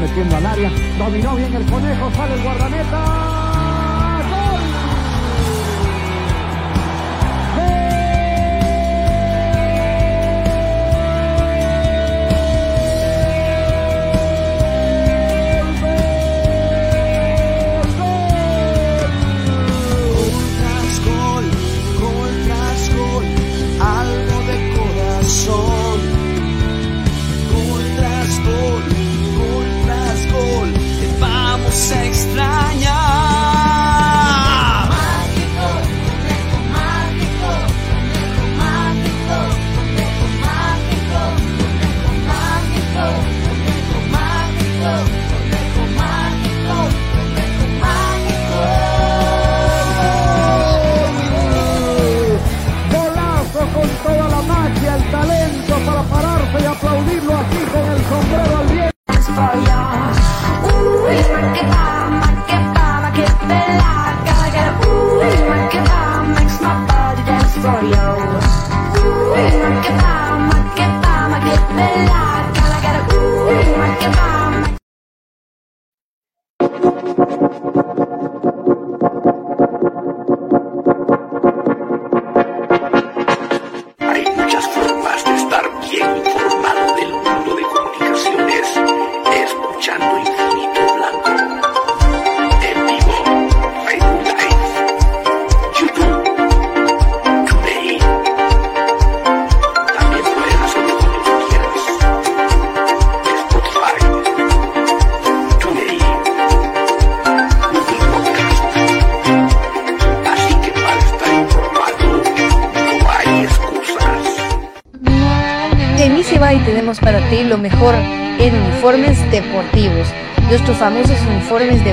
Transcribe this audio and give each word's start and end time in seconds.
metiendo 0.00 0.36
al 0.36 0.46
área. 0.46 0.70
Dominó 0.98 1.36
bien 1.36 1.54
el 1.54 1.64
conejo, 1.66 2.10
sale 2.14 2.34
el 2.34 2.42
guardameta. 2.42 3.09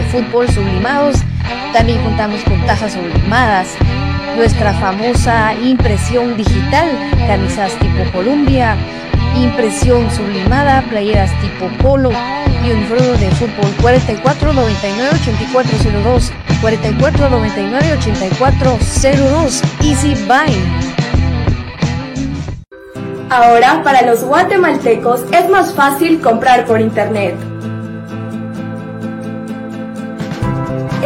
fútbol 0.07 0.49
sublimados, 0.49 1.17
también 1.73 2.01
contamos 2.03 2.41
con 2.43 2.63
tazas 2.65 2.93
sublimadas, 2.93 3.75
nuestra 4.35 4.73
famosa 4.73 5.53
impresión 5.55 6.35
digital, 6.37 6.87
camisas 7.27 7.71
tipo 7.79 8.03
Columbia, 8.11 8.75
impresión 9.35 10.09
sublimada, 10.11 10.83
playeras 10.89 11.31
tipo 11.41 11.67
polo 11.81 12.11
y 12.65 12.71
uniforme 12.71 13.17
de 13.17 13.29
fútbol 13.31 13.75
4499-8402, 13.81 16.31
4499-8402, 16.61 19.61
Easy 19.83 20.15
Buy. 20.25 20.53
Ahora 23.29 23.83
para 23.83 24.03
los 24.03 24.23
guatemaltecos 24.23 25.25
es 25.31 25.49
más 25.49 25.73
fácil 25.73 26.21
comprar 26.21 26.63
por 26.65 26.79
internet. 26.79 27.35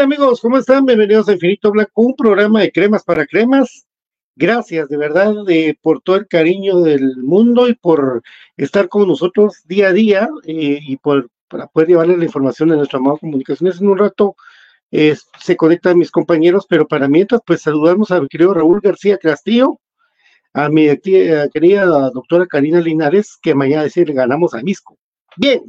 Amigos, 0.00 0.40
¿cómo 0.40 0.56
están? 0.56 0.86
Bienvenidos 0.86 1.28
a 1.28 1.34
Infinito 1.34 1.70
Blanco, 1.70 2.00
un 2.00 2.16
programa 2.16 2.62
de 2.62 2.72
cremas 2.72 3.04
para 3.04 3.26
cremas. 3.26 3.86
Gracias 4.34 4.88
de 4.88 4.96
verdad 4.96 5.44
de, 5.44 5.76
por 5.82 6.00
todo 6.00 6.16
el 6.16 6.26
cariño 6.26 6.80
del 6.80 7.18
mundo 7.18 7.68
y 7.68 7.74
por 7.74 8.22
estar 8.56 8.88
con 8.88 9.06
nosotros 9.06 9.62
día 9.66 9.88
a 9.88 9.92
día 9.92 10.30
eh, 10.46 10.78
y 10.80 10.96
por 10.96 11.28
para 11.48 11.66
poder 11.66 11.88
llevarles 11.88 12.16
la 12.16 12.24
información 12.24 12.70
de 12.70 12.76
nuestra 12.76 12.98
amada 12.98 13.18
comunicaciones. 13.18 13.78
En 13.78 13.88
un 13.88 13.98
rato 13.98 14.36
eh, 14.90 15.14
se 15.38 15.56
conectan 15.56 15.98
mis 15.98 16.10
compañeros, 16.10 16.64
pero 16.66 16.88
para 16.88 17.06
mientras, 17.06 17.42
pues 17.44 17.60
saludamos 17.60 18.10
a 18.10 18.22
mi 18.22 18.28
querido 18.28 18.54
Raúl 18.54 18.80
García 18.80 19.18
Castillo, 19.18 19.80
a 20.54 20.70
mi 20.70 20.96
tía, 20.96 21.46
querida 21.48 21.84
doctora 22.10 22.46
Karina 22.46 22.80
Linares, 22.80 23.36
que 23.42 23.54
mañana 23.54 23.82
decir 23.82 24.10
ganamos 24.14 24.54
a 24.54 24.62
Misco. 24.62 24.96
Bien, 25.36 25.60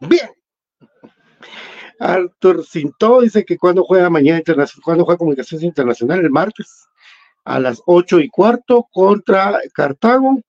bien. 0.00 0.41
Arthur 2.02 2.64
Cinto 2.66 3.20
dice 3.20 3.44
que 3.44 3.56
cuando 3.56 3.84
juega 3.84 4.10
mañana 4.10 4.38
internacional, 4.38 4.82
cuando 4.84 5.04
juega 5.04 5.18
comunicaciones 5.18 5.64
internacional 5.64 6.20
el 6.20 6.30
martes 6.30 6.88
a 7.44 7.60
las 7.60 7.82
ocho 7.86 8.20
y 8.20 8.28
cuarto 8.28 8.88
contra 8.90 9.60
Cartago. 9.74 10.40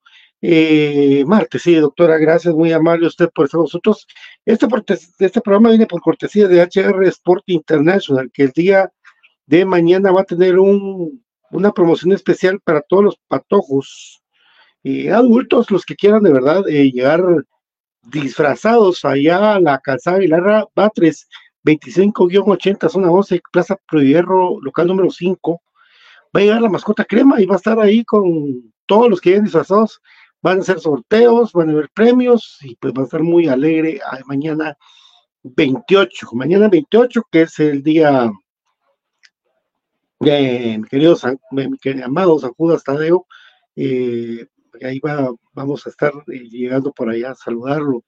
Eh, 0.46 1.24
martes, 1.26 1.62
sí, 1.62 1.74
doctora, 1.76 2.18
gracias, 2.18 2.54
muy 2.54 2.70
amable 2.72 3.06
usted 3.06 3.30
por 3.34 3.46
estar 3.46 3.58
con 3.58 3.64
nosotros. 3.64 4.06
Este, 4.44 4.66
este 5.18 5.40
programa 5.40 5.70
viene 5.70 5.86
por 5.86 6.02
cortesía 6.02 6.48
de 6.48 6.60
HR 6.62 7.06
Sport 7.08 7.44
International, 7.46 8.30
que 8.32 8.42
el 8.44 8.50
día 8.50 8.92
de 9.46 9.64
mañana 9.64 10.12
va 10.12 10.20
a 10.22 10.24
tener 10.24 10.58
un, 10.58 11.24
una 11.50 11.72
promoción 11.72 12.12
especial 12.12 12.60
para 12.60 12.82
todos 12.82 13.04
los 13.04 13.16
patojos 13.26 14.22
y 14.82 15.08
adultos, 15.08 15.70
los 15.70 15.84
que 15.86 15.96
quieran 15.96 16.22
de 16.22 16.32
verdad 16.32 16.68
eh, 16.68 16.90
llegar 16.92 17.22
disfrazados 18.02 19.04
allá 19.04 19.54
a 19.54 19.60
la 19.60 19.78
calzada 19.78 20.18
Vilarra 20.18 20.66
Batres 20.74 21.26
25-80, 21.64 22.88
zona 22.88 23.10
11, 23.10 23.40
Plaza 23.52 23.76
Prohierro, 23.88 24.60
local 24.60 24.86
número 24.86 25.10
5. 25.10 25.62
Va 26.34 26.40
a 26.40 26.42
llegar 26.42 26.62
la 26.62 26.68
mascota 26.68 27.04
crema 27.04 27.40
y 27.40 27.46
va 27.46 27.54
a 27.54 27.58
estar 27.58 27.80
ahí 27.80 28.04
con 28.04 28.72
todos 28.86 29.08
los 29.08 29.20
que 29.20 29.30
lleguen 29.30 29.44
disfrazados. 29.44 30.00
Van 30.42 30.58
a 30.58 30.60
hacer 30.60 30.78
sorteos, 30.78 31.52
van 31.52 31.70
a 31.70 31.72
haber 31.72 31.88
premios 31.94 32.58
y 32.62 32.76
pues 32.76 32.92
va 32.92 33.02
a 33.02 33.04
estar 33.04 33.22
muy 33.22 33.48
alegre 33.48 34.00
mañana 34.26 34.76
28. 35.42 36.28
Mañana 36.32 36.68
28, 36.68 37.22
que 37.30 37.42
es 37.42 37.58
el 37.60 37.82
día 37.82 38.30
de 40.20 40.78
mi 40.78 40.88
querido, 40.88 41.16
San, 41.16 41.38
mi 41.50 41.78
querido 41.78 42.06
amado 42.06 42.38
San 42.38 42.52
Judas 42.52 42.84
Tadeo. 42.84 43.26
Eh, 43.76 44.46
ahí 44.82 44.98
va, 45.00 45.30
vamos 45.52 45.86
a 45.86 45.90
estar 45.90 46.12
eh, 46.28 46.48
llegando 46.50 46.92
por 46.92 47.08
allá 47.08 47.30
a 47.30 47.34
saludarlo. 47.34 48.04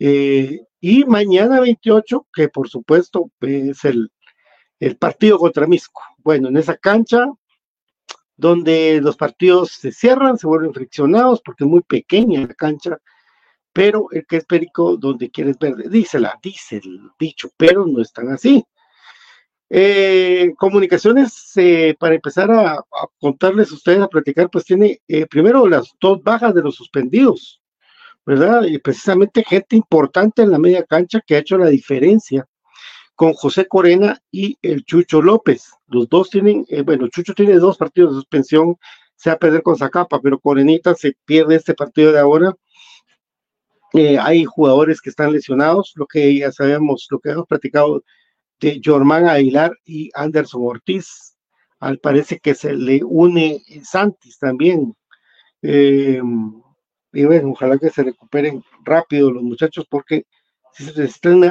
Eh, 0.00 0.60
y 0.80 1.04
mañana 1.04 1.60
28, 1.60 2.26
que 2.32 2.48
por 2.48 2.68
supuesto 2.68 3.30
es 3.42 3.84
el, 3.84 4.10
el 4.80 4.96
partido 4.96 5.38
contra 5.38 5.66
Misco. 5.66 6.02
Bueno, 6.18 6.48
en 6.48 6.56
esa 6.56 6.76
cancha 6.76 7.26
donde 8.36 9.00
los 9.02 9.16
partidos 9.16 9.72
se 9.72 9.92
cierran, 9.92 10.38
se 10.38 10.46
vuelven 10.46 10.72
friccionados 10.72 11.42
porque 11.44 11.64
es 11.64 11.70
muy 11.70 11.82
pequeña 11.82 12.40
la 12.40 12.54
cancha, 12.54 12.98
pero 13.72 14.06
el 14.12 14.26
que 14.26 14.38
es 14.38 14.46
perico 14.46 14.96
donde 14.96 15.30
quieres 15.30 15.58
ver, 15.58 15.76
dísela, 15.90 16.38
dice 16.42 16.78
el 16.82 17.10
dicho, 17.18 17.50
pero 17.58 17.86
no 17.86 18.00
es 18.00 18.12
tan 18.12 18.30
así. 18.30 18.64
Eh, 19.68 20.52
comunicaciones, 20.58 21.52
eh, 21.56 21.94
para 22.00 22.14
empezar 22.14 22.50
a, 22.50 22.72
a, 22.72 22.84
contarles 23.20 23.70
a 23.70 23.74
ustedes, 23.74 24.00
a 24.00 24.08
platicar, 24.08 24.50
pues 24.50 24.64
tiene 24.64 25.00
eh, 25.06 25.26
primero 25.26 25.68
las 25.68 25.94
dos 26.00 26.22
bajas 26.24 26.54
de 26.54 26.62
los 26.62 26.74
suspendidos, 26.74 27.59
¿verdad? 28.26 28.64
Y 28.64 28.78
precisamente 28.78 29.44
gente 29.44 29.76
importante 29.76 30.42
en 30.42 30.50
la 30.50 30.58
media 30.58 30.84
cancha 30.84 31.20
que 31.26 31.36
ha 31.36 31.38
hecho 31.38 31.58
la 31.58 31.68
diferencia 31.68 32.46
con 33.14 33.34
José 33.34 33.66
Corena 33.66 34.18
y 34.30 34.56
el 34.62 34.84
Chucho 34.84 35.20
López. 35.20 35.70
Los 35.88 36.08
dos 36.08 36.30
tienen, 36.30 36.64
eh, 36.68 36.82
bueno, 36.82 37.08
Chucho 37.08 37.34
tiene 37.34 37.54
dos 37.56 37.76
partidos 37.76 38.12
de 38.12 38.20
suspensión, 38.20 38.76
se 39.14 39.28
va 39.28 39.34
a 39.34 39.38
perder 39.38 39.62
con 39.62 39.76
Zacapa, 39.76 40.20
pero 40.22 40.38
Corenita 40.38 40.94
se 40.94 41.12
pierde 41.26 41.56
este 41.56 41.74
partido 41.74 42.12
de 42.12 42.18
ahora. 42.18 42.54
Eh, 43.92 44.18
hay 44.18 44.44
jugadores 44.44 45.00
que 45.00 45.10
están 45.10 45.32
lesionados, 45.32 45.92
lo 45.96 46.06
que 46.06 46.34
ya 46.38 46.52
sabemos, 46.52 47.06
lo 47.10 47.18
que 47.18 47.30
hemos 47.30 47.46
platicado 47.46 48.02
de 48.60 48.80
Jormán 48.82 49.28
Aguilar 49.28 49.72
y 49.84 50.10
Anderson 50.14 50.62
Ortiz. 50.64 51.36
Al 51.80 51.98
parece 51.98 52.38
que 52.38 52.54
se 52.54 52.72
le 52.72 53.02
une 53.04 53.62
Santis 53.82 54.38
también. 54.38 54.94
Eh, 55.62 56.22
y 57.12 57.24
bueno, 57.24 57.50
ojalá 57.50 57.78
que 57.78 57.90
se 57.90 58.02
recuperen 58.02 58.62
rápido 58.84 59.30
los 59.30 59.42
muchachos 59.42 59.86
porque 59.88 60.26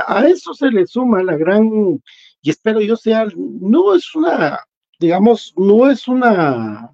a 0.07 0.27
eso 0.27 0.53
se 0.53 0.71
le 0.71 0.87
suma 0.87 1.23
la 1.23 1.37
gran, 1.37 2.01
y 2.41 2.49
espero 2.49 2.81
yo 2.81 2.95
sea, 2.95 3.27
no 3.35 3.95
es 3.95 4.15
una, 4.15 4.59
digamos, 4.99 5.53
no 5.57 5.89
es 5.89 6.07
una, 6.07 6.91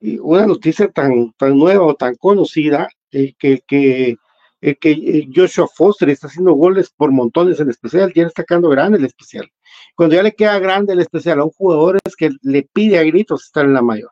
una 0.00 0.46
noticia 0.46 0.90
tan, 0.90 1.32
tan 1.32 1.56
nueva 1.56 1.86
o 1.86 1.94
tan 1.94 2.14
conocida, 2.16 2.88
eh, 3.12 3.34
que, 3.38 3.62
que, 3.66 4.16
eh, 4.60 4.74
que 4.76 5.28
Joshua 5.34 5.66
Foster 5.68 6.10
está 6.10 6.26
haciendo 6.26 6.52
goles 6.52 6.90
por 6.90 7.10
montones 7.10 7.60
en 7.60 7.70
especial, 7.70 8.12
ya 8.14 8.26
está 8.26 8.44
quedando 8.44 8.68
grande 8.68 8.98
el 8.98 9.04
especial. 9.04 9.50
Cuando 9.94 10.16
ya 10.16 10.22
le 10.22 10.34
queda 10.34 10.58
grande 10.58 10.92
el 10.92 11.00
especial 11.00 11.40
a 11.40 11.44
un 11.44 11.50
jugador 11.50 11.98
es 12.04 12.16
que 12.16 12.30
le 12.42 12.62
pide 12.72 12.98
a 12.98 13.04
gritos 13.04 13.44
estar 13.44 13.64
en 13.64 13.74
la 13.74 13.82
mayor. 13.82 14.10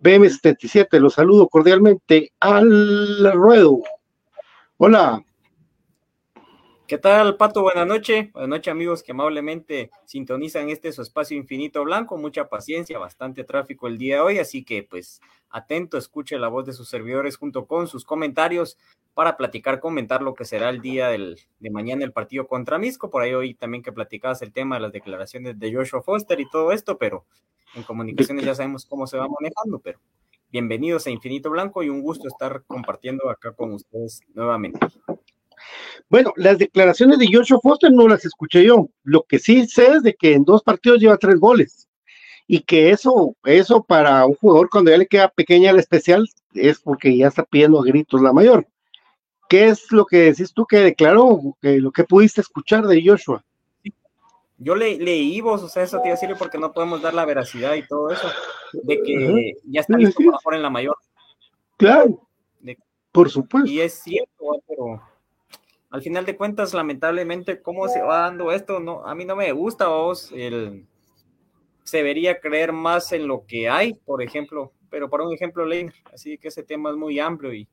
BM77, 0.00 0.98
los 1.00 1.14
saludo 1.14 1.48
cordialmente 1.48 2.32
al 2.40 3.32
ruedo. 3.32 3.80
Hola. 4.76 5.24
¿Qué 6.86 6.96
tal, 6.96 7.36
Pato? 7.36 7.62
Buenas 7.62 7.86
noches. 7.86 8.32
Buenas 8.32 8.48
noches, 8.48 8.72
amigos 8.72 9.02
que 9.02 9.12
amablemente 9.12 9.90
sintonizan 10.06 10.70
este 10.70 10.90
su 10.92 11.02
espacio 11.02 11.36
infinito 11.36 11.84
blanco. 11.84 12.16
Mucha 12.16 12.48
paciencia, 12.48 12.98
bastante 12.98 13.44
tráfico 13.44 13.88
el 13.88 13.98
día 13.98 14.16
de 14.16 14.20
hoy, 14.22 14.38
así 14.38 14.64
que 14.64 14.84
pues 14.84 15.20
atento, 15.50 15.98
escuche 15.98 16.38
la 16.38 16.48
voz 16.48 16.64
de 16.64 16.72
sus 16.72 16.88
servidores 16.88 17.36
junto 17.36 17.66
con 17.66 17.88
sus 17.88 18.04
comentarios 18.04 18.78
para 19.12 19.36
platicar, 19.36 19.80
comentar 19.80 20.22
lo 20.22 20.32
que 20.34 20.44
será 20.44 20.70
el 20.70 20.80
día 20.80 21.08
del, 21.08 21.38
de 21.58 21.70
mañana 21.70 22.04
el 22.04 22.12
partido 22.12 22.46
contra 22.46 22.78
Misco. 22.78 23.10
Por 23.10 23.22
ahí 23.22 23.34
hoy 23.34 23.52
también 23.52 23.82
que 23.82 23.92
platicabas 23.92 24.40
el 24.42 24.52
tema 24.52 24.76
de 24.76 24.82
las 24.82 24.92
declaraciones 24.92 25.58
de 25.58 25.74
Joshua 25.74 26.02
Foster 26.02 26.38
y 26.40 26.48
todo 26.48 26.72
esto, 26.72 26.96
pero 26.96 27.26
en 27.74 27.82
comunicaciones 27.82 28.44
ya 28.44 28.54
sabemos 28.54 28.86
cómo 28.86 29.06
se 29.06 29.16
va 29.16 29.28
manejando, 29.28 29.78
pero 29.78 29.98
bienvenidos 30.50 31.06
a 31.06 31.10
Infinito 31.10 31.50
Blanco 31.50 31.82
y 31.82 31.88
un 31.88 32.00
gusto 32.00 32.28
estar 32.28 32.62
compartiendo 32.66 33.28
acá 33.30 33.52
con 33.52 33.72
ustedes 33.72 34.20
nuevamente. 34.34 34.80
Bueno, 36.08 36.32
las 36.36 36.58
declaraciones 36.58 37.18
de 37.18 37.28
Joshua 37.30 37.60
Foster 37.62 37.92
no 37.92 38.08
las 38.08 38.24
escuché 38.24 38.64
yo. 38.64 38.88
Lo 39.02 39.24
que 39.24 39.38
sí 39.38 39.66
sé 39.66 39.92
es 39.92 40.02
de 40.02 40.14
que 40.14 40.32
en 40.32 40.44
dos 40.44 40.62
partidos 40.62 41.00
lleva 41.00 41.18
tres 41.18 41.38
goles. 41.38 41.88
Y 42.46 42.60
que 42.60 42.90
eso, 42.90 43.36
eso 43.44 43.82
para 43.82 44.24
un 44.24 44.34
jugador 44.34 44.70
cuando 44.70 44.90
ya 44.90 44.96
le 44.96 45.06
queda 45.06 45.28
pequeña 45.28 45.72
la 45.72 45.80
especial 45.80 46.26
es 46.54 46.80
porque 46.80 47.14
ya 47.14 47.28
está 47.28 47.44
pidiendo 47.44 47.78
a 47.78 47.84
gritos 47.84 48.22
la 48.22 48.32
mayor. 48.32 48.66
¿Qué 49.50 49.66
es 49.68 49.92
lo 49.92 50.06
que 50.06 50.16
decís 50.18 50.52
tú 50.54 50.64
que 50.64 50.78
declaró, 50.78 51.56
que 51.60 51.78
lo 51.78 51.90
que 51.90 52.04
pudiste 52.04 52.40
escuchar 52.40 52.86
de 52.86 53.02
Joshua? 53.04 53.44
Yo 54.58 54.74
le, 54.74 54.98
leí 54.98 55.40
vos, 55.40 55.62
o 55.62 55.68
sea, 55.68 55.84
eso 55.84 55.98
te 55.98 56.08
iba 56.08 56.16
a 56.16 56.20
decir 56.20 56.34
porque 56.36 56.58
no 56.58 56.72
podemos 56.72 57.00
dar 57.00 57.14
la 57.14 57.24
veracidad 57.24 57.74
y 57.74 57.86
todo 57.86 58.10
eso, 58.10 58.28
de 58.72 59.00
que 59.02 59.54
ya 59.64 59.80
está 59.80 59.96
listo 59.96 60.20
para 60.24 60.38
jugar 60.38 60.56
en 60.56 60.62
la 60.62 60.70
mayor. 60.70 60.96
Claro, 61.76 62.28
de, 62.58 62.76
por 63.12 63.30
supuesto. 63.30 63.70
Y 63.70 63.80
es 63.80 63.94
cierto, 63.94 64.60
pero 64.66 65.00
al 65.90 66.02
final 66.02 66.26
de 66.26 66.36
cuentas, 66.36 66.74
lamentablemente, 66.74 67.62
cómo 67.62 67.88
se 67.88 68.02
va 68.02 68.22
dando 68.22 68.50
esto, 68.50 68.80
no, 68.80 69.06
a 69.06 69.14
mí 69.14 69.24
no 69.24 69.36
me 69.36 69.52
gusta, 69.52 69.86
vos, 69.86 70.32
el, 70.34 70.86
se 71.84 71.98
debería 71.98 72.40
creer 72.40 72.72
más 72.72 73.12
en 73.12 73.26
lo 73.26 73.46
que 73.46 73.68
hay, 73.68 73.94
por 73.94 74.22
ejemplo, 74.22 74.72
pero 74.90 75.08
para 75.08 75.24
un 75.24 75.32
ejemplo, 75.32 75.64
Lane, 75.64 75.92
así 76.12 76.36
que 76.36 76.48
ese 76.48 76.62
tema 76.62 76.90
es 76.90 76.96
muy 76.96 77.18
amplio 77.18 77.54
y 77.54 77.68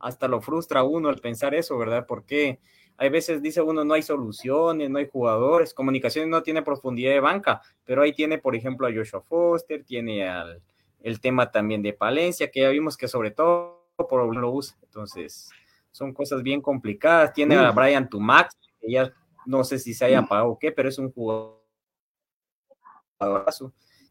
hasta 0.00 0.28
lo 0.28 0.40
frustra 0.40 0.80
a 0.80 0.84
uno 0.84 1.08
al 1.08 1.20
pensar 1.20 1.54
eso, 1.54 1.78
¿verdad? 1.78 2.04
Porque 2.06 2.58
hay 2.96 3.08
veces 3.08 3.42
dice 3.42 3.60
uno 3.60 3.84
no 3.84 3.94
hay 3.94 4.02
soluciones, 4.02 4.88
no 4.90 4.98
hay 4.98 5.08
jugadores, 5.10 5.74
comunicaciones 5.74 6.30
no 6.30 6.42
tiene 6.42 6.62
profundidad 6.62 7.12
de 7.12 7.20
banca, 7.20 7.60
pero 7.84 8.02
ahí 8.02 8.12
tiene, 8.12 8.38
por 8.38 8.54
ejemplo, 8.54 8.86
a 8.86 8.92
Joshua 8.92 9.20
Foster, 9.22 9.84
tiene 9.84 10.28
al, 10.28 10.62
el 11.02 11.20
tema 11.20 11.50
también 11.50 11.82
de 11.82 11.92
Palencia, 11.92 12.50
que 12.50 12.60
ya 12.60 12.68
vimos 12.70 12.96
que 12.96 13.08
sobre 13.08 13.30
todo 13.30 13.84
por 13.96 14.34
lo 14.34 14.50
usa, 14.50 14.76
entonces 14.82 15.50
son 15.94 16.12
cosas 16.12 16.42
bien 16.42 16.60
complicadas. 16.60 17.32
Tiene 17.32 17.56
a 17.56 17.70
Brian 17.70 18.08
Tumax, 18.08 18.56
que 18.80 18.90
ya 18.90 19.12
no 19.46 19.62
sé 19.62 19.78
si 19.78 19.94
se 19.94 20.04
haya 20.04 20.22
pagado 20.22 20.50
o 20.50 20.58
qué, 20.58 20.72
pero 20.72 20.88
es 20.88 20.98
un 20.98 21.12
jugador. 21.12 21.62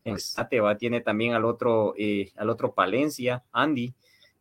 En 0.06 0.18
Ateba 0.38 0.78
tiene 0.78 1.02
también 1.02 1.34
al 1.34 1.44
otro, 1.44 1.94
eh, 1.98 2.32
al 2.38 2.50
otro 2.50 2.74
Palencia, 2.74 3.44
Andy. 3.52 3.94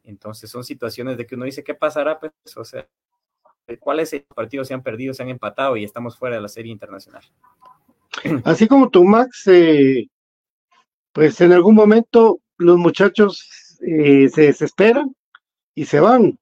Entonces 0.04 0.50
son 0.50 0.62
situaciones 0.62 1.16
de 1.16 1.26
que 1.26 1.34
uno 1.34 1.44
dice, 1.44 1.64
¿qué 1.64 1.75
pasará? 1.75 2.20
Pues, 2.20 2.32
o 2.56 2.64
sea, 2.64 2.88
¿cuáles 3.79 4.14
partidos 4.35 4.69
se 4.69 4.75
han 4.75 4.83
perdido, 4.83 5.14
se 5.14 5.23
han 5.23 5.29
empatado 5.29 5.76
y 5.76 5.85
estamos 5.85 6.17
fuera 6.17 6.37
de 6.37 6.43
la 6.43 6.49
serie 6.49 6.73
internacional? 6.73 7.23
Así 8.45 8.67
como 8.69 8.91
Tumax, 8.91 9.47
eh, 9.49 10.09
pues 11.12 11.41
en 11.41 11.52
algún 11.52 11.75
momento 11.75 12.41
los 12.59 12.79
muchachos 12.79 13.79
eh, 13.87 14.29
se 14.29 14.43
desesperan 14.43 15.14
y 15.75 15.85
se 15.85 16.00
van. 16.00 16.38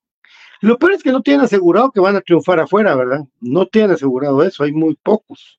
Lo 0.60 0.78
peor 0.78 0.92
es 0.92 1.02
que 1.02 1.12
no 1.12 1.22
tienen 1.22 1.42
asegurado 1.42 1.90
que 1.90 2.00
van 2.00 2.16
a 2.16 2.20
triunfar 2.20 2.60
afuera, 2.60 2.94
¿verdad? 2.94 3.24
No 3.40 3.66
tienen 3.66 3.92
asegurado 3.92 4.42
eso, 4.42 4.62
hay 4.62 4.72
muy 4.72 4.94
pocos 4.94 5.58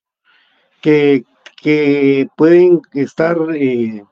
que, 0.82 1.24
que 1.58 2.28
pueden 2.36 2.82
estar 2.94 3.38
eh, 3.56 4.04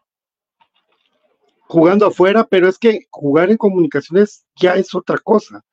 jugando 1.67 2.07
afuera, 2.07 2.47
pero 2.49 2.67
es 2.67 2.79
que 2.79 3.05
jugar 3.11 3.51
en 3.51 3.57
comunicaciones 3.57 4.45
ya 4.55 4.73
es 4.73 4.95
otra 4.95 5.17
cosa. 5.19 5.63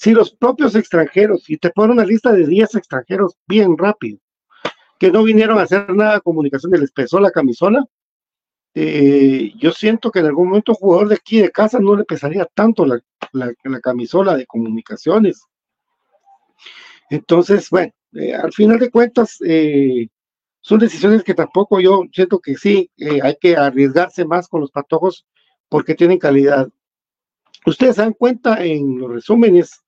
Si 0.00 0.12
los 0.12 0.30
propios 0.30 0.74
extranjeros, 0.76 1.50
y 1.50 1.58
te 1.58 1.68
ponen 1.68 1.90
una 1.90 2.06
lista 2.06 2.32
de 2.32 2.46
10 2.46 2.74
extranjeros 2.74 3.36
bien 3.46 3.76
rápido, 3.76 4.18
que 4.98 5.10
no 5.10 5.22
vinieron 5.22 5.58
a 5.58 5.64
hacer 5.64 5.94
nada 5.94 6.14
de 6.14 6.20
comunicación, 6.22 6.72
les 6.72 6.90
pesó 6.90 7.20
la 7.20 7.30
camisola, 7.30 7.84
eh, 8.72 9.52
yo 9.58 9.72
siento 9.72 10.10
que 10.10 10.20
en 10.20 10.26
algún 10.26 10.48
momento 10.48 10.72
un 10.72 10.76
jugador 10.76 11.08
de 11.08 11.16
aquí 11.16 11.42
de 11.42 11.50
casa 11.50 11.78
no 11.80 11.96
le 11.96 12.04
pesaría 12.04 12.46
tanto 12.46 12.86
la, 12.86 13.02
camisola 13.82 14.38
de 14.38 14.46
comunicaciones. 14.46 15.42
Entonces, 17.10 17.68
bueno, 17.68 17.92
eh, 18.14 18.34
al 18.34 18.54
final 18.54 18.78
de 18.78 18.90
cuentas, 18.90 19.36
eh, 19.46 20.08
son 20.62 20.78
decisiones 20.78 21.24
que 21.24 21.34
tampoco 21.34 21.78
yo 21.78 22.04
siento 22.10 22.38
que 22.38 22.56
sí, 22.56 22.90
hay 23.22 23.36
que 23.38 23.54
arriesgarse 23.54 24.24
más 24.24 24.48
con 24.48 24.62
los 24.62 24.70
patojos 24.70 25.26
porque 25.68 25.94
tienen 25.94 26.18
calidad. 26.18 26.70
Ustedes 27.66 27.96
se 27.96 28.02
dan 28.02 28.14
cuenta 28.14 28.64
en 28.64 28.98
los 28.98 29.10
resúmenes, 29.10 29.82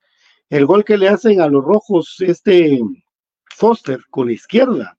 el 0.52 0.66
gol 0.66 0.84
que 0.84 0.98
le 0.98 1.08
hacen 1.08 1.40
a 1.40 1.48
los 1.48 1.64
rojos, 1.64 2.16
este 2.20 2.80
Foster 3.56 4.00
con 4.10 4.26
la 4.26 4.34
izquierda, 4.34 4.98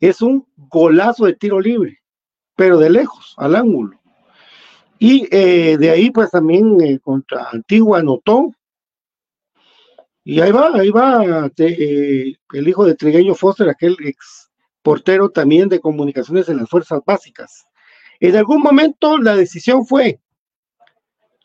es 0.00 0.20
un 0.20 0.46
golazo 0.56 1.26
de 1.26 1.34
tiro 1.34 1.60
libre 1.60 2.00
pero 2.60 2.76
de 2.76 2.90
lejos, 2.90 3.32
al 3.38 3.56
ángulo. 3.56 3.98
Y 4.98 5.26
eh, 5.34 5.78
de 5.78 5.90
ahí, 5.90 6.10
pues 6.10 6.30
también 6.30 6.78
eh, 6.82 6.98
contra 6.98 7.48
Antigua 7.50 8.00
anotó. 8.00 8.52
Y 10.24 10.42
ahí 10.42 10.52
va, 10.52 10.68
ahí 10.74 10.90
va 10.90 11.50
eh, 11.56 12.34
el 12.52 12.68
hijo 12.68 12.84
de 12.84 12.96
Trigueño 12.96 13.34
Foster, 13.34 13.66
aquel 13.66 13.96
ex 14.04 14.50
portero 14.82 15.30
también 15.30 15.70
de 15.70 15.80
comunicaciones 15.80 16.50
en 16.50 16.58
las 16.58 16.68
fuerzas 16.68 17.00
básicas. 17.06 17.64
En 18.20 18.36
algún 18.36 18.60
momento 18.60 19.16
la 19.16 19.34
decisión 19.36 19.86
fue 19.86 20.20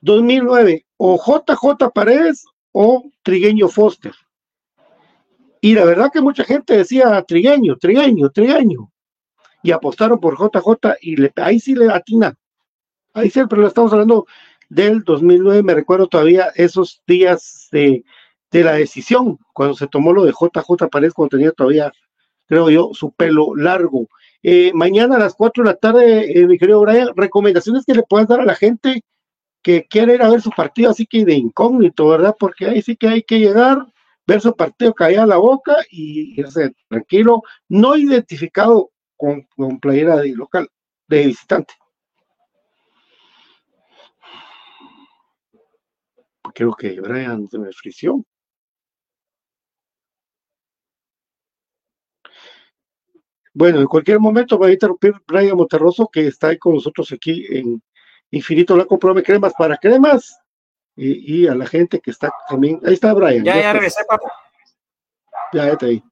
2009, 0.01 0.85
o 0.97 1.17
JJ 1.17 1.91
Paredes 1.93 2.45
o 2.77 3.09
Trigueño 3.23 3.69
Foster. 3.69 4.13
Y 5.61 5.75
la 5.75 5.85
verdad 5.85 6.11
que 6.11 6.19
mucha 6.19 6.43
gente 6.43 6.75
decía 6.75 7.23
Trigueño, 7.25 7.77
Trigueño, 7.77 8.29
Trigueño 8.31 8.91
y 9.63 9.71
apostaron 9.71 10.19
por 10.19 10.37
JJ 10.37 10.97
y 10.99 11.15
le, 11.15 11.31
ahí 11.37 11.59
sí 11.61 11.73
le 11.73 11.89
atina. 11.89 12.35
Ahí 13.13 13.29
sí, 13.29 13.39
pero 13.49 13.65
estamos 13.65 13.93
hablando 13.93 14.27
del 14.69 15.03
2009, 15.05 15.63
me 15.63 15.73
recuerdo 15.73 16.07
todavía 16.07 16.51
esos 16.55 17.01
días 17.07 17.69
de, 17.71 18.03
la 18.51 18.73
decisión, 18.73 19.39
cuando 19.53 19.75
se 19.75 19.87
tomó 19.87 20.11
lo 20.11 20.25
de 20.25 20.33
JJ 20.33 20.89
Paredes, 20.91 21.13
cuando 21.13 21.37
tenía 21.37 21.51
todavía, 21.51 21.93
creo 22.45 22.69
yo, 22.69 22.91
su 22.93 23.11
pelo 23.11 23.55
largo. 23.55 24.07
Eh, 24.43 24.71
mañana 24.73 25.15
a 25.15 25.19
las 25.19 25.33
4 25.33 25.63
de 25.63 25.69
la 25.69 25.77
tarde, 25.77 26.39
eh, 26.39 26.45
mi 26.45 26.57
querido 26.57 26.81
Brian, 26.81 27.09
recomendaciones 27.15 27.85
que 27.85 27.93
le 27.93 28.03
puedas 28.03 28.27
dar 28.27 28.41
a 28.41 28.45
la 28.45 28.55
gente 28.55 29.01
que 29.65 29.87
quiere 29.87 30.13
ir 30.13 30.21
a 30.21 30.29
ver 30.29 30.41
su 30.41 30.51
partido, 30.51 30.91
así 30.91 31.07
que 31.07 31.25
de 31.25 31.33
incógnito, 31.33 32.07
¿verdad? 32.07 32.35
Porque 32.39 32.67
ahí 32.67 32.83
sí 32.83 32.95
que 32.95 33.07
hay 33.07 33.23
que 33.23 33.39
llegar, 33.39 33.91
ver 34.27 34.39
su 34.39 34.55
partido, 34.55 34.93
callar 34.93 35.27
la 35.27 35.37
boca 35.37 35.75
y 35.89 36.39
irse 36.39 36.71
tranquilo, 36.87 37.41
no 37.67 37.97
identificado 37.97 38.91
con, 39.17 39.47
playera 39.79 40.17
de 40.17 40.35
local, 40.35 40.69
de 41.07 41.25
visitante. 41.25 41.73
Creo 46.53 46.73
que 46.75 47.01
Brian 47.01 47.47
se 47.49 47.57
me 47.57 47.71
frició. 47.73 48.23
Bueno, 53.51 53.79
en 53.79 53.87
cualquier 53.87 54.19
momento 54.19 54.59
va 54.59 54.67
a 54.67 54.73
interrumpir 54.73 55.15
Brian 55.25 55.57
Monterroso, 55.57 56.07
que 56.07 56.27
está 56.27 56.49
ahí 56.49 56.59
con 56.59 56.75
nosotros 56.75 57.11
aquí 57.11 57.47
en 57.49 57.81
Infinito 58.35 58.75
Blanco 58.75 58.99
Prome 58.99 59.23
Cremas 59.23 59.53
para 59.57 59.77
Cremas. 59.77 60.37
Y, 60.97 61.47
a 61.47 61.55
la 61.55 61.65
gente 61.65 61.99
que 61.99 62.11
está 62.11 62.33
también. 62.49 62.79
Ahí 62.85 62.93
está 62.93 63.13
Brian. 63.13 63.43
Ya, 63.43 63.59
ya, 63.59 63.73
regresé, 63.73 64.03
papá. 64.05 64.31
Ya, 65.53 65.65
ya 65.65 65.71
está 65.71 65.85
ahí. 65.85 66.03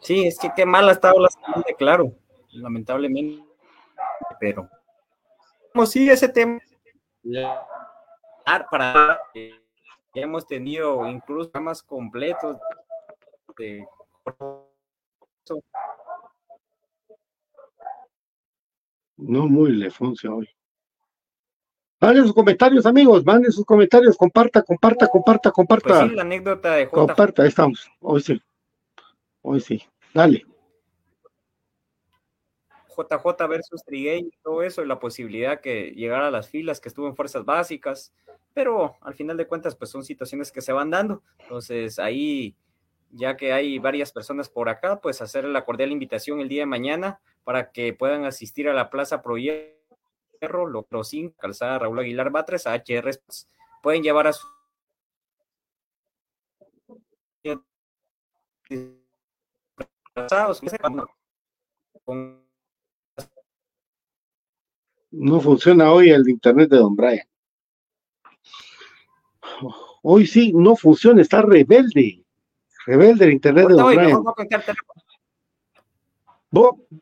Sí, 0.00 0.26
es 0.26 0.38
que 0.38 0.52
qué 0.54 0.66
mal 0.66 0.88
ha 0.88 0.92
estado 0.92 1.20
la 1.20 1.28
segunda, 1.28 1.64
claro, 1.78 2.12
lamentablemente, 2.50 3.44
pero 4.40 4.68
como 5.72 5.86
sigue 5.86 6.12
ese 6.12 6.28
tema, 6.28 6.60
para 8.70 9.20
ya 9.34 10.22
hemos 10.22 10.46
tenido 10.46 11.06
incluso 11.06 11.52
más 11.60 11.82
completos 11.84 12.56
de 13.56 13.86
no 19.16 19.48
muy 19.48 19.72
Lefoncia 19.72 20.32
hoy. 20.32 20.48
Manden 22.02 22.24
sus 22.24 22.34
comentarios, 22.34 22.84
amigos, 22.84 23.24
manden 23.24 23.52
sus 23.52 23.64
comentarios, 23.64 24.16
comparta, 24.16 24.60
comparta, 24.62 25.06
comparta, 25.06 25.52
comparta. 25.52 25.88
Pues 26.00 26.10
sí, 26.10 26.16
la 26.16 26.22
anécdota 26.22 26.74
de 26.74 26.88
Comparta, 26.88 27.42
ahí 27.42 27.48
estamos, 27.48 27.88
hoy 28.00 28.20
sí. 28.20 28.42
Hoy 29.40 29.60
sí, 29.60 29.80
dale. 30.12 30.44
JJ 32.88 33.46
versus 33.48 33.84
Trigueño 33.84 34.26
y 34.26 34.38
todo 34.42 34.64
eso, 34.64 34.82
y 34.82 34.86
la 34.88 34.98
posibilidad 34.98 35.60
que 35.60 35.92
llegara 35.92 36.26
a 36.26 36.32
las 36.32 36.48
filas, 36.48 36.80
que 36.80 36.88
estuvo 36.88 37.06
en 37.06 37.14
fuerzas 37.14 37.44
básicas, 37.44 38.12
pero 38.52 38.96
al 39.00 39.14
final 39.14 39.36
de 39.36 39.46
cuentas, 39.46 39.76
pues 39.76 39.90
son 39.90 40.02
situaciones 40.02 40.50
que 40.50 40.60
se 40.60 40.72
van 40.72 40.90
dando. 40.90 41.22
Entonces, 41.38 42.00
ahí, 42.00 42.56
ya 43.12 43.36
que 43.36 43.52
hay 43.52 43.78
varias 43.78 44.10
personas 44.10 44.48
por 44.48 44.68
acá, 44.68 45.00
pues 45.00 45.22
hacer 45.22 45.44
la 45.44 45.64
cordial 45.64 45.92
invitación 45.92 46.40
el 46.40 46.48
día 46.48 46.62
de 46.62 46.66
mañana 46.66 47.20
para 47.44 47.70
que 47.70 47.92
puedan 47.92 48.24
asistir 48.24 48.68
a 48.68 48.74
la 48.74 48.90
Plaza 48.90 49.22
Pro 49.22 49.38
Hierro, 50.42 50.66
Locro 50.66 51.04
5, 51.04 51.36
Calzada 51.38 51.78
Raúl 51.78 52.00
Aguilar 52.00 52.30
Batres, 52.30 52.66
a 52.66 52.74
HR, 52.74 53.10
pueden 53.80 54.02
llevar 54.02 54.26
a 54.26 54.32
su 54.32 54.46
no 65.12 65.40
funciona 65.40 65.92
hoy 65.92 66.10
el 66.10 66.28
internet 66.28 66.70
de 66.70 66.78
Don 66.78 66.96
Brian. 66.96 67.26
Hoy 70.02 70.26
sí, 70.26 70.52
no 70.52 70.74
funciona, 70.74 71.22
está 71.22 71.42
rebelde. 71.42 72.24
Rebelde 72.86 73.26
el 73.26 73.32
internet 73.32 73.68
de 73.68 73.74
Don 73.74 73.94
Brian. 73.94 74.22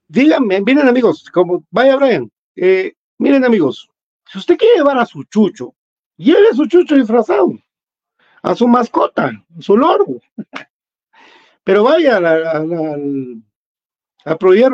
díganme, 0.08 0.60
miren 0.60 0.88
amigos, 0.88 1.24
como 1.32 1.64
vaya 1.70 1.96
Brian, 1.96 2.30
eh, 2.56 2.92
miren 3.20 3.44
amigos, 3.44 3.88
si 4.26 4.38
usted 4.38 4.56
quiere 4.56 4.76
llevar 4.76 4.98
a 4.98 5.04
su 5.04 5.22
chucho, 5.24 5.74
lleve 6.16 6.48
a 6.48 6.54
su 6.54 6.66
chucho 6.66 6.96
disfrazado, 6.96 7.52
a 8.42 8.54
su 8.54 8.66
mascota, 8.66 9.26
a 9.26 9.62
su 9.62 9.76
loro. 9.76 10.06
Pero 11.64 11.84
vaya 11.84 12.16
al, 12.16 12.26
al, 12.26 13.42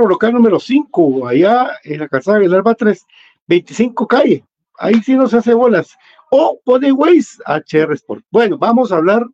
local 0.09 0.33
número 0.33 0.61
5, 0.61 1.27
allá 1.27 1.73
en 1.83 1.99
la 1.99 2.09
calzada 2.09 2.39
del 2.39 2.55
Alba 2.55 2.75
3, 2.75 3.05
25 3.49 4.07
calle. 4.07 4.45
Ahí 4.79 5.03
sí 5.03 5.15
no 5.15 5.27
se 5.27 5.39
hace 5.39 5.53
bolas. 5.53 5.97
O 6.31 6.61
pone 6.65 6.93
Waze 6.93 7.43
HR 7.47 7.95
Sport. 7.95 8.25
Bueno, 8.31 8.59
vamos 8.59 8.93
a 8.93 8.97
hablar 8.97 9.27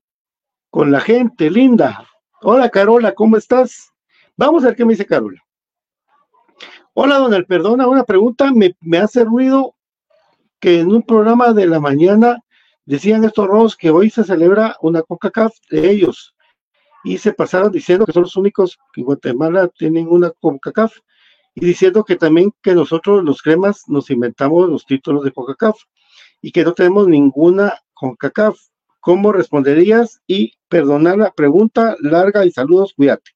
con 0.71 0.91
la 0.91 1.01
gente 1.01 1.51
linda. 1.51 2.09
Hola 2.41 2.71
Carola, 2.71 3.13
¿cómo 3.13 3.37
estás? 3.37 3.93
Vamos 4.37 4.65
a 4.65 4.69
ver 4.69 4.77
qué 4.77 4.87
me 4.87 4.93
dice 4.93 5.05
Carola. 5.05 5.42
Hola, 6.95 7.17
Donald, 7.17 7.47
perdona, 7.47 7.89
una 7.89 8.05
pregunta, 8.05 8.53
me, 8.53 8.77
me 8.83 8.99
hace 8.99 9.25
ruido 9.25 9.75
que 10.61 10.81
en 10.81 10.89
un 10.93 11.03
programa 11.03 11.55
de 11.55 11.67
la 11.67 11.81
mañana 11.81 12.45
decían 12.85 13.25
estos 13.25 13.47
rojos 13.47 13.77
que 13.79 13.89
hoy 13.89 14.11
se 14.11 14.25
celebra 14.25 14.77
una 14.83 15.01
CONCACAF 15.01 15.55
de 15.71 15.91
ellos 15.91 16.37
y 17.03 17.17
se 17.17 17.33
pasaron 17.33 17.73
diciendo 17.73 18.05
que 18.05 18.13
son 18.13 18.25
los 18.25 18.37
únicos 18.37 18.79
que 18.93 19.01
en 19.01 19.07
Guatemala 19.07 19.69
tienen 19.69 20.07
una 20.07 20.33
CONCACAF 20.33 20.99
y 21.55 21.65
diciendo 21.65 22.05
que 22.05 22.17
también 22.17 22.53
que 22.63 22.75
nosotros 22.75 23.25
los 23.25 23.41
cremas 23.41 23.85
nos 23.89 24.11
inventamos 24.11 24.69
los 24.69 24.85
títulos 24.85 25.25
de 25.25 25.33
CONCACAF 25.33 25.77
y 26.43 26.53
que 26.53 26.63
no 26.63 26.75
tenemos 26.75 27.09
ninguna 27.09 27.73
CONCACAF. 27.95 28.59
¿Cómo 29.01 29.33
responderías? 29.33 30.21
Y 30.27 30.53
perdonar 30.69 31.17
la 31.17 31.31
pregunta 31.31 31.97
larga 32.01 32.45
y 32.45 32.51
saludos, 32.51 32.93
cuídate. 32.95 33.31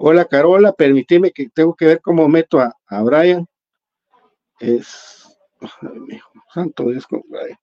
Hola 0.00 0.26
Carola, 0.26 0.72
permíteme 0.72 1.32
que 1.32 1.48
tengo 1.48 1.74
que 1.74 1.86
ver 1.86 2.00
cómo 2.00 2.28
meto 2.28 2.60
a, 2.60 2.72
a 2.86 3.02
Brian. 3.02 3.48
Es, 4.60 5.26
santo 6.54 6.84
Dios 6.84 7.04
con 7.04 7.20
Brian. 7.28 7.58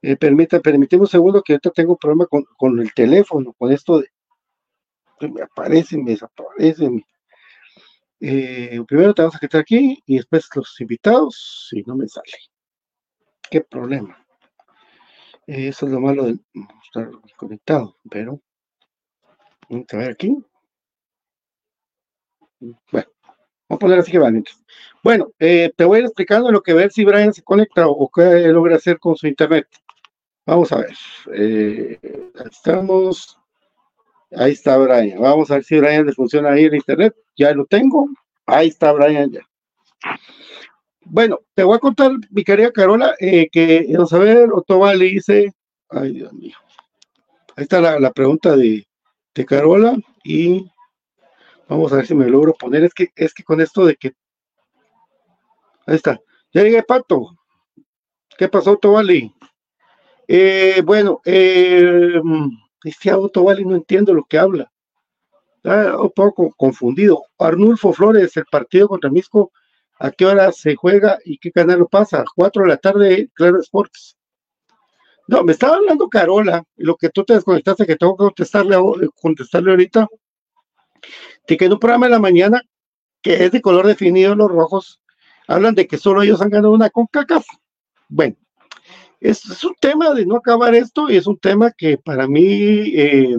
Eh, 0.00 0.16
permíteme 0.16 1.02
un 1.02 1.06
segundo 1.06 1.42
que 1.42 1.52
ahorita 1.52 1.70
tengo 1.70 1.92
un 1.92 1.98
problema 1.98 2.24
con, 2.24 2.44
con 2.56 2.80
el 2.80 2.94
teléfono, 2.94 3.52
con 3.52 3.70
esto 3.70 4.00
de 4.00 4.08
me 5.28 5.42
aparece, 5.42 5.98
me 5.98 6.12
desaparece. 6.12 6.88
Eh, 8.18 8.82
primero 8.88 9.12
te 9.12 9.20
vamos 9.20 9.36
a 9.36 9.38
quitar 9.38 9.60
aquí 9.60 10.02
y 10.06 10.16
después 10.16 10.48
los 10.54 10.80
invitados, 10.80 11.68
si 11.68 11.82
no 11.82 11.96
me 11.96 12.08
sale. 12.08 12.32
Qué 13.50 13.60
problema. 13.60 14.24
Eh, 15.46 15.68
eso 15.68 15.84
es 15.84 15.92
lo 15.92 16.00
malo 16.00 16.24
de 16.24 16.38
estar 16.82 17.10
conectado, 17.36 17.98
pero 18.10 18.40
vamos 19.68 19.86
a 19.92 19.96
ver 19.98 20.12
aquí. 20.12 20.42
Bueno, 22.90 23.08
vamos 23.68 23.70
a 23.70 23.76
poner 23.78 23.98
así 23.98 24.12
que 24.12 24.18
va 24.18 24.30
mientras. 24.30 24.62
Bueno, 25.02 25.32
eh, 25.38 25.72
te 25.76 25.84
voy 25.84 25.96
a 25.96 25.98
ir 26.00 26.04
explicando 26.06 26.50
lo 26.50 26.62
que 26.62 26.74
ver 26.74 26.92
si 26.92 27.04
Brian 27.04 27.32
se 27.32 27.42
conecta 27.42 27.88
o 27.88 28.08
qué 28.08 28.48
logra 28.48 28.76
hacer 28.76 28.98
con 28.98 29.16
su 29.16 29.26
internet. 29.26 29.66
Vamos 30.46 30.70
a 30.72 30.78
ver. 30.78 30.96
Eh, 31.34 31.98
estamos. 32.50 33.38
Ahí 34.36 34.52
está 34.52 34.78
Brian. 34.78 35.20
Vamos 35.20 35.50
a 35.50 35.54
ver 35.54 35.64
si 35.64 35.78
Brian 35.78 36.06
le 36.06 36.12
funciona 36.12 36.52
ahí 36.52 36.64
el 36.64 36.74
internet. 36.74 37.14
Ya 37.36 37.52
lo 37.52 37.66
tengo. 37.66 38.08
Ahí 38.46 38.68
está 38.68 38.92
Brian 38.92 39.30
ya. 39.30 39.40
Bueno, 41.04 41.40
te 41.54 41.64
voy 41.64 41.76
a 41.76 41.80
contar, 41.80 42.12
mi 42.30 42.44
querida 42.44 42.70
Carola, 42.70 43.14
eh, 43.18 43.48
que 43.50 43.86
ver, 44.12 44.52
Otoba 44.52 44.94
le 44.94 45.06
dice, 45.06 45.52
ay 45.90 46.12
Dios 46.12 46.32
mío. 46.32 46.56
Ahí 47.56 47.64
está 47.64 47.80
la, 47.80 47.98
la 47.98 48.12
pregunta 48.12 48.56
de, 48.56 48.86
de 49.34 49.44
Carola 49.44 49.96
y 50.22 50.70
vamos 51.72 51.92
a 51.92 51.96
ver 51.96 52.06
si 52.06 52.14
me 52.14 52.28
logro 52.28 52.54
poner. 52.54 52.84
Es 52.84 52.94
que, 52.94 53.08
es 53.16 53.34
que 53.34 53.42
con 53.42 53.60
esto 53.60 53.84
de 53.84 53.96
que. 53.96 54.12
Ahí 55.86 55.96
está. 55.96 56.20
Ya 56.52 56.62
llegué, 56.62 56.82
Pato. 56.82 57.36
¿Qué 58.38 58.48
pasó, 58.48 58.76
Tobali? 58.76 59.32
Eh, 60.28 60.82
bueno, 60.84 61.20
eh, 61.24 62.20
este 62.84 63.12
Tobali 63.32 63.64
no 63.64 63.74
entiendo 63.74 64.14
lo 64.14 64.24
que 64.24 64.38
habla. 64.38 64.70
Está 65.56 65.96
un 65.98 66.10
poco 66.10 66.52
confundido. 66.56 67.24
Arnulfo 67.38 67.92
Flores, 67.92 68.36
el 68.36 68.44
partido 68.50 68.88
contra 68.88 69.10
Misco, 69.10 69.52
¿a 69.98 70.10
qué 70.10 70.26
hora 70.26 70.50
se 70.52 70.74
juega 70.74 71.18
y 71.24 71.38
qué 71.38 71.52
canal 71.52 71.80
lo 71.80 71.88
pasa? 71.88 72.24
Cuatro 72.34 72.62
de 72.62 72.68
la 72.68 72.76
tarde, 72.76 73.30
Claro 73.34 73.60
Sports. 73.60 74.16
No, 75.28 75.44
me 75.44 75.52
estaba 75.52 75.76
hablando 75.76 76.08
Carola, 76.08 76.64
lo 76.76 76.96
que 76.96 77.10
tú 77.10 77.24
te 77.24 77.34
desconectaste, 77.34 77.86
que 77.86 77.96
tengo 77.96 78.16
que 78.16 78.24
contestarle, 78.24 78.76
contestarle 79.20 79.70
ahorita, 79.70 80.08
de 81.52 81.58
que 81.58 81.66
en 81.66 81.72
un 81.74 81.78
programa 81.78 82.06
de 82.06 82.12
la 82.12 82.18
mañana, 82.18 82.62
que 83.20 83.44
es 83.44 83.52
de 83.52 83.60
color 83.60 83.86
definido, 83.86 84.34
los 84.34 84.50
rojos, 84.50 85.02
hablan 85.46 85.74
de 85.74 85.86
que 85.86 85.98
solo 85.98 86.22
ellos 86.22 86.40
han 86.40 86.48
ganado 86.48 86.72
una 86.72 86.88
CONCACAF. 86.88 87.44
Bueno, 88.08 88.36
es, 89.20 89.44
es 89.44 89.62
un 89.62 89.74
tema 89.78 90.14
de 90.14 90.24
no 90.24 90.36
acabar 90.36 90.74
esto 90.74 91.10
y 91.10 91.16
es 91.18 91.26
un 91.26 91.38
tema 91.38 91.70
que 91.70 91.98
para 91.98 92.26
mí 92.26 92.90
eh, 92.94 93.36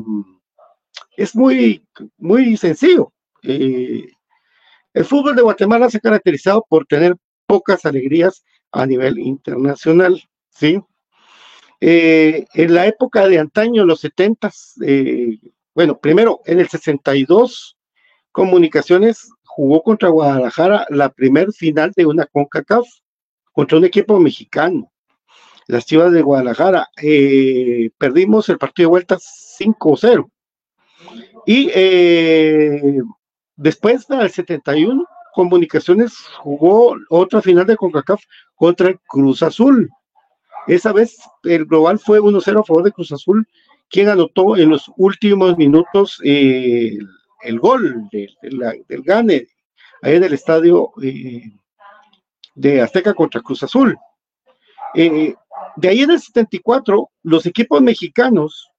es 1.17 1.35
muy, 1.35 1.83
muy 2.19 2.55
sencillo. 2.55 3.11
Eh, 3.41 4.07
el 4.93 5.05
fútbol 5.05 5.35
de 5.35 5.41
Guatemala 5.41 5.89
se 5.89 5.97
ha 5.97 6.01
caracterizado 6.01 6.63
por 6.69 6.85
tener 6.85 7.15
pocas 7.47 7.83
alegrías 7.83 8.43
a 8.71 8.85
nivel 8.85 9.17
internacional, 9.17 10.21
¿sí? 10.51 10.79
Eh, 11.81 12.45
en 12.53 12.73
la 12.75 12.85
época 12.85 13.27
de 13.27 13.39
antaño, 13.39 13.85
los 13.85 14.01
70, 14.01 14.51
bueno, 15.73 15.99
primero, 15.99 16.41
en 16.45 16.59
el 16.59 16.69
62, 16.69 17.75
Comunicaciones 18.33 19.29
jugó 19.45 19.83
contra 19.83 20.09
Guadalajara 20.09 20.87
la 20.89 21.09
primer 21.09 21.53
final 21.53 21.93
de 21.95 22.07
una 22.07 22.25
CONCACAF 22.25 22.87
contra 23.51 23.77
un 23.77 23.85
equipo 23.85 24.19
mexicano, 24.19 24.91
las 25.67 25.85
Chivas 25.85 26.11
de 26.11 26.23
Guadalajara. 26.23 26.87
Eh, 27.01 27.91
perdimos 27.99 28.49
el 28.49 28.57
partido 28.57 28.87
de 28.87 28.89
vuelta 28.89 29.17
5-0. 29.19 30.27
Y 31.45 31.69
eh, 31.75 33.01
después 33.55 34.07
del 34.07 34.29
71, 34.29 35.05
Comunicaciones 35.35 36.13
jugó 36.39 36.95
otra 37.09 37.41
final 37.41 37.67
de 37.67 37.77
CONCACAF 37.77 38.23
contra 38.55 38.89
el 38.89 38.99
Cruz 39.07 39.43
Azul. 39.43 39.89
Esa 40.65 40.91
vez 40.91 41.17
el 41.43 41.65
global 41.65 41.99
fue 41.99 42.19
1-0 42.19 42.61
a 42.61 42.63
favor 42.63 42.83
de 42.83 42.91
Cruz 42.91 43.11
Azul, 43.11 43.47
quien 43.89 44.09
anotó 44.09 44.57
en 44.57 44.69
los 44.69 44.91
últimos 44.97 45.55
minutos 45.55 46.19
eh, 46.23 46.97
el 47.43 47.59
gol 47.59 48.07
de, 48.11 48.29
la- 48.43 48.75
del 48.87 49.03
gane 49.03 49.47
ahí 50.01 50.15
en 50.15 50.23
el 50.23 50.33
estadio 50.33 50.91
eh, 51.01 51.43
de 52.55 52.81
Azteca 52.81 53.13
contra 53.13 53.41
Cruz 53.41 53.63
Azul. 53.63 53.97
Eh, 54.95 55.33
de 55.77 55.87
ahí 55.89 56.01
en 56.01 56.11
el 56.11 56.19
74, 56.19 57.09
los 57.23 57.45
equipos 57.45 57.81
mexicanos, 57.81 58.69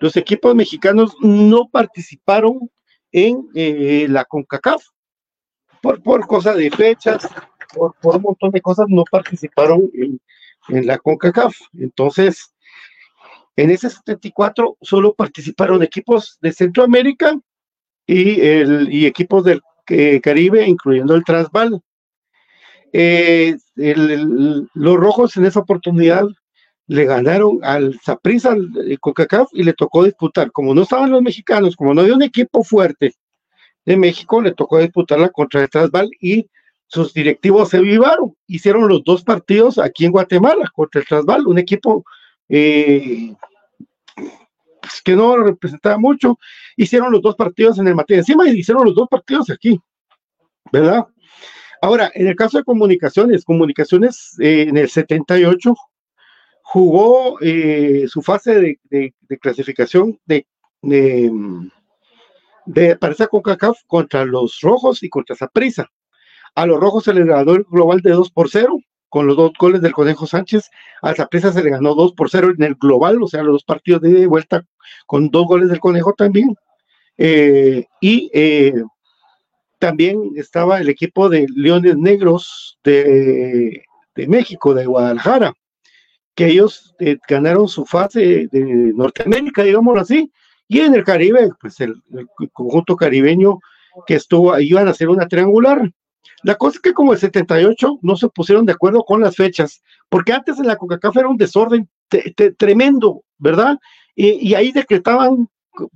los 0.00 0.16
equipos 0.16 0.54
mexicanos 0.54 1.16
no 1.20 1.68
participaron 1.68 2.70
en 3.10 3.48
eh, 3.54 4.06
la 4.08 4.24
CONCACAF 4.24 4.82
por, 5.82 6.02
por 6.02 6.26
cosa 6.26 6.54
de 6.54 6.70
fechas, 6.70 7.28
por, 7.74 7.94
por 8.00 8.16
un 8.16 8.22
montón 8.22 8.50
de 8.50 8.60
cosas, 8.60 8.86
no 8.88 9.04
participaron 9.10 9.90
en, 9.94 10.20
en 10.68 10.86
la 10.86 10.98
CONCACAF. 10.98 11.56
Entonces, 11.78 12.54
en 13.56 13.70
ese 13.70 13.90
74 13.90 14.76
solo 14.80 15.14
participaron 15.14 15.82
equipos 15.82 16.38
de 16.40 16.52
Centroamérica 16.52 17.36
y, 18.08 18.40
el, 18.40 18.92
y 18.92 19.06
equipos 19.06 19.44
del 19.44 19.60
eh, 19.88 20.20
Caribe, 20.20 20.66
incluyendo 20.66 21.14
el 21.14 21.24
Transval. 21.24 21.80
Eh, 22.92 23.56
los 23.76 24.96
rojos 24.96 25.36
en 25.36 25.44
esa 25.44 25.60
oportunidad 25.60 26.24
le 26.86 27.04
ganaron 27.04 27.58
al 27.62 28.00
Saprissa 28.02 28.56
CONCACAF 29.00 29.48
y 29.52 29.62
le 29.62 29.74
tocó 29.74 30.04
disputar. 30.04 30.50
Como 30.50 30.74
no 30.74 30.82
estaban 30.82 31.10
los 31.10 31.22
mexicanos, 31.22 31.76
como 31.76 31.92
no 31.92 32.00
había 32.00 32.14
un 32.14 32.22
equipo 32.22 32.64
fuerte 32.64 33.12
de 33.84 33.96
México, 33.98 34.40
le 34.40 34.54
tocó 34.54 34.78
disputarla 34.78 35.28
contra 35.28 35.60
el 35.60 35.68
Transval 35.68 36.10
y 36.18 36.48
sus 36.86 37.12
directivos 37.12 37.68
se 37.68 37.80
vivaron. 37.80 38.34
Hicieron 38.46 38.88
los 38.88 39.04
dos 39.04 39.22
partidos 39.22 39.78
aquí 39.78 40.06
en 40.06 40.12
Guatemala 40.12 40.70
contra 40.74 41.02
el 41.02 41.06
Transval, 41.06 41.46
un 41.46 41.58
equipo 41.58 42.04
eh, 42.48 43.34
pues, 44.88 45.02
que 45.02 45.14
no 45.14 45.36
representaba 45.36 45.98
mucho. 45.98 46.38
Hicieron 46.76 47.12
los 47.12 47.22
dos 47.22 47.36
partidos 47.36 47.78
en 47.78 47.88
el 47.88 47.94
Mateo 47.94 48.18
encima 48.18 48.48
hicieron 48.48 48.84
los 48.84 48.94
dos 48.94 49.08
partidos 49.08 49.50
aquí, 49.50 49.80
¿verdad? 50.72 51.06
Ahora, 51.82 52.10
en 52.14 52.26
el 52.26 52.34
caso 52.34 52.58
de 52.58 52.64
comunicaciones, 52.64 53.44
comunicaciones 53.44 54.36
eh, 54.40 54.66
en 54.68 54.76
el 54.76 54.88
78 54.88 55.74
jugó 56.62 57.38
eh, 57.40 58.06
su 58.08 58.22
fase 58.22 58.78
de, 58.90 59.14
clasificación 59.40 60.18
de, 60.26 60.46
de, 60.82 61.30
de 62.66 62.96
para 62.96 63.12
esa 63.12 63.28
CONCACAF 63.28 63.78
contra 63.86 64.24
los 64.24 64.60
rojos 64.60 65.02
y 65.02 65.08
contra 65.08 65.36
Saprissa. 65.36 65.88
A 66.54 66.66
los 66.66 66.80
rojos 66.80 67.04
se 67.04 67.14
les 67.14 67.26
ganó 67.26 67.52
el 67.52 67.64
global 67.64 68.00
de 68.00 68.10
2 68.10 68.30
por 68.32 68.50
0 68.50 68.78
con 69.08 69.26
los 69.26 69.36
dos 69.36 69.52
goles 69.58 69.80
del 69.80 69.92
Conejo 69.92 70.26
Sánchez. 70.26 70.70
A 71.02 71.14
Saprissa 71.14 71.52
se 71.52 71.62
le 71.62 71.70
ganó 71.70 71.94
2 71.94 72.12
por 72.14 72.30
0 72.30 72.52
en 72.56 72.62
el 72.62 72.74
global, 72.74 73.22
o 73.22 73.26
sea, 73.26 73.42
los 73.42 73.54
dos 73.54 73.64
partidos 73.64 74.02
de 74.02 74.26
vuelta 74.26 74.64
con 75.06 75.28
dos 75.30 75.46
goles 75.46 75.68
del 75.68 75.80
Conejo 75.80 76.12
también. 76.12 76.54
Eh, 77.16 77.84
y 78.00 78.30
eh, 78.32 78.74
también 79.78 80.32
estaba 80.36 80.80
el 80.80 80.88
equipo 80.88 81.28
de 81.28 81.46
Leones 81.54 81.96
Negros 81.96 82.78
de, 82.84 83.82
de 84.14 84.28
México, 84.28 84.74
de 84.74 84.86
Guadalajara, 84.86 85.54
que 86.34 86.46
ellos 86.46 86.94
eh, 87.00 87.18
ganaron 87.28 87.68
su 87.68 87.84
fase 87.84 88.48
de 88.50 88.92
Norteamérica, 88.94 89.64
digámoslo 89.64 90.00
así, 90.00 90.30
y 90.68 90.80
en 90.80 90.94
el 90.94 91.02
Caribe, 91.02 91.50
pues 91.60 91.80
el, 91.80 92.00
conjunto 92.52 92.94
caribeño 92.94 93.58
que 94.06 94.14
estuvo 94.14 94.58
iban 94.60 94.86
a 94.86 94.92
hacer 94.92 95.08
una 95.08 95.26
triangular. 95.26 95.90
La 96.42 96.54
cosa 96.54 96.76
es 96.76 96.82
que 96.82 96.92
como 96.92 97.12
el 97.12 97.18
78 97.18 97.98
no 98.02 98.16
se 98.16 98.28
pusieron 98.28 98.66
de 98.66 98.72
acuerdo 98.72 99.02
con 99.02 99.20
las 99.20 99.34
fechas, 99.34 99.82
porque 100.08 100.32
antes 100.32 100.58
en 100.58 100.66
la 100.68 100.76
CONCACAF 100.76 101.16
era 101.16 101.28
un 101.28 101.36
desorden 101.36 101.88
tremendo, 102.56 103.24
¿verdad? 103.38 103.78
Y, 104.18 104.48
y 104.48 104.54
ahí 104.56 104.72
decretaban, 104.72 105.48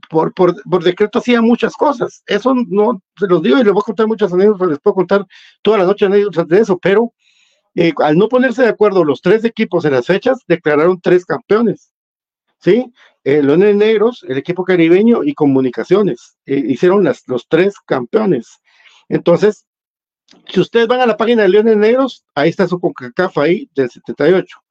por, 0.08 0.32
por, 0.32 0.62
por 0.62 0.84
decreto 0.84 1.18
hacían 1.18 1.44
muchas 1.44 1.74
cosas. 1.74 2.22
Eso 2.26 2.54
no, 2.54 3.02
se 3.18 3.26
los 3.26 3.42
digo 3.42 3.58
y 3.58 3.64
les 3.64 3.72
voy 3.72 3.80
a 3.80 3.84
contar 3.84 4.06
muchas 4.06 4.32
anécdotas, 4.32 4.68
les 4.68 4.78
puedo 4.78 4.94
contar 4.94 5.26
toda 5.60 5.78
la 5.78 5.84
noche 5.86 6.06
anécdotas 6.06 6.46
de 6.46 6.60
eso, 6.60 6.78
pero 6.78 7.12
eh, 7.74 7.92
al 7.98 8.16
no 8.16 8.28
ponerse 8.28 8.62
de 8.62 8.68
acuerdo 8.68 9.02
los 9.04 9.20
tres 9.22 9.44
equipos 9.44 9.84
en 9.84 9.94
las 9.94 10.06
fechas, 10.06 10.38
declararon 10.46 11.00
tres 11.00 11.26
campeones. 11.26 11.92
¿Sí? 12.60 12.92
Eh, 13.24 13.42
Leones 13.42 13.74
Negros, 13.74 14.24
el 14.28 14.38
equipo 14.38 14.62
caribeño 14.62 15.24
y 15.24 15.34
Comunicaciones. 15.34 16.36
eh, 16.46 16.62
hicieron 16.64 17.02
las, 17.02 17.26
los 17.26 17.48
tres 17.48 17.74
campeones. 17.84 18.60
Entonces, 19.08 19.66
si 20.46 20.60
ustedes 20.60 20.86
van 20.86 21.00
a 21.00 21.06
la 21.06 21.16
página 21.16 21.42
de 21.42 21.48
Leones 21.48 21.76
Negros, 21.76 22.24
ahí 22.36 22.50
está 22.50 22.68
su 22.68 22.78
CONCACAF 22.78 23.36
ahí 23.38 23.68
del 23.74 23.90
78. 23.90 24.61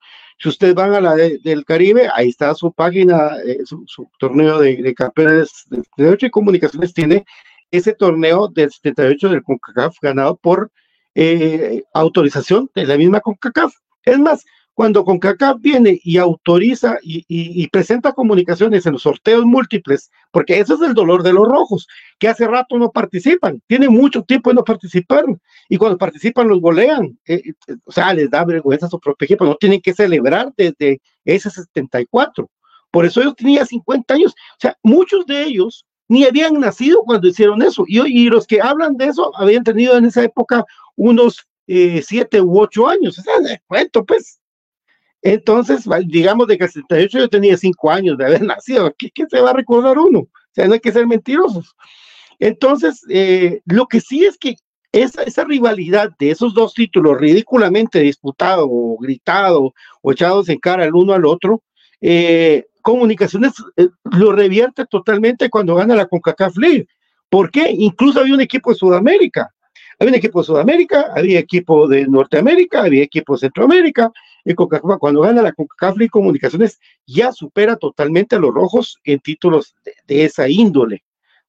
Si 0.42 0.50
ustedes 0.50 0.74
van 0.74 0.94
a 0.94 1.02
la 1.02 1.16
de- 1.16 1.38
del 1.44 1.64
Caribe, 1.66 2.10
ahí 2.16 2.30
está 2.30 2.54
su 2.56 2.72
página, 2.74 3.38
eh, 3.46 3.60
su, 3.66 4.10
torneo 4.20 4.60
de, 4.60 4.78
de 4.78 4.94
campeones 4.96 5.66
del 5.70 5.84
78 5.84 6.26
y 6.26 6.30
Comunicaciones 6.32 6.94
tiene 6.94 7.26
ese 7.70 7.94
torneo 7.94 8.48
del 8.48 8.72
78 8.72 9.30
del 9.30 9.44
CONCACAF 9.44 9.96
ganado 10.02 10.36
por 10.38 10.72
eh, 11.16 11.84
autorización 11.94 12.70
de 12.74 12.86
la 12.86 12.98
misma 12.98 13.20
CONCACAF. 13.22 13.74
Es 14.04 14.18
más, 14.20 14.44
cuando 14.82 15.06
CONCACAF 15.06 15.62
viene 15.62 16.00
y 16.04 16.18
autoriza 16.18 16.98
y, 17.04 17.68
presenta 17.68 18.14
comunicaciones 18.14 18.84
en 18.88 18.94
los 18.94 19.04
sorteos 19.04 19.46
múltiples, 19.46 20.10
porque 20.32 20.58
eso 20.58 20.74
es 20.74 20.82
el 20.82 20.96
dolor 20.96 21.22
de 21.22 21.34
los 21.34 21.48
rojos, 21.48 21.86
que 22.18 22.28
hace 22.28 22.48
rato 22.48 22.80
no 22.80 22.90
participan, 22.90 23.62
tienen 23.68 23.94
mucho 23.94 24.24
tiempo 24.24 24.50
de 24.50 24.56
no 24.56 24.64
participar, 24.64 25.26
y 25.70 25.78
cuando 25.78 26.00
participan 26.00 26.48
los 26.48 26.60
golean, 26.60 27.16
eh, 27.28 27.44
eh, 27.68 27.76
o 27.86 27.92
sea, 27.92 28.12
les 28.12 28.32
da 28.32 28.44
vergüenza 28.44 28.88
a 28.88 28.90
su 28.90 29.00
propio 29.00 29.26
equipo, 29.26 29.46
no 29.46 29.54
tienen 29.54 29.82
que 29.82 29.94
celebrar 29.94 30.52
desde 30.58 31.00
ese 31.26 31.52
74. 31.52 32.50
Por 32.90 33.06
eso 33.06 33.22
ellos 33.22 33.36
tenían 33.36 33.68
50 33.68 34.16
años, 34.16 34.32
o 34.32 34.62
sea, 34.62 34.76
muchos 34.82 35.28
de 35.28 35.44
ellos 35.44 35.86
ni 36.08 36.26
habían 36.26 36.60
nacido 36.60 37.04
cuando 37.04 37.28
hicieron 37.28 37.62
eso, 37.62 37.84
y, 37.88 38.00
y 38.00 38.30
los 38.30 38.48
que 38.48 38.60
hablan 38.60 38.98
de 38.98 39.06
eso 39.06 39.32
habían 39.38 39.64
tenido 39.64 39.96
en 39.96 40.06
esa 40.06 40.24
época 40.24 40.66
unos 40.96 41.38
eh, 41.68 42.02
siete 42.02 42.42
u 42.42 42.60
ocho 42.60 42.88
años, 42.88 43.20
o 43.20 43.22
sea, 43.22 43.36
cuento, 43.68 44.04
pues. 44.04 44.41
Entonces, 45.22 45.86
digamos 46.06 46.48
de 46.48 46.58
que 46.58 46.66
el 46.66 46.72
78 46.72 47.20
yo 47.20 47.30
tenía 47.30 47.58
cinco 47.58 47.92
años 47.92 48.18
de 48.18 48.26
haber 48.26 48.42
nacido, 48.44 48.94
¿qué, 48.98 49.10
qué 49.14 49.26
se 49.30 49.42
va 49.42 49.52
a 49.52 49.56
recordar 49.56 49.98
uno? 49.98 50.20
O 50.20 50.54
sea, 50.54 50.68
no 50.68 50.74
hay 50.74 50.80
que 50.80 50.92
ser 50.92 51.08
mentirosos. 51.08 51.76
Entonces, 52.40 53.06
eh, 53.10 53.62
lo 53.66 53.88
que 53.88 54.02
sí 54.02 54.26
es 54.26 54.38
que 54.38 54.56
esa, 54.92 55.24
esa 55.24 55.44
rivalidad 55.46 56.12
de 56.20 56.32
esos 56.32 56.54
dos 56.54 56.74
títulos 56.74 57.18
ridículamente 57.20 58.00
disputados 58.00 58.68
o 58.70 58.98
gritados 59.00 59.72
o 60.02 60.12
echados 60.12 60.50
en 60.50 60.60
cara 60.60 60.86
el 60.86 60.96
uno 60.96 61.14
al 61.14 61.26
otro, 61.26 61.64
eh, 62.02 62.66
Comunicaciones 62.82 63.54
eh, 63.78 63.90
lo 64.12 64.32
revierte 64.32 64.86
totalmente 64.86 65.50
cuando 65.50 65.76
gana 65.76 65.96
la 65.96 66.08
CONCACAF 66.08 66.58
League. 66.58 66.88
¿Por 67.30 67.52
qué? 67.52 67.72
Incluso 67.72 68.20
había 68.20 68.34
un 68.34 68.42
equipo 68.42 68.72
de 68.72 68.78
Sudamérica. 68.78 69.54
Había 70.00 70.14
un 70.14 70.18
equipo 70.18 70.40
de 70.40 70.46
Sudamérica, 70.46 71.12
había 71.16 71.40
equipo 71.40 71.88
de 71.88 72.08
Norteamérica, 72.08 72.84
había 72.84 73.04
equipo 73.04 73.34
de 73.34 73.40
Centroamérica. 73.42 74.12
Y 74.46 74.54
CONCACAF, 74.56 74.98
cuando 75.00 75.22
gana 75.22 75.42
la 75.42 75.52
CONCACAF 75.54 75.98
League 75.98 76.10
Comunicaciones, 76.10 76.80
ya 77.06 77.32
supera 77.32 77.76
totalmente 77.76 78.36
a 78.36 78.40
los 78.40 78.54
rojos 78.54 79.00
en 79.04 79.20
títulos 79.20 79.76
de, 80.08 80.26
esa 80.26 80.48
índole. 80.50 81.04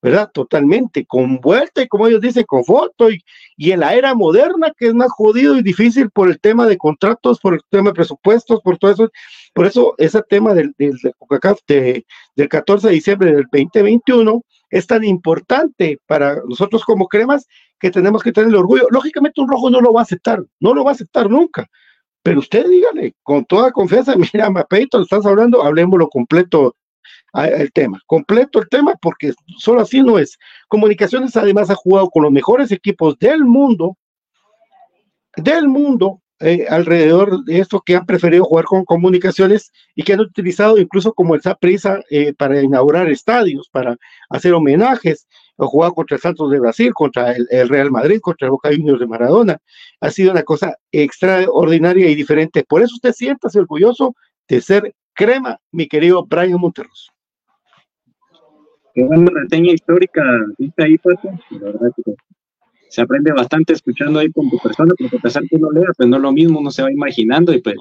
¿verdad? 0.05 0.33
Totalmente, 0.35 1.07
con 1.07 1.37
vuelta 1.41 1.81
y 1.81 1.87
como 1.87 2.09
ellos 2.09 2.21
dicen, 2.21 2.43
con 2.45 2.65
foto 2.65 3.09
y, 3.09 3.23
y 3.57 3.71
en 3.71 3.79
la 3.79 3.95
era 3.95 4.17
moderna 4.17 4.73
que 4.77 4.89
es 4.89 4.95
más 4.95 5.13
jodido 5.13 5.57
y 5.57 5.63
difícil 5.63 6.11
por 6.11 6.29
el 6.29 6.41
tema 6.41 6.67
de 6.67 6.77
contratos, 6.77 7.39
por 7.39 7.55
el 7.55 7.61
tema 7.71 7.91
de 7.91 7.95
presupuestos, 7.95 8.61
por 8.63 8.79
todo 8.79 8.91
eso. 8.91 9.11
Por 9.55 9.65
eso 9.65 9.95
ese 9.99 10.21
tema 10.29 10.55
del, 10.55 10.75
del, 10.77 10.99
CONCACAF 11.19 11.61
de- 11.69 12.05
del 12.35 12.49
14 12.49 12.89
de 12.89 12.95
diciembre 12.95 13.33
del 13.33 13.45
2021 13.53 14.43
es 14.71 14.87
tan 14.89 15.05
importante 15.05 16.01
para 16.07 16.43
nosotros 16.49 16.85
como 16.85 17.07
cremas 17.07 17.47
que 17.79 17.91
tenemos 17.93 18.23
que 18.25 18.33
tener 18.33 18.49
el 18.49 18.57
orgullo. 18.57 18.89
Lógicamente 18.91 19.41
un 19.41 19.49
rojo 19.49 19.71
no 19.71 19.81
lo 19.81 19.93
va 19.93 20.01
a 20.01 20.05
aceptar, 20.05 20.43
no 20.59 20.75
lo 20.75 20.83
va 20.83 20.91
a 20.91 20.95
aceptar 20.95 21.31
nunca. 21.31 21.69
Pero 22.23 22.41
usted 22.41 22.67
dígale 22.67 23.15
con 23.23 23.45
toda 23.45 23.73
confianza, 23.73 24.15
mira, 24.33 24.51
Mapeito, 24.51 25.03
estás 25.03 25.27
hablando, 25.27 25.63
hablemoslo 25.63 26.09
completo 26.09 26.77
el 27.35 27.73
tema, 27.73 27.99
completo 28.07 28.61
el 28.61 28.69
tema, 28.69 28.95
porque 29.01 29.33
solo 29.59 29.81
así 29.81 30.03
no 30.03 30.19
es. 30.19 30.39
Comunicaciones 30.69 31.37
además 31.37 31.71
ha 31.71 31.75
jugado 31.75 32.11
con 32.11 32.25
los 32.25 32.33
mejores 32.33 32.71
equipos 32.73 33.19
del 33.19 33.45
mundo, 33.45 33.97
del 35.37 35.67
mundo, 35.67 36.21
eh, 36.41 36.67
alrededor 36.69 37.45
de 37.45 37.61
esto 37.61 37.81
que 37.81 37.95
han 37.95 38.05
preferido 38.05 38.45
jugar 38.45 38.65
con 38.65 38.85
comunicaciones 38.85 39.71
y 39.95 40.03
que 40.03 40.13
han 40.13 40.21
utilizado 40.21 40.77
incluso 40.77 41.15
como 41.15 41.37
el 41.37 41.41
Saprisa 41.41 42.01
eh, 42.11 42.35
para 42.35 42.61
inaugurar 42.61 43.09
estadios, 43.09 43.69
para 43.71 43.97
hacer 44.29 44.53
homenajes, 44.53 45.29
jugado 45.57 45.95
contra 45.95 46.17
el 46.17 46.21
Santos 46.21 46.51
de 46.51 46.61
Brasil, 46.61 46.93
contra 46.95 47.33
el, 47.33 47.69
Real 47.69 47.91
Madrid, 47.91 48.21
contra 48.21 48.47
el 48.47 48.53
Boca 48.53 48.71
Juniors 48.71 49.01
de 49.01 49.07
Maradona. 49.07 49.59
Ha 50.01 50.11
sido 50.11 50.33
una 50.33 50.43
cosa 50.43 50.77
extraordinaria 50.91 52.09
y 52.09 52.15
diferente. 52.15 52.65
Por 52.65 52.83
eso 52.83 52.95
usted 52.95 53.13
siéntase 53.13 53.59
orgulloso 53.59 54.15
de 54.49 54.61
ser 54.61 54.95
crema, 55.13 55.59
mi 55.71 55.87
querido 55.87 56.25
Brian 56.25 56.61
Monterros. 56.61 57.11
Qué 58.95 59.05
buena 59.05 59.31
reseña 59.33 59.73
histórica 59.73 60.23
viste 60.59 60.85
ahí, 60.85 60.99
Pato. 60.99 61.29
La 61.51 61.67
verdad 61.67 61.93
que 61.97 62.15
se 62.91 63.01
aprende 63.01 63.33
bastante 63.33 63.73
escuchando 63.73 64.19
ahí 64.19 64.31
con 64.31 64.51
tu 64.51 64.59
persona, 64.59 64.93
porque 64.99 65.17
a 65.17 65.21
pesar 65.21 65.43
que 65.49 65.57
uno 65.57 65.71
lea, 65.71 65.89
pues 65.97 66.09
no 66.09 66.17
es 66.17 66.23
lo 66.23 66.33
mismo, 66.33 66.61
uno 66.61 66.71
se 66.71 66.83
va 66.83 66.93
imaginando 66.93 67.55
y 67.55 67.63
pues 67.63 67.77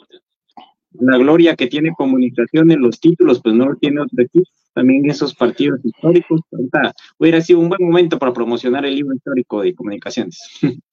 la 1.02 1.18
gloria 1.18 1.56
que 1.56 1.68
tiene 1.68 1.92
comunicación 1.98 2.72
en 2.72 2.82
los 2.82 3.00
títulos, 3.00 3.42
pues 3.42 3.56
no 3.56 3.66
lo 3.66 3.76
tiene 3.76 4.02
otro 4.02 4.24
equipo. 4.24 4.50
También 4.74 5.10
esos 5.10 5.36
partidos 5.36 5.80
históricos. 5.84 6.42
Ahorita 6.52 6.94
hubiera 7.18 7.42
sido 7.42 7.60
un 7.60 7.70
buen 7.70 7.84
momento 7.84 8.18
para 8.18 8.32
promocionar 8.32 8.86
el 8.86 8.96
libro 8.96 9.16
histórico 9.16 9.62
de 9.62 9.76
comunicaciones. 9.76 10.40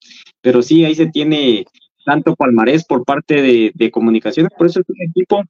Pero 0.40 0.62
sí, 0.62 0.84
ahí 0.84 0.94
se 0.94 1.06
tiene 1.06 1.64
tanto 2.04 2.34
palmarés 2.34 2.84
por 2.84 3.04
parte 3.04 3.42
de, 3.42 3.70
de 3.74 3.90
comunicaciones, 3.90 4.50
por 4.56 4.66
eso 4.66 4.80
es 4.80 4.88
un 4.88 5.02
equipo 5.02 5.42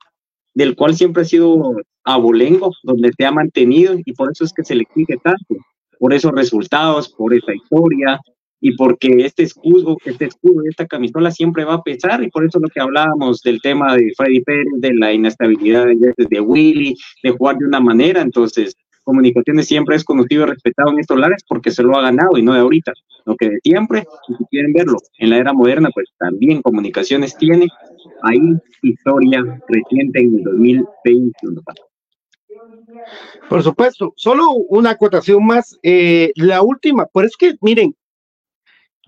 del 0.54 0.74
cual 0.74 0.96
siempre 0.96 1.22
ha 1.22 1.24
sido 1.24 1.76
abolengo, 2.02 2.74
donde 2.82 3.12
se 3.16 3.24
ha 3.24 3.30
mantenido 3.30 3.94
y 4.04 4.12
por 4.12 4.32
eso 4.32 4.44
es 4.44 4.52
que 4.52 4.64
se 4.64 4.74
le 4.74 4.82
exige 4.82 5.16
tanto, 5.22 5.54
por 6.00 6.12
esos 6.12 6.32
resultados, 6.32 7.08
por 7.10 7.32
esa 7.32 7.54
historia 7.54 8.18
y 8.60 8.76
porque 8.76 9.08
este 9.24 9.44
escudo, 9.44 9.96
este 10.04 10.26
escudo 10.26 10.62
esta 10.68 10.86
camisola 10.86 11.30
siempre 11.30 11.64
va 11.64 11.74
a 11.74 11.82
pesar 11.82 12.22
y 12.22 12.30
por 12.30 12.44
eso 12.44 12.58
lo 12.58 12.68
que 12.68 12.80
hablábamos 12.80 13.40
del 13.42 13.60
tema 13.60 13.96
de 13.96 14.12
Freddy 14.16 14.40
Pérez, 14.42 14.66
de 14.78 14.94
la 14.94 15.12
inestabilidad 15.12 15.86
de, 15.86 16.40
Willy, 16.40 16.94
de 17.22 17.30
jugar 17.30 17.56
de 17.58 17.66
una 17.66 17.80
manera, 17.80 18.20
entonces 18.22 18.74
Comunicaciones 19.04 19.66
siempre 19.66 19.96
es 19.96 20.04
conocido 20.04 20.42
y 20.42 20.46
respetado 20.50 20.90
en 20.90 20.98
estos 20.98 21.18
lares 21.18 21.42
porque 21.48 21.70
se 21.70 21.82
lo 21.82 21.96
ha 21.96 22.02
ganado 22.02 22.36
y 22.36 22.42
no 22.42 22.52
de 22.52 22.60
ahorita, 22.60 22.92
lo 23.24 23.36
que 23.36 23.48
de 23.48 23.58
siempre, 23.62 24.04
si 24.26 24.44
quieren 24.50 24.74
verlo 24.74 24.98
en 25.18 25.30
la 25.30 25.38
era 25.38 25.54
moderna, 25.54 25.88
pues 25.94 26.08
también 26.18 26.60
Comunicaciones 26.60 27.34
tiene 27.38 27.68
ahí 28.22 28.54
historia 28.82 29.42
reciente 29.66 30.20
en 30.20 30.38
el 30.38 30.44
2021. 30.44 31.62
Por 33.48 33.62
supuesto, 33.62 34.12
solo 34.16 34.52
una 34.68 34.90
acotación 34.90 35.46
más. 35.46 35.78
eh, 35.82 36.32
la 36.36 36.62
última, 36.62 37.06
por 37.06 37.24
es 37.24 37.36
que, 37.36 37.54
miren, 37.60 37.94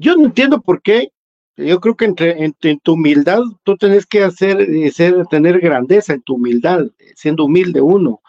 yo 0.01 0.17
no 0.17 0.25
entiendo 0.25 0.63
por 0.63 0.83
qué. 0.83 1.13
Yo 1.57 1.79
creo 1.79 1.95
que 1.95 2.07
entre, 2.07 2.43
en 2.43 2.81
tu 2.81 2.95
humildad 2.95 3.43
tú 3.65 3.77
tenés 3.77 4.07
que 4.07 4.25
hacer, 4.25 4.61
eh, 4.63 4.91
ser, 4.91 5.27
tener 5.27 5.61
grandeza 5.61 6.15
en 6.15 6.23
tu 6.23 6.37
humildad, 6.37 6.87
siendo 7.15 7.45
humilde 7.45 7.83
uno, 7.83 8.23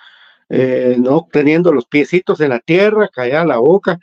eh, 0.50 0.98
no 1.00 1.28
teniendo 1.32 1.72
los 1.72 1.86
piecitos 1.86 2.42
en 2.42 2.50
la 2.50 2.60
tierra, 2.60 3.08
callar 3.08 3.48
la 3.48 3.58
boca, 3.58 4.00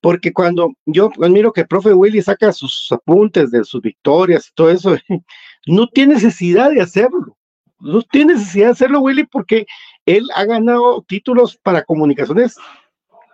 porque 0.00 0.32
cuando 0.32 0.72
yo 0.86 1.10
admiro 1.20 1.52
que 1.52 1.60
el 1.62 1.66
profe 1.66 1.92
Willy 1.92 2.22
saca 2.22 2.52
sus 2.52 2.90
apuntes 2.90 3.50
de 3.50 3.64
sus 3.64 3.82
victorias 3.82 4.48
y 4.48 4.54
todo 4.54 4.70
eso, 4.70 4.96
no 5.66 5.88
tiene 5.88 6.14
necesidad 6.14 6.70
de 6.70 6.80
hacerlo. 6.80 7.36
No 7.80 8.00
tiene 8.02 8.34
necesidad 8.34 8.66
de 8.66 8.72
hacerlo, 8.72 9.00
Willy, 9.00 9.24
porque 9.24 9.66
él 10.06 10.26
ha 10.36 10.46
ganado 10.46 11.04
títulos 11.06 11.58
para 11.62 11.84
comunicaciones 11.84 12.56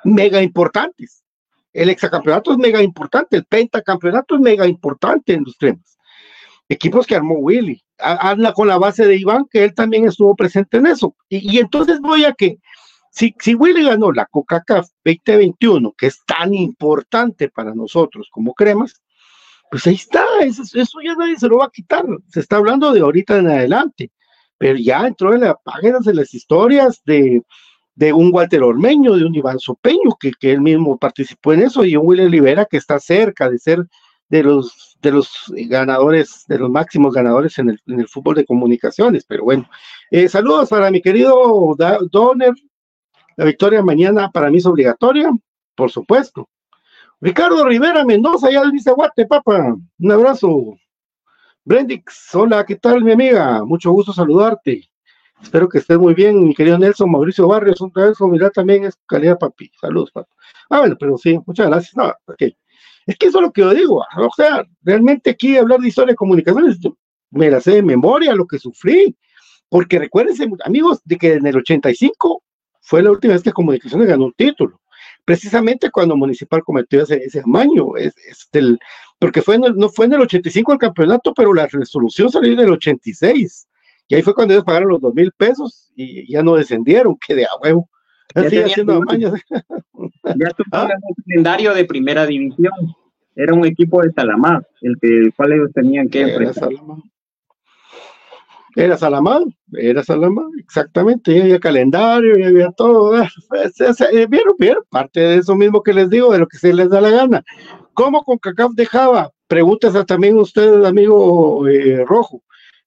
mega 0.02 0.42
importantes. 0.42 1.22
El 1.76 1.90
exacampeonato 1.90 2.52
es 2.52 2.58
mega 2.58 2.82
importante, 2.82 3.36
el 3.36 3.44
pentacampeonato 3.44 4.34
es 4.36 4.40
mega 4.40 4.66
importante 4.66 5.34
en 5.34 5.44
los 5.44 5.56
temas. 5.58 5.98
Equipos 6.68 7.06
que 7.06 7.14
armó 7.16 7.34
Willy. 7.34 7.82
Ha- 7.98 8.30
Habla 8.30 8.52
con 8.52 8.68
la 8.68 8.78
base 8.78 9.06
de 9.06 9.16
Iván, 9.16 9.46
que 9.50 9.64
él 9.64 9.74
también 9.74 10.06
estuvo 10.06 10.34
presente 10.34 10.78
en 10.78 10.86
eso. 10.86 11.14
Y, 11.28 11.58
entonces 11.58 12.00
voy 12.00 12.24
a 12.24 12.32
que, 12.32 12.58
si, 13.10 13.34
si 13.38 13.54
Willy 13.54 13.84
ganó 13.84 14.10
la 14.12 14.26
COCACAF 14.26 14.88
2021, 15.04 15.92
que 15.96 16.06
es 16.06 16.24
tan 16.26 16.54
importante 16.54 17.48
para 17.48 17.74
nosotros 17.74 18.28
como 18.30 18.54
cremas, 18.54 19.02
pues 19.70 19.86
ahí 19.86 19.94
está, 19.94 20.24
eso, 20.42 20.62
eso 20.62 20.98
ya 21.04 21.14
nadie 21.14 21.36
se 21.36 21.48
lo 21.48 21.58
va 21.58 21.66
a 21.66 21.70
quitar. 21.70 22.04
Se 22.28 22.40
está 22.40 22.56
hablando 22.56 22.92
de 22.92 23.00
ahorita 23.00 23.38
en 23.38 23.48
adelante 23.48 24.10
pero 24.58 24.78
ya 24.78 25.06
entró 25.06 25.34
en 25.34 25.42
las 25.42 25.56
páginas 25.62 26.04
de 26.04 26.14
las 26.14 26.32
historias 26.32 27.02
de, 27.04 27.42
de 27.96 28.12
un 28.12 28.30
Walter 28.32 28.62
Ormeño, 28.62 29.14
de 29.16 29.24
un 29.24 29.34
Iván 29.34 29.58
Sopeño, 29.58 30.16
que, 30.20 30.30
que 30.32 30.52
él 30.52 30.60
mismo 30.60 30.96
participó 30.98 31.52
en 31.54 31.62
eso, 31.62 31.84
y 31.84 31.96
un 31.96 32.06
William 32.06 32.30
Rivera 32.30 32.64
que 32.66 32.76
está 32.76 33.00
cerca 33.00 33.50
de 33.50 33.58
ser 33.58 33.84
de 34.28 34.42
los 34.44 34.96
de 35.02 35.10
los 35.12 35.28
ganadores, 35.68 36.44
de 36.48 36.58
los 36.58 36.70
máximos 36.70 37.14
ganadores 37.14 37.58
en 37.58 37.70
el, 37.70 37.80
en 37.86 38.00
el 38.00 38.08
fútbol 38.08 38.34
de 38.36 38.46
comunicaciones, 38.46 39.24
pero 39.26 39.44
bueno. 39.44 39.68
Eh, 40.10 40.28
saludos 40.28 40.68
para 40.70 40.90
mi 40.90 41.00
querido 41.02 41.74
Da- 41.76 41.98
Donner. 42.10 42.52
La 43.36 43.44
victoria 43.44 43.82
mañana 43.82 44.30
para 44.30 44.50
mí 44.50 44.56
es 44.58 44.66
obligatoria, 44.66 45.30
por 45.74 45.90
supuesto. 45.90 46.48
Ricardo 47.20 47.64
Rivera 47.64 48.04
Mendoza, 48.04 48.50
ya 48.50 48.62
dice 48.70 48.90
Guate, 48.92 49.26
papá. 49.26 49.74
Un 49.98 50.12
abrazo. 50.12 50.76
Brendix, 51.64 52.34
hola, 52.34 52.64
¿qué 52.64 52.76
tal, 52.76 53.04
mi 53.04 53.12
amiga? 53.12 53.64
Mucho 53.64 53.90
gusto 53.92 54.12
saludarte. 54.12 54.88
Espero 55.42 55.68
que 55.68 55.78
estés 55.78 55.98
muy 55.98 56.14
bien, 56.14 56.42
mi 56.48 56.54
querido 56.54 56.78
Nelson 56.78 57.10
Mauricio 57.10 57.46
Barrios. 57.46 57.80
Un 57.80 57.92
abrazo, 57.94 58.26
mira, 58.26 58.50
también 58.50 58.84
es 58.84 58.96
calidad, 59.06 59.38
papi. 59.38 59.70
Saludos, 59.80 60.10
papi. 60.10 60.30
Ah, 60.70 60.80
bueno, 60.80 60.96
pero 60.98 61.16
sí, 61.18 61.38
muchas 61.46 61.68
gracias. 61.68 61.96
No, 61.96 62.12
ok. 62.26 62.42
Es 63.06 63.16
que 63.16 63.26
eso 63.26 63.38
es 63.38 63.42
lo 63.42 63.52
que 63.52 63.60
yo 63.60 63.72
digo. 63.72 64.04
O 64.16 64.30
sea, 64.36 64.64
realmente 64.82 65.30
aquí 65.30 65.56
hablar 65.56 65.78
de 65.80 65.88
historia 65.88 66.12
de 66.12 66.16
comunicaciones, 66.16 66.78
me 67.30 67.50
la 67.50 67.60
sé 67.60 67.72
de 67.76 67.82
memoria, 67.82 68.34
lo 68.34 68.46
que 68.46 68.58
sufrí. 68.58 69.16
Porque 69.68 69.98
recuérdense, 69.98 70.48
amigos, 70.64 71.00
de 71.04 71.16
que 71.16 71.34
en 71.34 71.46
el 71.46 71.56
85 71.56 72.42
fue 72.80 73.02
la 73.02 73.10
última 73.10 73.34
vez 73.34 73.42
que 73.42 73.52
Comunicaciones 73.52 74.08
ganó 74.08 74.26
un 74.26 74.32
título. 74.32 74.80
Precisamente 75.24 75.90
cuando 75.90 76.16
Municipal 76.16 76.62
cometió 76.62 77.02
ese, 77.02 77.16
ese 77.16 77.40
amaño. 77.40 77.96
Es, 77.96 78.14
porque 79.18 79.42
fue 79.42 79.56
en 79.56 79.64
el- 79.64 79.76
no 79.76 79.88
fue 79.88 80.06
en 80.06 80.14
el 80.14 80.20
85 80.22 80.72
el 80.72 80.78
campeonato, 80.78 81.32
pero 81.34 81.52
la 81.52 81.66
resolución 81.66 82.30
salió 82.30 82.52
en 82.52 82.60
el 82.60 82.72
86. 82.72 83.66
Y 84.08 84.14
ahí 84.14 84.22
fue 84.22 84.34
cuando 84.34 84.54
ellos 84.54 84.64
pagaron 84.64 84.90
los 84.90 85.00
dos 85.00 85.14
mil 85.14 85.32
pesos 85.32 85.90
y 85.96 86.30
ya 86.30 86.42
no 86.42 86.54
descendieron, 86.54 87.16
que 87.24 87.34
de 87.34 87.44
a 87.44 87.48
huevo. 87.62 87.88
Ya 88.34 88.42
tenía 88.48 88.66
haciendo 88.66 88.94
amaños. 88.94 89.34
Ya 90.34 90.48
tuvieron 90.50 90.90
un 91.02 91.14
calendario 91.24 91.72
de 91.72 91.84
primera 91.84 92.26
división. 92.26 92.72
Era 93.36 93.54
un 93.54 93.64
equipo 93.64 94.02
de 94.02 94.10
Salamá, 94.12 94.60
el, 94.80 94.96
que, 95.00 95.06
el 95.06 95.32
cual 95.34 95.52
ellos 95.52 95.70
tenían 95.72 96.08
que 96.08 96.22
Era 96.22 96.30
enfrentar. 96.30 96.64
Salamá. 96.64 97.02
Era 98.74 98.98
Salamá, 98.98 99.40
era 99.72 100.02
Salamá, 100.02 100.42
exactamente, 100.58 101.34
ya 101.34 101.44
había 101.44 101.60
calendario, 101.60 102.36
ya 102.36 102.48
había 102.48 102.70
todo. 102.72 103.14
ah, 103.16 103.28
eh, 104.12 104.26
Vieron, 104.28 104.54
vieron, 104.58 104.84
parte 104.90 105.20
de 105.20 105.36
eso 105.36 105.54
mismo 105.54 105.82
que 105.82 105.94
les 105.94 106.10
digo, 106.10 106.32
de 106.32 106.40
lo 106.40 106.46
que 106.46 106.58
se 106.58 106.74
les 106.74 106.90
da 106.90 107.00
la 107.00 107.10
gana. 107.10 107.44
¿Cómo 107.94 108.22
con 108.22 108.36
CACAF 108.36 108.72
dejaba? 108.74 109.30
Pregúntese 109.46 110.04
también 110.04 110.36
usted, 110.38 110.84
amigo 110.84 111.66
eh, 111.68 112.04
Rojo. 112.04 112.42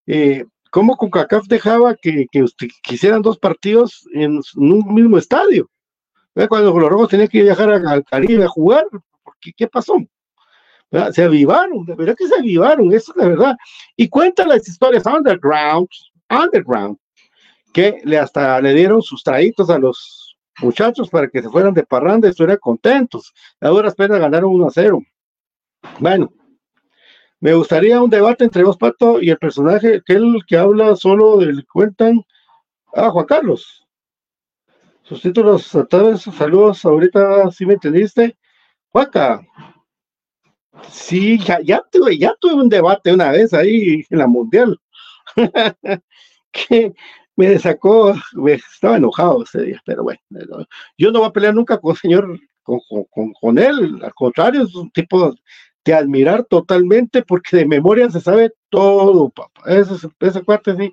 eh, 0.06 0.46
¿Cómo 0.72 0.98
con 0.98 1.10
CACAF 1.10 1.48
dejaba 1.48 1.96
que, 1.96 2.28
que 2.32 2.46
que 2.58 2.96
hicieran 2.96 3.22
dos 3.22 3.40
partidos 3.40 4.08
en, 4.14 4.40
un 4.56 4.94
mismo 4.94 5.18
estadio? 5.18 5.70
Cuando 6.48 6.78
los 6.80 6.90
rojos 6.90 7.10
tenían 7.10 7.28
que 7.28 7.42
viajar 7.42 7.70
al 7.72 8.06
Caribe 8.06 8.44
a 8.44 8.48
jugar, 8.48 8.86
¿por 9.24 9.36
qué, 9.42 9.52
¿qué 9.56 9.68
pasó? 9.68 9.96
Se 11.12 11.24
avivaron, 11.24 11.86
de 11.86 11.96
verdad 11.96 12.16
que 12.18 12.28
se 12.28 12.36
avivaron, 12.36 12.92
eso 12.94 13.12
es 13.12 13.18
la 13.18 13.28
verdad. 13.28 13.58
Y 13.96 14.08
cuentan 14.10 14.50
las 14.50 14.68
historias 14.68 15.06
underground, 15.06 15.88
underground, 16.30 16.98
que 17.74 18.02
le 18.04 18.18
hasta 18.18 18.60
le 18.62 18.74
dieron 18.74 19.02
sus 19.02 19.24
traídos 19.24 19.70
a 19.70 19.78
los 19.78 20.38
muchachos 20.62 21.10
para 21.10 21.28
que 21.28 21.42
se 21.42 21.50
fueran 21.50 21.74
de 21.74 21.86
parranda 21.86 22.28
y 22.28 22.32
estuvieran 22.32 22.58
contentos. 22.58 23.34
A 23.62 23.70
duras 23.70 23.96
penas 23.96 24.20
ganaron 24.20 24.52
1 24.52 24.68
a 24.68 24.72
0. 24.72 25.02
Bueno, 26.00 26.32
me 27.42 27.54
gustaría 27.54 28.02
un 28.02 28.10
debate 28.10 28.44
entre 28.46 28.64
vos, 28.64 28.78
Pato, 28.78 29.22
y 29.22 29.30
el 29.30 29.38
personaje, 29.38 30.02
que 30.06 30.14
el 30.14 30.42
que 30.48 30.58
habla 30.58 30.96
solo 30.96 31.38
del 31.38 31.66
cuentan. 31.68 32.22
Ah, 32.96 33.10
Juan 33.12 33.26
Carlos. 33.28 33.88
Sus 35.04 35.22
títulos, 35.22 35.70
tal 35.90 36.04
vez, 36.04 36.22
saludos, 36.22 36.86
ahorita 36.86 37.52
sí 37.52 37.66
me 37.66 37.74
entendiste. 37.74 38.38
Juaca, 38.90 39.42
Sí, 40.92 41.38
ya, 41.64 41.82
tuve, 41.92 42.18
ya 42.18 42.34
tuve 42.40 42.54
un 42.56 42.70
debate 42.70 43.14
una 43.14 43.32
vez 43.32 43.54
ahí 43.54 44.04
en 44.10 44.18
la 44.18 44.28
mundial. 44.28 44.80
que 46.52 46.94
me 47.36 47.60
sacó, 47.60 48.14
me 48.34 48.54
estaba 48.54 48.98
enojado 48.98 49.44
ese 49.44 49.64
día, 49.64 49.82
pero 49.86 50.04
bueno, 50.04 50.20
no, 50.30 50.66
yo 50.98 51.12
no 51.12 51.20
voy 51.20 51.30
a 51.30 51.34
pelear 51.34 51.56
nunca 51.56 51.80
con 51.80 51.96
señor, 51.96 52.40
con, 52.64 52.80
con, 52.90 53.06
con- 53.06 53.34
con 53.34 53.60
él, 53.60 54.00
al 54.04 54.14
contrario, 54.14 54.64
es 54.64 54.76
un 54.76 54.92
tipo 54.92 55.36
de 55.86 55.94
admirar 55.94 56.46
totalmente 56.46 57.24
porque 57.24 57.58
de 57.58 57.66
memoria 57.66 58.10
se 58.10 58.22
sabe 58.22 58.52
todo, 58.70 59.30
papá. 59.30 59.62
Ese, 59.66 60.08
ese 60.20 60.44
cuate 60.44 60.76
sí. 60.76 60.92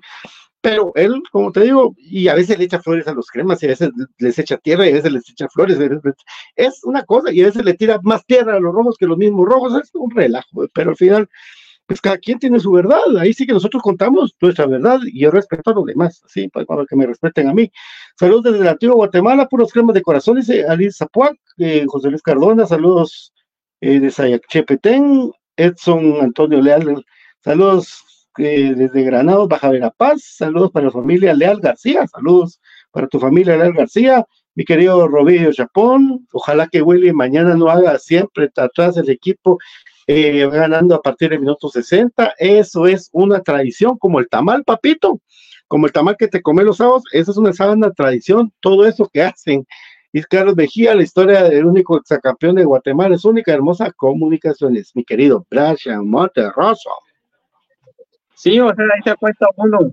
Pero 0.61 0.91
él, 0.95 1.21
como 1.31 1.51
te 1.51 1.61
digo, 1.61 1.95
y 1.97 2.27
a 2.27 2.35
veces 2.35 2.57
le 2.57 2.65
echa 2.65 2.81
flores 2.81 3.07
a 3.07 3.13
los 3.13 3.27
cremas, 3.27 3.61
y 3.61 3.67
a 3.67 3.69
veces 3.69 3.89
les 4.17 4.39
echa 4.39 4.57
tierra, 4.57 4.85
y 4.85 4.89
a 4.89 4.95
veces 4.95 5.11
les 5.11 5.29
echa 5.29 5.47
flores. 5.49 5.77
Es 6.55 6.83
una 6.83 7.03
cosa, 7.03 7.31
y 7.31 7.41
a 7.41 7.45
veces 7.45 7.63
le 7.63 7.75
tira 7.75 7.99
más 8.03 8.25
tierra 8.25 8.55
a 8.55 8.59
los 8.59 8.73
rojos 8.73 8.97
que 8.97 9.05
los 9.05 9.17
mismos 9.17 9.45
rojos. 9.47 9.79
Es 9.81 9.91
un 9.93 10.11
relajo, 10.11 10.67
pero 10.73 10.89
al 10.89 10.97
final, 10.97 11.29
pues 11.85 12.01
cada 12.01 12.17
quien 12.17 12.39
tiene 12.39 12.59
su 12.59 12.71
verdad. 12.71 13.17
Ahí 13.19 13.33
sí 13.33 13.45
que 13.45 13.53
nosotros 13.53 13.83
contamos 13.83 14.35
nuestra 14.41 14.65
verdad, 14.65 14.99
y 15.05 15.21
yo 15.21 15.31
respeto 15.31 15.71
a 15.71 15.75
los 15.75 15.85
demás, 15.85 16.21
así, 16.25 16.49
pues, 16.49 16.65
para 16.65 16.85
que 16.85 16.95
me 16.95 17.05
respeten 17.05 17.47
a 17.47 17.53
mí. 17.53 17.71
Saludos 18.19 18.43
desde 18.45 18.59
el 18.59 18.67
antiguo 18.67 18.95
Guatemala, 18.95 19.47
puros 19.47 19.71
cremas 19.71 19.93
de 19.93 20.01
corazón, 20.01 20.37
dice 20.37 20.65
Ali 20.67 20.91
Zapuac, 20.91 21.37
eh, 21.59 21.85
José 21.87 22.09
Luis 22.09 22.23
Cardona, 22.23 22.65
saludos 22.65 23.31
eh, 23.81 23.99
de 23.99 24.11
Sayachepetén, 24.11 25.31
Edson 25.55 26.21
Antonio 26.21 26.61
Leal, 26.61 27.05
saludos 27.43 28.03
eh, 28.37 28.73
desde 28.75 29.03
Granados, 29.03 29.47
Baja 29.47 29.69
Verapaz, 29.69 30.21
saludos 30.23 30.71
para 30.71 30.85
la 30.85 30.91
familia 30.91 31.33
Leal 31.33 31.59
García, 31.59 32.07
saludos 32.07 32.59
para 32.91 33.07
tu 33.07 33.19
familia 33.19 33.57
Leal 33.57 33.73
García, 33.73 34.25
mi 34.55 34.65
querido 34.65 35.07
Robillo 35.07 35.51
Chapón, 35.53 36.27
ojalá 36.31 36.67
que 36.67 36.81
Willy 36.81 37.13
mañana 37.13 37.55
no 37.55 37.69
haga 37.69 37.99
siempre 37.99 38.49
atrás 38.55 38.97
el 38.97 39.09
equipo 39.09 39.59
eh, 40.07 40.47
ganando 40.49 40.95
a 40.95 41.01
partir 41.01 41.29
del 41.29 41.41
minuto 41.41 41.69
60, 41.69 42.33
eso 42.39 42.87
es 42.87 43.09
una 43.11 43.41
tradición, 43.41 43.97
como 43.97 44.19
el 44.19 44.29
tamal, 44.29 44.63
papito, 44.63 45.19
como 45.67 45.85
el 45.85 45.91
tamal 45.91 46.15
que 46.17 46.27
te 46.27 46.41
come 46.41 46.63
los 46.63 46.77
sábados, 46.77 47.03
esa 47.11 47.31
es 47.31 47.37
una 47.37 47.53
sana 47.53 47.91
tradición, 47.91 48.51
todo 48.61 48.85
eso 48.85 49.09
que 49.11 49.21
hacen. 49.21 49.65
Y 50.17 50.23
Carlos 50.23 50.55
Mejía, 50.55 50.95
la 50.95 51.03
historia 51.03 51.43
del 51.43 51.63
único 51.65 51.95
exacampeón 51.95 52.55
de 52.55 52.65
Guatemala, 52.65 53.13
es 53.13 53.23
única, 53.23 53.53
hermosa 53.53 53.91
comunicaciones, 53.91 54.95
mi 54.95 55.03
querido 55.03 55.45
Brian 55.47 56.09
Monterroso. 56.09 56.89
Sí, 58.33 58.59
o 58.59 58.73
sea, 58.73 58.85
ahí 58.95 59.01
se 59.03 59.15
cuenta 59.15 59.45
uno 59.57 59.91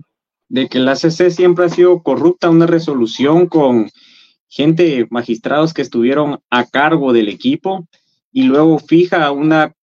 de 0.49 0.67
que 0.67 0.79
la 0.79 0.95
CC 0.95 1.29
siempre 1.29 1.65
ha 1.65 1.69
sido 1.69 2.01
corrupta, 2.01 2.49
una 2.49 2.65
resolución 2.65 3.45
con 3.45 3.91
gente, 4.47 5.05
magistrados 5.11 5.75
que 5.75 5.83
estuvieron 5.83 6.39
a 6.49 6.65
cargo 6.65 7.13
del 7.13 7.29
equipo 7.29 7.87
y 8.31 8.45
luego 8.45 8.79
fija 8.79 9.31
una, 9.31 9.75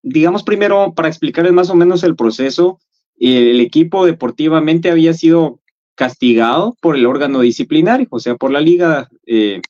digamos 0.00 0.44
primero, 0.44 0.94
para 0.94 1.08
explicarles 1.08 1.52
más 1.52 1.68
o 1.68 1.74
menos 1.74 2.04
el 2.04 2.16
proceso, 2.16 2.80
el 3.18 3.60
equipo 3.60 4.06
deportivamente 4.06 4.90
había 4.90 5.12
sido 5.12 5.60
castigado 5.94 6.76
por 6.80 6.96
el 6.96 7.06
órgano 7.06 7.40
disciplinario, 7.40 8.06
o 8.10 8.18
sea, 8.18 8.36
por 8.36 8.50
la 8.50 8.60
Liga 8.60 9.08
eh, 9.26 9.60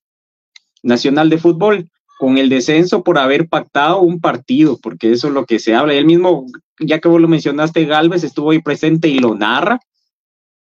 Nacional 0.83 1.31
de 1.31 1.39
Fútbol, 1.39 1.89
con 2.19 2.39
el 2.39 2.49
descenso 2.49 3.03
por 3.03 3.19
haber 3.19 3.49
pactado 3.49 4.01
un 4.01 4.21
partido, 4.21 4.79
porque 4.81 5.11
eso 5.11 5.29
es 5.29 5.35
lo 5.35 5.45
que 5.45 5.59
se 5.59 5.75
habla. 5.75 5.95
Él 5.95 6.05
mismo, 6.05 6.47
ya 6.79 7.01
que 7.01 7.09
vos 7.09 7.21
lo 7.21 7.27
mencionaste, 7.27 7.85
Galvez 7.85 8.23
estuvo 8.23 8.53
ahí 8.53 8.61
presente 8.61 9.09
y 9.09 9.19
lo 9.19 9.35
narra. 9.35 9.81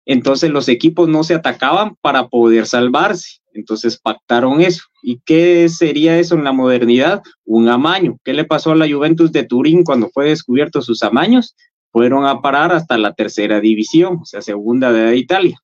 Entonces 0.07 0.51
los 0.51 0.69
equipos 0.69 1.09
no 1.09 1.25
se 1.25 1.35
atacaban 1.35 1.97
para 2.01 2.29
poder 2.29 2.67
salvarse. 2.67 3.41
Entonces 3.53 3.99
pactaron 3.99 4.61
eso. 4.61 4.85
¿Y 5.03 5.21
qué 5.25 5.69
sería 5.69 6.19
eso 6.19 6.37
en 6.37 6.45
la 6.45 6.53
modernidad? 6.53 7.23
Un 7.45 7.69
amaño. 7.69 8.17
¿Qué 8.25 8.33
le 8.33 8.45
pasó 8.45 8.71
a 8.71 8.77
la 8.77 8.89
Juventus 8.89 9.33
de 9.33 9.43
Turín 9.43 9.83
cuando 9.83 10.09
fue 10.11 10.29
descubierto 10.29 10.81
sus 10.81 11.03
amaños? 11.03 11.57
Fueron 11.93 12.27
a 12.27 12.41
parar 12.41 12.73
hasta 12.73 12.99
la 12.99 13.15
tercera 13.15 13.61
división, 13.61 14.19
o 14.23 14.25
sea, 14.25 14.43
segunda 14.43 14.93
de 14.93 15.17
Italia. 15.17 15.59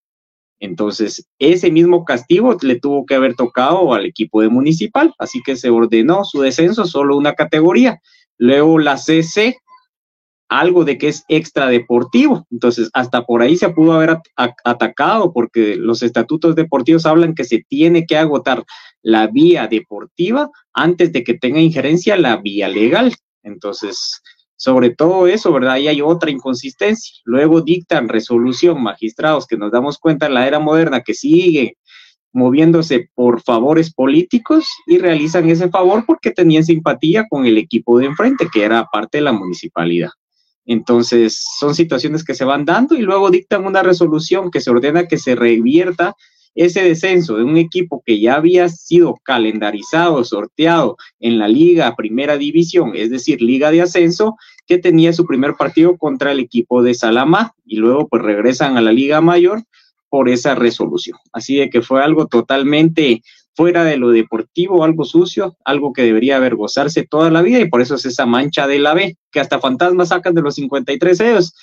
Entonces, 0.61 1.27
ese 1.39 1.71
mismo 1.71 2.05
castigo 2.05 2.57
le 2.63 2.81
tuvo 2.81 3.05
que 3.05 3.15
haber 3.15 3.35
tocado 3.35 3.93
al 3.93 4.07
equipo 4.07 4.41
de 4.41 4.49
Municipal, 4.49 5.13
así 5.19 5.43
que 5.43 5.57
se 5.57 5.71
ordenó 5.71 6.25
su 6.25 6.41
descenso 6.41 6.87
solo 6.87 7.17
una 7.17 7.35
categoría. 7.35 8.01
Luego 8.39 8.79
la 8.79 8.97
CC, 8.97 9.57
algo 10.49 10.85
de 10.85 10.99
que 10.99 11.09
es 11.09 11.25
extradeportivo. 11.29 12.47
Entonces, 12.51 12.89
hasta 12.93 13.25
por 13.25 13.43
ahí 13.43 13.57
se 13.57 13.69
pudo 13.71 13.93
haber 13.93 14.19
atacado 14.37 15.33
porque 15.33 15.77
los 15.77 16.03
estatutos 16.03 16.55
deportivos 16.55 17.07
hablan 17.07 17.35
que 17.35 17.45
se 17.45 17.65
tiene 17.69 18.07
que 18.07 18.17
agotar 18.17 18.65
la 19.03 19.27
vía 19.27 19.67
deportiva 19.67 20.51
antes 20.73 21.13
de 21.13 21.25
que 21.25 21.35
tenga 21.35 21.61
injerencia 21.61 22.17
la 22.17 22.37
vía 22.37 22.69
legal. 22.69 23.15
Entonces, 23.43 24.23
sobre 24.57 24.91
todo 24.91 25.27
eso, 25.27 25.53
¿verdad? 25.53 25.73
Ahí 25.73 25.89
hay 25.89 26.01
otra 26.01 26.31
inconsistencia. 26.31 27.15
Luego 27.25 27.61
dictan 27.61 28.09
resolución 28.09 28.83
magistrados 28.83 29.47
que 29.47 29.57
nos 29.57 29.73
damos 29.73 29.99
cuenta 29.99 30.27
en 30.27 30.35
la 30.35 30.47
era 30.47 30.59
moderna 30.59 31.03
que 31.03 31.15
sigue 31.15 31.77
moviéndose 32.33 33.09
por 33.15 33.41
favores 33.43 33.95
políticos 33.95 34.67
y 34.87 34.99
realizan 34.99 35.49
ese 35.49 35.69
favor 35.71 36.05
porque 36.05 36.33
tenían 36.33 36.65
simpatía 36.65 37.27
con 37.31 37.47
el 37.47 37.57
equipo 37.57 37.99
de 37.99 38.07
enfrente, 38.07 38.49
que 38.53 38.65
era 38.65 38.87
parte 38.93 39.19
de 39.19 39.23
la 39.23 39.33
municipalidad. 39.33 40.11
Entonces, 40.67 41.45
son 41.59 41.75
situaciones 41.75 42.25
que 42.25 42.35
se 42.35 42.45
van 42.45 42.65
dando 42.65 42.97
y 42.97 43.03
luego 43.03 43.31
dictan 43.31 43.65
una 43.65 43.83
resolución 43.83 44.51
que 44.51 44.61
se 44.61 44.71
ordena 44.71 45.07
que 45.07 45.19
se 45.19 45.37
revierta 45.37 46.17
ese 46.55 46.83
descenso 46.83 47.37
de 47.37 47.45
un 47.45 47.57
equipo 47.57 48.03
que 48.05 48.21
ya 48.21 48.37
había 48.37 48.69
sido 48.69 49.17
calendarizado, 49.23 50.23
sorteado 50.25 50.97
en 51.21 51.39
la 51.39 51.49
Liga 51.49 51.95
Primera 51.97 52.39
División, 52.39 52.93
es 52.95 53.11
decir, 53.11 53.43
Liga 53.43 53.71
de 53.71 53.83
Ascenso, 53.83 54.37
que 54.67 54.79
tenía 54.79 55.13
su 55.13 55.27
primer 55.27 55.55
partido 55.55 55.97
contra 55.97 56.33
el 56.33 56.41
equipo 56.41 56.83
de 56.83 56.95
Salamá 56.95 57.55
y 57.65 57.77
luego 57.77 58.09
pues 58.09 58.23
regresan 58.23 58.77
a 58.77 58.81
la 58.81 58.93
Liga 58.93 59.21
Mayor 59.21 59.63
por 60.09 60.29
esa 60.29 60.55
resolución. 60.55 61.19
Así 61.33 61.57
de 61.57 61.71
que 61.71 61.83
fue 61.83 62.03
algo 62.03 62.27
totalmente 62.27 63.23
fuera 63.55 63.85
de 63.85 63.97
lo 63.97 64.11
deportivo, 64.11 64.85
algo 64.85 65.05
sucio, 65.05 65.57
algo 65.65 65.93
que 65.93 66.03
debería 66.03 66.37
avergonzarse 66.37 67.07
toda 67.07 67.31
la 67.31 67.43
vida 67.43 67.61
y 67.61 67.69
por 67.69 67.81
eso 67.81 67.95
es 67.97 68.05
esa 68.05 68.27
mancha 68.27 68.67
de 68.67 68.79
la 68.79 68.95
B, 68.95 69.17
que 69.31 69.41
hasta 69.41 69.61
fantasmas 69.61 70.09
sacan 70.09 70.35
de 70.35 70.43
los 70.43 70.57
53 70.57 71.21
años. 71.21 71.55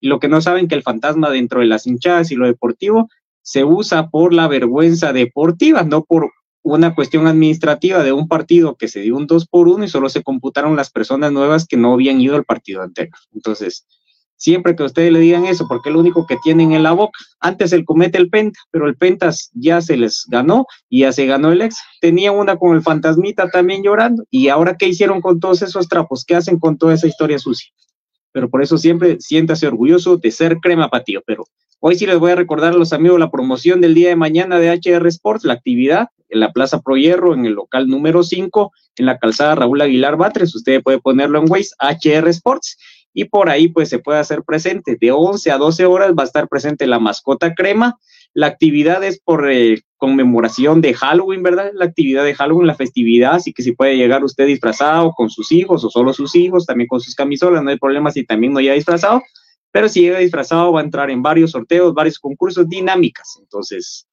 Y 0.00 0.08
lo 0.08 0.18
que 0.18 0.28
no 0.28 0.40
saben 0.40 0.68
que 0.68 0.74
el 0.74 0.82
fantasma 0.82 1.30
dentro 1.30 1.60
de 1.60 1.66
las 1.66 1.86
hinchadas 1.86 2.30
y 2.30 2.34
lo 2.34 2.46
deportivo 2.46 3.08
se 3.46 3.62
usa 3.62 4.08
por 4.10 4.34
la 4.34 4.48
vergüenza 4.48 5.12
deportiva, 5.12 5.84
no 5.84 6.02
por 6.02 6.32
una 6.62 6.96
cuestión 6.96 7.28
administrativa 7.28 8.02
de 8.02 8.12
un 8.12 8.26
partido 8.26 8.74
que 8.74 8.88
se 8.88 9.00
dio 9.00 9.16
un 9.16 9.28
2 9.28 9.46
por 9.46 9.68
1 9.68 9.84
y 9.84 9.88
solo 9.88 10.08
se 10.08 10.24
computaron 10.24 10.74
las 10.74 10.90
personas 10.90 11.30
nuevas 11.30 11.64
que 11.64 11.76
no 11.76 11.92
habían 11.92 12.20
ido 12.20 12.34
al 12.34 12.44
partido 12.44 12.82
anterior. 12.82 13.16
Entonces, 13.32 13.86
siempre 14.34 14.74
que 14.74 14.82
ustedes 14.82 15.12
le 15.12 15.20
digan 15.20 15.46
eso, 15.46 15.68
porque 15.68 15.90
es 15.90 15.94
lo 15.94 16.00
único 16.00 16.26
que 16.26 16.38
tienen 16.42 16.72
en 16.72 16.82
la 16.82 16.90
boca. 16.90 17.20
Antes 17.38 17.72
el 17.72 17.84
comete 17.84 18.18
el 18.18 18.30
Penta, 18.30 18.58
pero 18.72 18.88
el 18.88 18.96
Pentas 18.96 19.52
ya 19.54 19.80
se 19.80 19.96
les 19.96 20.24
ganó 20.26 20.66
y 20.88 21.02
ya 21.02 21.12
se 21.12 21.26
ganó 21.26 21.52
el 21.52 21.62
ex. 21.62 21.76
Tenía 22.00 22.32
una 22.32 22.56
con 22.56 22.74
el 22.74 22.82
fantasmita 22.82 23.48
también 23.48 23.84
llorando. 23.84 24.24
¿Y 24.28 24.48
ahora 24.48 24.76
qué 24.76 24.88
hicieron 24.88 25.20
con 25.20 25.38
todos 25.38 25.62
esos 25.62 25.86
trapos? 25.86 26.24
¿Qué 26.24 26.34
hacen 26.34 26.58
con 26.58 26.78
toda 26.78 26.94
esa 26.94 27.06
historia 27.06 27.38
sucia? 27.38 27.70
Pero 28.36 28.50
por 28.50 28.62
eso 28.62 28.76
siempre 28.76 29.16
siéntase 29.18 29.66
orgulloso 29.66 30.18
de 30.18 30.30
ser 30.30 30.58
crema 30.58 30.90
patío. 30.90 31.22
Pero 31.24 31.46
hoy 31.80 31.96
sí 31.96 32.04
les 32.04 32.18
voy 32.18 32.32
a 32.32 32.34
recordar 32.34 32.74
a 32.74 32.76
los 32.76 32.92
amigos 32.92 33.18
la 33.18 33.30
promoción 33.30 33.80
del 33.80 33.94
día 33.94 34.10
de 34.10 34.16
mañana 34.16 34.58
de 34.58 34.68
HR 34.68 35.06
Sports, 35.06 35.46
la 35.46 35.54
actividad 35.54 36.08
en 36.28 36.40
la 36.40 36.52
Plaza 36.52 36.82
Pro 36.82 36.98
Hierro, 36.98 37.32
en 37.32 37.46
el 37.46 37.54
local 37.54 37.88
número 37.88 38.22
5, 38.22 38.72
en 38.96 39.06
la 39.06 39.16
calzada 39.16 39.54
Raúl 39.54 39.80
Aguilar 39.80 40.18
Batres. 40.18 40.54
Usted 40.54 40.82
puede 40.82 41.00
ponerlo 41.00 41.38
en 41.38 41.50
Waze, 41.50 41.70
HR 41.80 42.28
Sports 42.28 42.76
y 43.14 43.24
por 43.24 43.48
ahí 43.48 43.68
pues 43.68 43.88
se 43.88 44.00
puede 44.00 44.18
hacer 44.18 44.42
presente. 44.42 44.98
De 45.00 45.12
11 45.12 45.50
a 45.50 45.56
12 45.56 45.86
horas 45.86 46.12
va 46.12 46.24
a 46.24 46.26
estar 46.26 46.46
presente 46.46 46.86
la 46.86 46.98
mascota 46.98 47.54
crema. 47.54 47.98
La 48.36 48.48
actividad 48.48 49.02
es 49.02 49.18
por 49.18 49.50
eh, 49.50 49.80
conmemoración 49.96 50.82
de 50.82 50.92
Halloween, 50.92 51.42
¿verdad? 51.42 51.70
La 51.72 51.86
actividad 51.86 52.22
de 52.22 52.34
Halloween, 52.34 52.66
la 52.66 52.74
festividad, 52.74 53.36
así 53.36 53.54
que 53.54 53.62
si 53.62 53.72
puede 53.72 53.96
llegar 53.96 54.22
usted 54.22 54.44
disfrazado 54.44 55.12
con 55.12 55.30
sus 55.30 55.50
hijos 55.52 55.82
o 55.84 55.88
solo 55.88 56.12
sus 56.12 56.36
hijos, 56.36 56.66
también 56.66 56.86
con 56.86 57.00
sus 57.00 57.14
camisolas, 57.14 57.64
no 57.64 57.70
hay 57.70 57.78
problema 57.78 58.10
si 58.10 58.26
también 58.26 58.52
no 58.52 58.60
llega 58.60 58.74
disfrazado, 58.74 59.22
pero 59.72 59.88
si 59.88 60.02
llega 60.02 60.18
disfrazado 60.18 60.70
va 60.70 60.80
a 60.80 60.84
entrar 60.84 61.10
en 61.10 61.22
varios 61.22 61.52
sorteos, 61.52 61.94
varios 61.94 62.18
concursos, 62.18 62.68
dinámicas. 62.68 63.38
Entonces, 63.40 64.06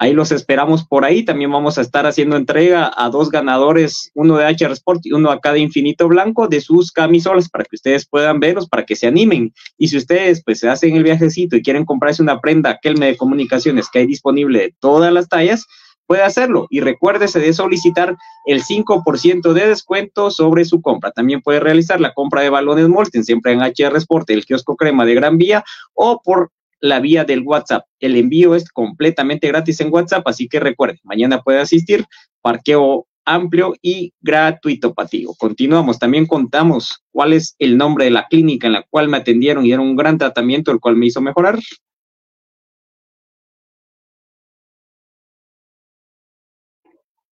Ahí 0.00 0.12
los 0.12 0.30
esperamos 0.30 0.84
por 0.86 1.04
ahí. 1.04 1.24
También 1.24 1.50
vamos 1.50 1.76
a 1.76 1.80
estar 1.80 2.06
haciendo 2.06 2.36
entrega 2.36 2.92
a 2.96 3.10
dos 3.10 3.30
ganadores, 3.30 4.10
uno 4.14 4.36
de 4.36 4.46
HR 4.46 4.72
Sport 4.72 5.06
y 5.06 5.12
uno 5.12 5.30
acá 5.30 5.52
de 5.52 5.58
Infinito 5.58 6.06
Blanco, 6.06 6.46
de 6.46 6.60
sus 6.60 6.92
camisolas 6.92 7.48
para 7.48 7.64
que 7.64 7.74
ustedes 7.74 8.06
puedan 8.06 8.38
verlos, 8.38 8.68
para 8.68 8.86
que 8.86 8.94
se 8.94 9.08
animen. 9.08 9.52
Y 9.76 9.88
si 9.88 9.96
ustedes 9.96 10.42
pues 10.44 10.60
se 10.60 10.68
hacen 10.68 10.96
el 10.96 11.02
viajecito 11.02 11.56
y 11.56 11.62
quieren 11.62 11.84
comprarse 11.84 12.22
una 12.22 12.40
prenda, 12.40 12.78
medio 12.84 13.12
de 13.12 13.16
comunicaciones 13.16 13.88
que 13.92 14.00
hay 14.00 14.06
disponible 14.06 14.58
de 14.60 14.74
todas 14.78 15.12
las 15.12 15.28
tallas, 15.28 15.66
puede 16.06 16.22
hacerlo. 16.22 16.66
Y 16.70 16.80
recuérdese 16.80 17.38
de 17.38 17.52
solicitar 17.52 18.16
el 18.46 18.62
5% 18.62 19.52
de 19.52 19.68
descuento 19.68 20.30
sobre 20.30 20.64
su 20.64 20.80
compra. 20.80 21.10
También 21.12 21.42
puede 21.42 21.60
realizar 21.60 22.00
la 22.00 22.14
compra 22.14 22.40
de 22.40 22.50
balones 22.50 22.88
Molten, 22.88 23.24
siempre 23.24 23.52
en 23.52 23.60
HR 23.60 23.96
Sport, 23.98 24.30
el 24.30 24.46
kiosco 24.46 24.74
crema 24.74 25.04
de 25.04 25.14
Gran 25.14 25.38
Vía, 25.38 25.64
o 25.92 26.20
por 26.22 26.50
la 26.80 27.00
vía 27.00 27.24
del 27.24 27.42
WhatsApp. 27.42 27.84
El 28.00 28.16
envío 28.16 28.54
es 28.54 28.68
completamente 28.70 29.48
gratis 29.48 29.80
en 29.80 29.92
WhatsApp, 29.92 30.26
así 30.26 30.48
que 30.48 30.60
recuerde, 30.60 30.98
mañana 31.04 31.42
puede 31.42 31.60
asistir, 31.60 32.04
parqueo 32.40 33.06
amplio 33.24 33.74
y 33.82 34.12
gratuito 34.20 34.94
patigo. 34.94 35.34
Continuamos, 35.38 35.98
también 35.98 36.26
contamos 36.26 37.04
cuál 37.12 37.34
es 37.34 37.54
el 37.58 37.76
nombre 37.76 38.06
de 38.06 38.10
la 38.10 38.26
clínica 38.26 38.66
en 38.66 38.72
la 38.74 38.84
cual 38.88 39.08
me 39.08 39.18
atendieron 39.18 39.66
y 39.66 39.72
era 39.72 39.82
un 39.82 39.96
gran 39.96 40.18
tratamiento 40.18 40.72
el 40.72 40.80
cual 40.80 40.96
me 40.96 41.06
hizo 41.06 41.20
mejorar. 41.20 41.58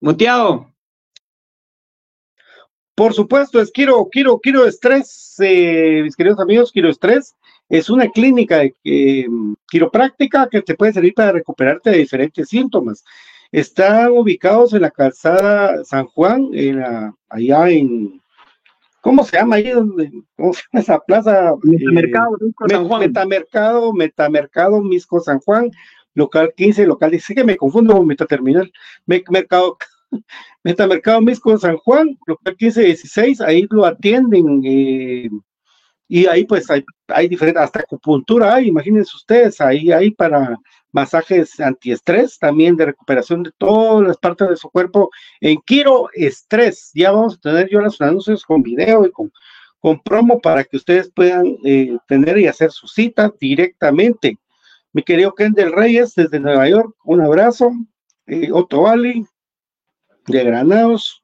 Muteado. 0.01 0.73
Por 2.95 3.13
supuesto, 3.13 3.61
es 3.61 3.71
Quiro, 3.73 4.09
Quiro, 4.11 4.41
Quiro 4.41 4.67
Estrés, 4.67 5.37
eh, 5.41 6.01
mis 6.03 6.17
queridos 6.17 6.41
amigos, 6.41 6.73
Quiro 6.73 6.89
Estrés 6.89 7.35
es 7.69 7.91
una 7.91 8.09
clínica 8.09 8.59
de, 8.59 8.75
eh, 8.85 9.27
quiropráctica 9.69 10.49
que 10.49 10.63
te 10.63 10.75
puede 10.75 10.93
servir 10.93 11.15
para 11.15 11.33
recuperarte 11.33 11.91
de 11.91 11.99
diferentes 11.99 12.49
síntomas. 12.49 13.05
Están 13.51 14.11
ubicados 14.13 14.73
en 14.73 14.83
la 14.83 14.91
calzada 14.91 15.85
San 15.85 16.07
Juan, 16.07 16.51
en 16.53 16.83
allá 17.29 17.71
en, 17.71 18.21
¿cómo 19.01 19.25
se 19.25 19.37
llama 19.37 19.57
ahí? 19.57 19.71
Donde, 19.71 20.11
¿Cómo 20.37 20.53
se 20.53 20.63
llama 20.63 20.81
esa 20.83 20.99
plaza? 21.01 21.55
Metamercado, 21.63 22.37
Misco 22.41 22.69
San 22.69 22.89
Juan. 22.89 23.01
Metamercado, 23.01 23.93
Metamercado, 23.93 24.83
Misco 24.83 25.21
San 25.21 25.39
Juan, 25.41 25.71
local 26.15 26.53
15, 26.57 26.87
local 26.87 27.11
16, 27.11 27.37
que 27.37 27.45
me 27.45 27.57
confundo 27.57 27.95
con 27.95 28.07
Metaterminal. 28.07 28.73
Mercado, 29.07 29.77
Metamercado 30.65 31.21
Misco 31.21 31.57
San 31.59 31.77
Juan, 31.77 32.19
local 32.27 32.57
15, 32.57 32.83
16, 32.83 33.41
ahí 33.41 33.67
lo 33.71 33.85
atienden. 33.85 34.63
Eh, 34.65 35.31
y 36.09 36.27
ahí 36.27 36.45
pues 36.45 36.71
hay, 36.71 36.85
hay 37.09 37.29
diferentes, 37.29 37.63
hasta 37.63 37.81
acupuntura 37.81 38.61
imagínense 38.61 39.17
ustedes, 39.17 39.61
ahí 39.61 39.91
hay 39.91 40.11
para 40.11 40.57
masajes 40.93 41.61
antiestrés, 41.61 42.39
también 42.39 42.75
de 42.75 42.87
recuperación 42.87 43.43
de 43.43 43.53
todas 43.59 44.07
las 44.07 44.17
partes 44.17 44.49
de 44.49 44.57
su 44.57 44.71
cuerpo 44.71 45.11
en 45.41 45.59
Quiro 45.67 46.09
Estrés. 46.15 46.91
Ya 46.95 47.11
vamos 47.11 47.35
a 47.35 47.41
tener 47.41 47.69
yo 47.69 47.81
los 47.81 48.01
anuncios 48.01 48.45
con 48.45 48.63
video 48.63 49.05
y 49.07 49.11
con, 49.11 49.31
con 49.79 50.01
promo 50.01 50.41
para 50.41 50.65
que 50.65 50.79
ustedes 50.79 51.11
puedan 51.15 51.59
eh, 51.65 51.99
tener 52.09 52.39
y 52.39 52.47
hacer 52.47 52.71
su 52.71 52.89
cita 52.89 53.31
directamente. 53.39 54.39
Mi 54.93 55.03
querido 55.03 55.35
Kendall 55.35 55.73
Reyes 55.73 56.15
desde 56.15 56.41
Nueva 56.41 56.67
York, 56.67 56.95
un 57.05 57.21
abrazo. 57.21 57.71
Eh, 58.27 58.49
Otto 58.51 58.83
Valley 58.83 59.23
de 60.29 60.45
Granados. 60.45 61.23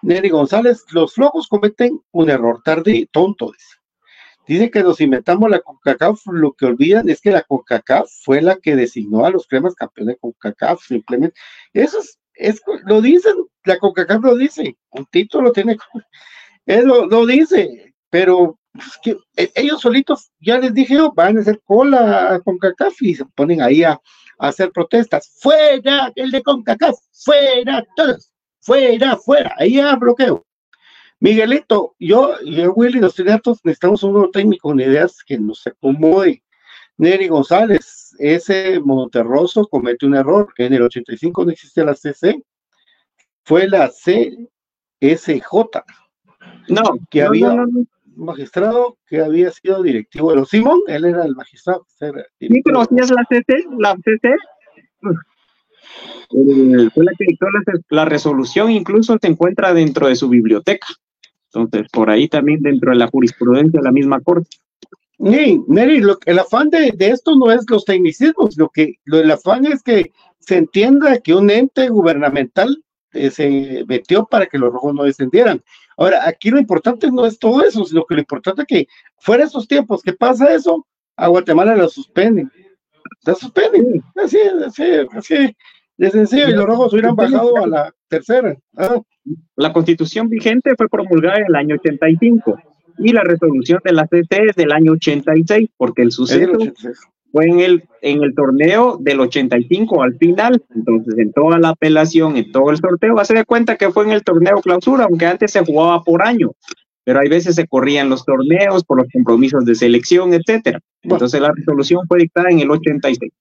Neri 0.00 0.30
González, 0.30 0.84
los 0.92 1.12
flojos 1.12 1.46
cometen 1.46 2.00
un 2.10 2.30
error 2.30 2.62
tarde, 2.62 3.08
tonto, 3.12 3.52
dice. 3.52 3.83
Dice 4.46 4.70
que 4.70 4.82
nos 4.82 5.00
inventamos 5.00 5.50
la 5.50 5.60
CONCACAF, 5.60 6.26
lo 6.26 6.52
que 6.52 6.66
olvidan 6.66 7.08
es 7.08 7.20
que 7.22 7.30
la 7.30 7.42
CONCACAF 7.42 8.10
fue 8.24 8.42
la 8.42 8.56
que 8.56 8.76
designó 8.76 9.24
a 9.24 9.30
los 9.30 9.46
cremas 9.46 9.74
campeones 9.74 10.16
de 10.16 10.20
CONCACAF, 10.20 10.82
simplemente. 10.82 11.38
Eso 11.72 11.98
es, 12.34 12.60
lo 12.84 13.00
dicen, 13.00 13.34
la 13.64 13.78
CONCACAF 13.78 14.22
lo 14.22 14.36
dice, 14.36 14.76
un 14.90 15.06
título 15.06 15.50
tiene, 15.50 15.78
él 16.66 16.86
lo, 16.86 17.26
dice, 17.26 17.94
pero 18.10 18.58
que, 19.02 19.16
e, 19.36 19.50
ellos 19.54 19.80
solitos, 19.80 20.30
ya 20.40 20.58
les 20.58 20.74
dije 20.74 20.94
yo, 20.94 21.12
van 21.14 21.38
a 21.38 21.40
hacer 21.40 21.62
cola 21.64 22.34
a 22.34 22.40
CONCACAF 22.40 23.00
y 23.00 23.14
se 23.14 23.24
ponen 23.24 23.62
ahí 23.62 23.82
a, 23.82 23.92
a 23.92 24.48
hacer 24.48 24.72
protestas. 24.72 25.32
Fuera 25.40 26.12
el 26.16 26.30
de 26.30 26.42
CONCACAF, 26.42 26.96
fuera 27.12 27.82
todos, 27.96 28.30
fuera, 28.60 29.16
fuera, 29.16 29.54
ahí 29.58 29.80
hay 29.80 29.96
bloqueo. 29.96 30.44
Miguelito, 31.24 31.94
yo 31.98 32.34
y 32.42 32.66
Willy, 32.66 33.00
los 33.00 33.14
tenemos, 33.14 33.58
necesitamos 33.64 34.02
un 34.02 34.12
nuevo 34.12 34.30
técnico 34.30 34.68
con 34.68 34.78
ideas 34.78 35.24
que 35.26 35.38
nos 35.38 35.66
acomode. 35.66 36.42
Neri 36.98 37.28
González, 37.28 38.14
ese 38.18 38.78
Monterroso 38.78 39.66
comete 39.66 40.04
un 40.04 40.16
error, 40.16 40.52
en 40.58 40.74
el 40.74 40.82
85 40.82 41.46
no 41.46 41.50
existía 41.50 41.84
la 41.86 41.94
CC, 41.94 42.44
fue 43.42 43.66
la 43.66 43.88
CSJ. 43.88 45.40
No, 46.68 46.82
que 47.10 47.22
no, 47.22 47.28
había 47.28 47.54
no, 47.54 47.66
no, 47.68 47.86
magistrado 48.16 48.98
que 49.06 49.22
había 49.22 49.50
sido 49.50 49.82
directivo 49.82 50.28
de 50.28 50.36
los 50.36 50.50
Simón, 50.50 50.82
él 50.88 51.06
era 51.06 51.24
el 51.24 51.34
magistrado. 51.34 51.86
era 52.00 52.22
Sí, 52.38 52.48
es 52.50 53.10
la 53.10 53.24
CC, 53.30 53.64
la 53.78 53.96
CC. 54.04 54.28
eh, 56.34 56.90
fue 56.92 57.04
la 57.06 57.12
que 57.18 57.24
dictó 57.28 57.46
la, 57.46 57.62
la 57.88 58.04
resolución, 58.04 58.70
incluso 58.70 59.16
se 59.18 59.26
encuentra 59.26 59.72
dentro 59.72 60.08
de 60.08 60.16
su 60.16 60.28
biblioteca. 60.28 60.86
Entonces, 61.54 61.88
por 61.92 62.10
ahí 62.10 62.28
también 62.28 62.60
dentro 62.62 62.90
de 62.90 62.96
la 62.96 63.08
jurisprudencia 63.08 63.80
de 63.80 63.84
la 63.84 63.92
misma 63.92 64.20
corte. 64.20 64.48
Sí, 65.18 65.62
Neri, 65.68 66.00
lo, 66.00 66.18
el 66.26 66.38
afán 66.40 66.70
de, 66.70 66.92
de 66.92 67.10
esto 67.10 67.36
no 67.36 67.52
es 67.52 67.64
los 67.70 67.84
tecnicismos, 67.84 68.56
lo 68.56 68.68
que 68.68 68.94
lo, 69.04 69.20
el 69.20 69.30
afán 69.30 69.64
es 69.64 69.82
que 69.82 70.10
se 70.40 70.56
entienda 70.56 71.18
que 71.18 71.34
un 71.34 71.50
ente 71.50 71.88
gubernamental 71.88 72.82
eh, 73.12 73.30
se 73.30 73.84
metió 73.86 74.26
para 74.26 74.46
que 74.46 74.58
los 74.58 74.72
rojos 74.72 74.94
no 74.94 75.04
descendieran. 75.04 75.62
Ahora, 75.96 76.26
aquí 76.28 76.50
lo 76.50 76.58
importante 76.58 77.10
no 77.10 77.24
es 77.24 77.38
todo 77.38 77.62
eso, 77.62 77.84
sino 77.84 78.04
que 78.04 78.14
lo 78.14 78.20
importante 78.20 78.62
es 78.62 78.66
que 78.66 78.88
fuera 79.18 79.44
esos 79.44 79.68
tiempos 79.68 80.02
que 80.02 80.12
pasa 80.12 80.52
eso, 80.52 80.84
a 81.16 81.28
Guatemala 81.28 81.76
la 81.76 81.88
suspenden. 81.88 82.50
La 83.24 83.34
suspenden, 83.34 84.02
así, 84.16 84.38
así, 84.66 84.82
así, 85.12 85.56
de 85.96 86.10
sencillo, 86.10 86.48
y 86.48 86.52
los 86.52 86.64
rojos 86.64 86.92
hubieran 86.92 87.14
bajado 87.14 87.56
a 87.62 87.66
la 87.66 87.94
tercera. 88.08 88.56
Ah, 88.76 89.00
La 89.56 89.72
constitución 89.72 90.28
vigente 90.28 90.74
fue 90.76 90.88
promulgada 90.88 91.38
en 91.38 91.46
el 91.48 91.54
año 91.54 91.76
85 91.76 92.58
y 92.98 93.12
la 93.12 93.22
resolución 93.22 93.80
de 93.84 93.92
la 93.92 94.06
CC 94.06 94.46
es 94.50 94.56
del 94.56 94.72
año 94.72 94.92
86, 94.92 95.68
porque 95.76 96.02
el 96.02 96.08
es 96.08 96.14
suceso 96.14 96.52
86. 96.52 96.98
fue 97.32 97.46
en 97.46 97.60
el, 97.60 97.84
en 98.02 98.22
el 98.22 98.34
torneo 98.34 98.96
del 99.00 99.20
85 99.20 100.02
al 100.02 100.16
final. 100.16 100.62
Entonces, 100.74 101.18
en 101.18 101.32
toda 101.32 101.58
la 101.58 101.70
apelación, 101.70 102.36
en 102.36 102.52
todo 102.52 102.70
el 102.70 102.76
sorteo, 102.76 103.18
hace 103.18 103.34
de 103.34 103.44
cuenta 103.44 103.76
que 103.76 103.90
fue 103.90 104.04
en 104.04 104.12
el 104.12 104.22
torneo 104.22 104.60
clausura, 104.62 105.04
aunque 105.04 105.26
antes 105.26 105.52
se 105.52 105.64
jugaba 105.64 106.02
por 106.02 106.22
año, 106.22 106.52
pero 107.04 107.20
hay 107.20 107.28
veces 107.28 107.56
se 107.56 107.66
corrían 107.66 108.08
los 108.08 108.24
torneos 108.24 108.84
por 108.84 108.98
los 108.98 109.08
compromisos 109.12 109.64
de 109.64 109.74
selección, 109.74 110.32
etcétera. 110.32 110.80
Entonces, 111.02 111.40
la 111.40 111.52
resolución 111.52 112.02
fue 112.06 112.20
dictada 112.20 112.50
en 112.50 112.60
el 112.60 112.70
86. 112.70 113.32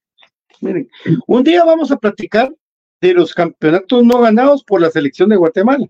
Miren, 0.63 0.89
un 1.27 1.43
día 1.43 1.65
vamos 1.65 1.91
a 1.91 1.97
platicar 1.97 2.53
de 3.01 3.13
los 3.13 3.33
campeonatos 3.33 4.03
no 4.03 4.21
ganados 4.21 4.63
por 4.63 4.79
la 4.79 4.89
selección 4.89 5.29
de 5.29 5.35
Guatemala. 5.35 5.87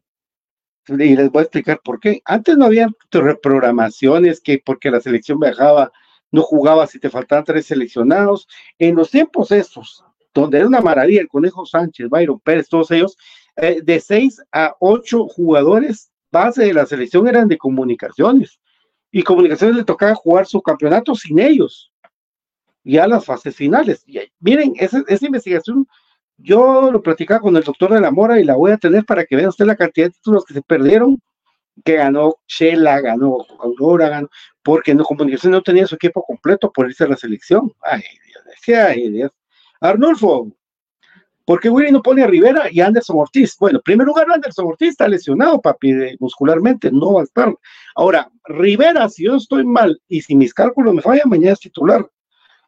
Y 0.88 1.16
les 1.16 1.32
voy 1.32 1.42
a 1.42 1.44
explicar 1.44 1.80
por 1.84 2.00
qué. 2.00 2.22
Antes 2.26 2.58
no 2.58 2.66
había 2.66 2.90
reprogramaciones 3.12 4.42
que 4.42 4.62
porque 4.66 4.90
la 4.90 5.00
selección 5.00 5.40
viajaba 5.40 5.92
no 6.32 6.42
jugaba 6.42 6.88
si 6.88 7.00
te 7.00 7.12
faltaban 7.12 7.46
tres 7.46 7.68
seleccionados. 7.68 8.48
En 8.80 8.96
los 8.96 9.12
tiempos 9.12 9.52
estos, 9.52 10.04
donde 10.34 10.58
era 10.58 10.68
una 10.68 10.82
maravilla, 10.82 11.22
el 11.22 11.28
Conejo 11.28 11.68
Sánchez, 11.68 12.10
Byron 12.10 12.40
Pérez, 12.40 12.68
todos 12.68 12.90
ellos, 12.90 13.16
eh, 13.56 13.82
de 13.84 14.00
seis 14.00 14.42
a 14.52 14.76
ocho 14.80 15.28
jugadores 15.28 16.12
base 16.32 16.64
de 16.64 16.74
la 16.74 16.88
selección 16.88 17.28
eran 17.28 17.48
de 17.48 17.60
comunicaciones. 17.60 18.60
Y 19.12 19.22
comunicaciones 19.22 19.78
le 19.78 19.84
tocaba 19.84 20.16
jugar 20.16 20.48
su 20.48 20.60
campeonato 20.64 21.14
sin 21.14 21.38
ellos. 21.38 21.93
Ya 22.84 23.08
las 23.08 23.26
fases 23.26 23.56
finales. 23.56 24.04
Y, 24.06 24.20
miren, 24.40 24.74
esa, 24.78 25.04
esa 25.08 25.26
investigación 25.26 25.88
yo 26.38 26.92
lo 26.92 27.02
platicaba 27.02 27.40
con 27.40 27.56
el 27.56 27.64
doctor 27.64 27.94
de 27.94 28.02
la 28.02 28.12
Mora 28.12 28.40
y 28.40 28.44
la 28.44 28.56
voy 28.56 28.72
a 28.72 28.78
tener 28.78 29.06
para 29.06 29.26
que 29.26 29.36
vean 29.36 29.50
usted 29.50 29.66
la 29.66 29.76
cantidad 29.76 30.08
de 30.08 30.14
títulos 30.14 30.46
que 30.46 30.54
se 30.54 30.62
perdieron, 30.62 31.22
que 31.84 31.96
ganó 31.96 32.36
Shela, 32.48 33.02
ganó 33.02 33.46
Aurora, 33.60 34.10
ganó, 34.10 34.30
porque 34.62 34.94
no, 34.94 35.04
Comunicación 35.04 35.54
no 35.54 35.62
tenía 35.62 35.88
su 35.88 35.96
equipo 35.96 36.24
completo 36.24 36.72
por 36.72 36.88
irse 36.88 37.04
a 37.04 37.08
la 37.08 37.18
selección. 37.18 37.72
Ay, 37.82 38.02
Dios, 38.26 38.44
qué 38.66 38.76
ay, 38.76 39.10
Dios. 39.10 39.32
Arnulfo, 39.80 40.52
¿por 41.46 41.60
qué 41.60 41.70
Willy 41.70 41.92
no 41.92 42.02
pone 42.02 42.24
a 42.24 42.28
Rivera 42.28 42.68
y 42.72 42.82
Anderson 42.82 43.18
Ortiz? 43.20 43.56
Bueno, 43.60 43.80
en 43.80 43.84
primer 43.84 44.08
lugar, 44.08 44.28
Anderson 44.32 44.68
Ortiz 44.68 44.90
está 44.90 45.08
lesionado, 45.08 45.62
papi, 45.62 46.18
muscularmente, 46.20 46.92
no 46.92 47.14
va 47.14 47.22
a 47.22 47.26
estar. 47.26 47.54
Ahora, 47.96 48.30
Rivera, 48.46 49.08
si 49.10 49.26
yo 49.26 49.36
estoy 49.36 49.66
mal 49.66 50.02
y 50.08 50.22
si 50.22 50.36
mis 50.36 50.54
cálculos 50.54 50.94
me 50.94 51.02
fallan, 51.02 51.30
mañana 51.30 51.54
es 51.54 51.60
titular. 51.60 52.08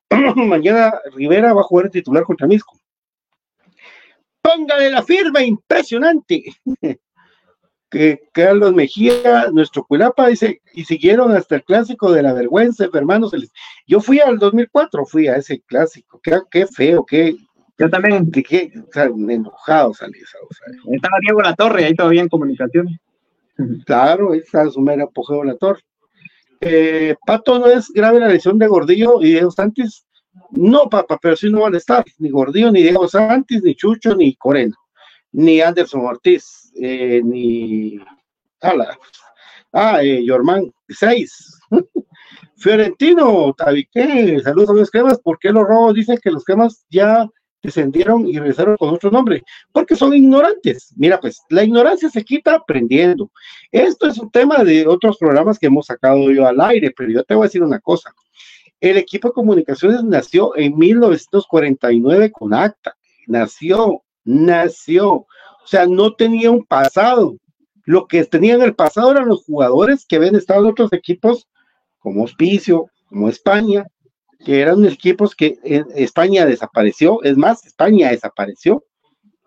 mañana 0.36 0.94
Rivera 1.14 1.54
va 1.54 1.62
a 1.62 1.66
jugar 1.66 1.90
titular 1.90 2.24
contra 2.24 2.48
Misco. 2.48 2.78
Póngale 4.42 4.92
la 4.92 5.04
firma, 5.04 5.44
impresionante. 5.44 6.44
que 7.90 8.28
Carlos 8.34 8.74
Mejía, 8.74 9.50
nuestro 9.54 9.86
Cuilapa, 9.86 10.28
dice, 10.28 10.62
y 10.74 10.84
siguieron 10.86 11.32
hasta 11.32 11.56
el 11.56 11.64
clásico 11.64 12.12
de 12.12 12.24
la 12.24 12.34
vergüenza, 12.34 12.90
hermanos. 12.94 13.32
Yo 13.88 14.02
fui 14.02 14.20
al 14.20 14.38
2004, 14.38 15.06
fui 15.06 15.28
a 15.28 15.38
ese 15.38 15.62
clásico, 15.62 16.20
qué, 16.22 16.40
qué 16.52 16.68
feo, 16.68 17.06
qué... 17.06 17.36
Yo 17.78 17.90
también. 17.90 18.32
Qué, 18.32 18.44
qué 18.44 18.72
o 18.80 18.92
sea, 18.92 19.06
enojado 19.06 19.94
salí 19.94 20.20
Estaba 20.92 21.18
Diego 21.22 21.42
La 21.42 21.56
Torre, 21.56 21.86
ahí 21.86 21.94
todavía 21.94 22.22
en 22.22 22.30
comunicación. 22.30 22.88
Claro, 23.86 24.32
ahí 24.32 24.40
está 24.40 24.70
su 24.70 24.80
mera 24.82 25.06
apogeo 25.06 25.44
La 25.44 25.56
Torre. 25.56 25.82
Eh, 26.62 27.16
Pato, 27.26 27.60
¿no 27.60 27.68
es 27.68 27.90
grave 27.90 28.20
la 28.20 28.30
lesión 28.30 28.58
de 28.58 28.68
Gordillo 28.68 29.22
y 29.22 29.32
Diego 29.32 29.52
Santis? 29.52 30.06
No, 30.52 30.90
papá, 30.90 31.18
pero 31.22 31.36
sí 31.36 31.50
no 31.50 31.62
van 31.62 31.76
a 31.76 31.78
estar, 31.78 32.04
ni 32.20 32.30
Gordillo, 32.30 32.72
ni 32.72 32.82
Diego 32.82 33.08
Santis, 33.08 33.64
ni 33.64 33.76
Chucho, 33.76 34.16
ni 34.16 34.36
Corena, 34.36 34.76
ni 35.32 35.62
Anderson 35.62 36.06
Ortiz, 36.06 36.72
eh, 36.82 37.22
ni. 37.24 38.00
Ala. 38.62 38.98
Ah, 39.72 40.04
eh, 40.04 40.24
Yorman, 40.24 40.72
seis. 40.90 41.60
Fiorentino, 42.58 43.54
Tabique, 43.54 44.40
saludos 44.42 44.70
a 44.70 44.74
los 44.74 44.92
cremas. 44.92 45.20
¿Por 45.20 45.38
qué 45.40 45.52
los 45.52 45.68
robos 45.68 45.94
dicen 45.94 46.18
que 46.22 46.32
los 46.32 46.44
cremas 46.44 46.86
ya 46.90 47.30
descendieron 47.66 48.28
y 48.28 48.38
regresaron 48.38 48.78
con 48.78 48.94
otro 48.94 49.12
nombre? 49.12 49.44
Porque 49.72 49.96
son 49.96 50.14
ignorantes. 50.14 50.94
Mira, 50.96 51.20
pues 51.20 51.42
la 51.50 51.64
ignorancia 51.64 52.10
se 52.10 52.24
quita 52.24 52.56
aprendiendo. 52.56 53.32
Esto 53.72 54.08
es 54.08 54.18
un 54.18 54.32
tema 54.32 54.64
de 54.64 54.88
otros 54.88 55.18
programas 55.18 55.60
que 55.60 55.68
hemos 55.68 55.88
sacado 55.88 56.32
yo 56.32 56.48
al 56.48 56.62
aire, 56.62 56.94
pero 56.96 57.12
yo 57.12 57.24
te 57.24 57.36
voy 57.36 57.44
a 57.44 57.48
decir 57.48 57.64
una 57.64 57.80
cosa. 57.80 58.14
El 58.80 58.98
equipo 58.98 59.30
de 59.30 59.34
comunicaciones 59.34 60.04
nació 60.04 60.56
en 60.56 60.78
1949 60.78 62.32
con 62.32 62.54
acta. 62.54 62.96
Nació, 63.28 64.04
nació. 64.24 65.12
O 65.12 65.68
sea, 65.68 65.88
no 65.88 66.14
tenía 66.14 66.52
un 66.52 66.64
pasado. 66.64 67.38
Lo 67.86 68.08
que 68.08 68.24
tenía 68.26 68.56
en 68.56 68.62
el 68.62 68.76
pasado 68.76 69.12
eran 69.12 69.28
los 69.28 69.44
jugadores 69.44 70.06
que 70.06 70.18
habían 70.18 70.36
estado 70.36 70.62
en 70.62 70.72
otros 70.72 70.94
equipos 70.94 71.48
como 72.00 72.24
Hospicio, 72.24 72.88
como 73.10 73.30
España, 73.30 73.86
que 74.44 74.62
eran 74.62 74.86
equipos 74.86 75.36
que 75.36 75.58
en 75.64 75.86
España 75.96 76.46
desapareció. 76.46 77.22
Es 77.24 77.38
más, 77.38 77.66
España 77.66 78.12
desapareció 78.12 78.84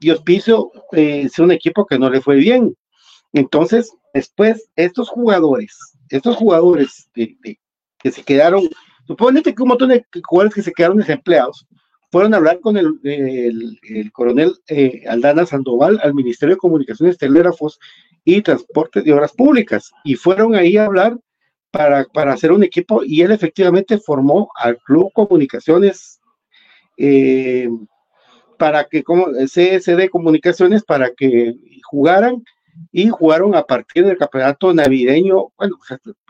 y 0.01 0.11
Hospicio 0.11 0.71
eh, 0.93 1.23
es 1.27 1.39
un 1.39 1.51
equipo 1.51 1.87
que 1.87 1.99
no 1.99 2.11
le 2.11 2.21
fue 2.21 2.37
bien. 2.37 2.75
Entonces, 3.33 3.93
después, 4.15 4.71
estos 4.77 5.09
jugadores, 5.09 5.77
estos 6.09 6.37
jugadores 6.37 7.11
de, 7.15 7.37
de, 7.43 7.59
que 7.99 8.11
se 8.11 8.23
quedaron 8.23 8.69
Suponete 9.09 9.55
que 9.55 9.63
un 9.63 9.71
montón 9.71 9.89
de 9.89 10.05
jugadores 10.23 10.55
que 10.55 10.63
se 10.63 10.73
quedaron 10.73 10.99
desempleados 10.99 11.67
fueron 12.13 12.35
a 12.35 12.37
hablar 12.37 12.61
con 12.61 12.77
el, 12.77 13.01
el, 13.05 13.79
el 13.83 14.13
coronel 14.13 14.55
eh, 14.69 15.03
Aldana 15.09 15.47
Sandoval 15.47 15.99
al 16.03 16.13
Ministerio 16.13 16.55
de 16.55 16.61
Comunicaciones, 16.61 17.17
Telégrafos 17.17 17.79
y 18.25 18.43
Transportes 18.43 19.05
de 19.05 19.15
Obras 19.15 19.33
Públicas 19.33 19.91
y 20.05 20.15
fueron 20.15 20.55
ahí 20.55 20.77
a 20.77 20.85
hablar 20.85 21.19
para, 21.71 22.05
para 22.05 22.33
hacer 22.33 22.53
un 22.53 22.63
equipo 22.63 23.03
y 23.05 23.23
él 23.23 23.31
efectivamente 23.31 23.99
formó 23.99 24.51
al 24.57 24.79
Club 24.79 25.13
Comunicaciones 25.13 26.21
eh, 26.97 27.69
para 28.59 28.85
que 28.85 29.03
como 29.03 29.27
CSD 29.27 30.09
Comunicaciones 30.11 30.83
para 30.85 31.11
que 31.11 31.55
jugaran 31.85 32.43
y 32.93 33.09
jugaron 33.09 33.55
a 33.55 33.65
partir 33.65 34.07
del 34.07 34.17
campeonato 34.17 34.73
navideño, 34.73 35.49
bueno, 35.57 35.77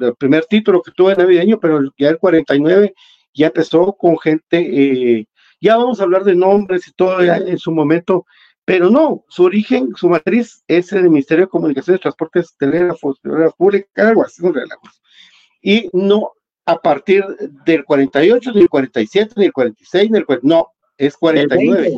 el 0.00 0.14
primer 0.16 0.46
título 0.46 0.82
que 0.82 0.92
tuve 0.92 1.14
navideño, 1.14 1.60
pero 1.60 1.80
ya 1.98 2.08
el 2.08 2.18
49 2.18 2.94
ya 3.34 3.46
empezó 3.48 3.92
con 3.92 4.18
gente, 4.18 4.58
eh, 4.58 5.26
ya 5.60 5.76
vamos 5.76 6.00
a 6.00 6.04
hablar 6.04 6.24
de 6.24 6.34
nombres 6.34 6.88
y 6.88 6.92
todo 6.92 7.22
en 7.22 7.58
su 7.58 7.70
momento, 7.70 8.24
pero 8.64 8.90
no, 8.90 9.24
su 9.28 9.44
origen, 9.44 9.92
su 9.96 10.08
matriz 10.08 10.62
es 10.68 10.92
el 10.92 11.08
Ministerio 11.10 11.44
de 11.44 11.50
Comunicaciones, 11.50 12.00
Transportes, 12.00 12.54
Telégrafos, 12.58 13.18
Públicas, 13.56 14.06
algo 14.06 14.24
así, 14.24 14.44
un 14.44 14.54
relajo. 14.54 14.82
Y 15.60 15.88
no 15.92 16.32
a 16.66 16.76
partir 16.76 17.24
del 17.64 17.84
48, 17.84 18.52
ni 18.54 18.60
el 18.60 18.68
47, 18.68 19.34
ni 19.36 19.46
el 19.46 19.52
46, 19.52 20.10
ni 20.10 20.18
el 20.18 20.26
40, 20.26 20.46
no, 20.46 20.68
es 20.98 21.16
49. 21.16 21.96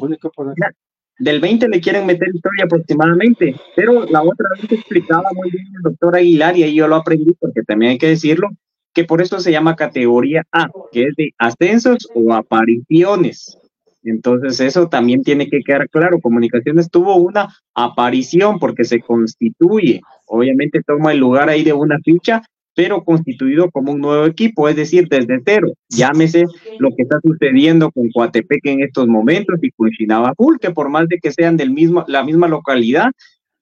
Del 1.18 1.40
20 1.40 1.68
le 1.68 1.80
quieren 1.80 2.06
meter 2.06 2.28
historia 2.32 2.64
aproximadamente, 2.64 3.54
pero 3.76 4.06
la 4.06 4.22
otra 4.22 4.48
vez 4.54 4.72
explicaba 4.72 5.28
muy 5.34 5.50
bien 5.50 5.66
el 5.76 5.82
doctor 5.82 6.16
Aguilar 6.16 6.56
y 6.56 6.62
ahí 6.62 6.74
yo 6.74 6.88
lo 6.88 6.96
aprendí 6.96 7.34
porque 7.38 7.62
también 7.62 7.92
hay 7.92 7.98
que 7.98 8.06
decirlo, 8.06 8.48
que 8.94 9.04
por 9.04 9.20
eso 9.20 9.38
se 9.40 9.52
llama 9.52 9.76
categoría 9.76 10.44
A, 10.52 10.68
que 10.92 11.08
es 11.08 11.16
de 11.16 11.34
ascensos 11.36 12.08
o 12.14 12.32
apariciones. 12.32 13.58
Entonces 14.02 14.61
eso 14.61 14.88
también 14.88 15.22
tiene 15.22 15.48
que 15.50 15.61
quedar 15.61 15.88
claro. 15.90 16.20
Comunicaciones 16.20 16.90
tuvo 16.90 17.16
una 17.16 17.54
aparición 17.74 18.58
porque 18.58 18.84
se 18.84 19.00
constituye. 19.00 20.00
Obviamente 20.26 20.82
toma 20.82 21.12
el 21.12 21.18
lugar 21.18 21.50
ahí 21.50 21.64
de 21.64 21.72
una 21.72 21.98
ficha 21.98 22.42
pero 22.80 23.04
constituido 23.04 23.70
como 23.70 23.92
un 23.92 24.00
nuevo 24.00 24.24
equipo, 24.24 24.66
es 24.66 24.74
decir, 24.74 25.06
desde 25.06 25.42
cero. 25.44 25.68
Llámese 25.90 26.46
lo 26.78 26.88
que 26.96 27.02
está 27.02 27.20
sucediendo 27.22 27.90
con 27.90 28.08
Coatepeque 28.08 28.72
en 28.72 28.82
estos 28.82 29.06
momentos 29.06 29.58
y 29.60 29.70
con 29.72 29.90
Chinabajul, 29.90 30.58
que 30.58 30.70
por 30.70 30.88
más 30.88 31.06
de 31.06 31.18
que 31.18 31.30
sean 31.30 31.58
del 31.58 31.72
mismo, 31.72 32.06
la 32.08 32.24
misma 32.24 32.48
localidad, 32.48 33.10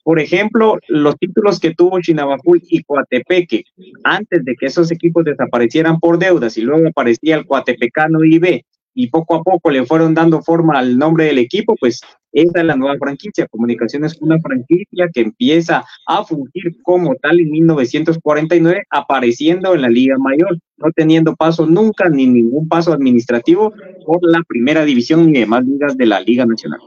por 0.05 0.21
ejemplo, 0.21 0.79
los 0.87 1.17
títulos 1.17 1.59
que 1.59 1.75
tuvo 1.75 2.01
Chinabajul 2.01 2.63
y 2.69 2.85
Coatepeque 2.85 3.65
antes 4.05 4.45
de 4.45 4.55
que 4.55 4.67
esos 4.67 4.93
equipos 4.93 5.25
desaparecieran 5.25 5.99
por 5.99 6.21
deudas 6.21 6.57
y 6.57 6.61
luego 6.61 6.87
aparecía 6.87 7.35
el 7.35 7.45
Coatepecano 7.45 8.25
IB 8.25 8.63
y 8.95 9.09
poco 9.09 9.35
a 9.35 9.43
poco 9.43 9.69
le 9.73 9.85
fueron 9.85 10.15
dando 10.15 10.43
forma 10.43 10.79
al 10.79 10.97
nombre 10.97 11.25
del 11.25 11.39
equipo, 11.39 11.75
pues 11.75 12.03
esa 12.33 12.61
es 12.61 12.65
la 12.65 12.77
nueva 12.77 12.99
franquicia. 12.99 13.47
Comunicaciones 13.47 14.13
es 14.13 14.21
una 14.21 14.39
franquicia 14.41 15.09
que 15.13 15.23
empieza 15.23 15.85
a 16.07 16.25
fungir 16.25 16.77
como 16.83 17.15
tal 17.17 17.41
en 17.41 17.51
1949, 17.51 18.85
apareciendo 18.91 19.75
en 19.75 19.83
la 19.83 19.89
Liga 19.89 20.17
Mayor, 20.19 20.59
no 20.77 20.91
teniendo 20.95 21.35
paso 21.35 21.67
nunca 21.67 22.09
ni 22.09 22.27
ningún 22.27 22.69
paso 22.69 22.93
administrativo 22.93 23.73
por 24.05 24.19
la 24.23 24.43
primera 24.47 24.85
división 24.85 25.31
ni 25.33 25.41
demás 25.41 25.65
ligas 25.65 25.97
de 25.97 26.07
la 26.07 26.21
Liga 26.21 26.47
Nacional. 26.47 26.81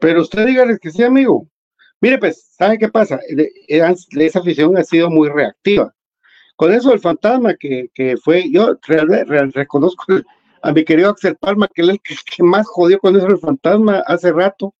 Pero 0.00 0.22
usted 0.22 0.46
dígale 0.46 0.78
que 0.80 0.90
sí, 0.90 1.02
amigo. 1.02 1.46
Mire, 2.00 2.18
pues, 2.18 2.54
¿sabe 2.56 2.78
qué 2.78 2.88
pasa? 2.88 3.18
Esa 3.66 4.38
afición 4.38 4.76
ha 4.76 4.84
sido 4.84 5.10
muy 5.10 5.28
reactiva. 5.28 5.94
Con 6.56 6.72
eso 6.72 6.92
el 6.92 7.00
fantasma 7.00 7.54
que, 7.54 7.88
que 7.94 8.16
fue, 8.16 8.50
yo 8.50 8.78
reconozco 9.54 10.04
a 10.64 10.72
mi 10.72 10.82
querido 10.82 11.10
Axel 11.10 11.36
Palma, 11.36 11.68
que 11.72 11.82
es 11.82 11.88
el 11.90 12.00
que, 12.00 12.42
más 12.42 12.66
jodió 12.66 12.98
con 12.98 13.14
eso 13.14 13.26
el 13.26 13.38
fantasma 13.38 14.02
hace 14.06 14.32
rato. 14.32 14.74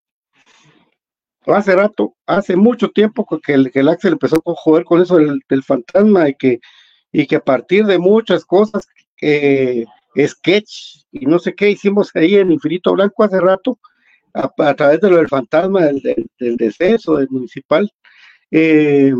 Hace 1.46 1.76
rato, 1.76 2.14
hace 2.26 2.56
mucho 2.56 2.88
tiempo 2.88 3.26
que 3.26 3.52
el, 3.52 3.70
que 3.70 3.80
el 3.80 3.90
Axel 3.90 4.14
empezó 4.14 4.36
a 4.36 4.54
joder 4.56 4.84
con 4.84 5.02
eso 5.02 5.16
del, 5.16 5.42
del, 5.46 5.62
fantasma 5.62 6.30
y 6.30 6.34
que, 6.36 6.58
y 7.12 7.26
que 7.26 7.36
a 7.36 7.44
partir 7.44 7.84
de 7.84 7.98
muchas 7.98 8.46
cosas 8.46 8.88
que, 9.14 9.84
sketch 10.26 11.04
y 11.12 11.26
no 11.26 11.38
sé 11.38 11.54
qué 11.54 11.68
hicimos 11.68 12.10
ahí 12.14 12.36
en 12.36 12.50
Infinito 12.50 12.94
Blanco 12.94 13.22
hace 13.22 13.38
rato, 13.38 13.78
a, 14.32 14.74
través 14.74 15.02
de 15.02 15.10
lo 15.10 15.18
del 15.18 15.28
fantasma 15.28 15.82
del, 15.82 16.00
del, 16.00 16.26
del 16.38 16.56
descenso 16.56 17.16
del 17.16 17.28
municipal. 17.28 17.92
Eh, 18.50 19.12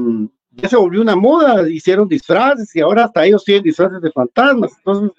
ya 0.53 0.69
se 0.71 0.77
volvió 0.77 1.03
una 1.03 1.17
moda, 1.17 1.69
hicieron 1.69 2.09
disfraces 2.09 2.75
y 2.75 2.81
ahora 2.81 3.05
hasta 3.05 3.27
ellos 3.27 3.45
tienen 3.45 3.65
disfraces 3.65 4.01
de 4.01 4.11
fantasmas. 4.13 4.73
Entonces, 4.79 5.11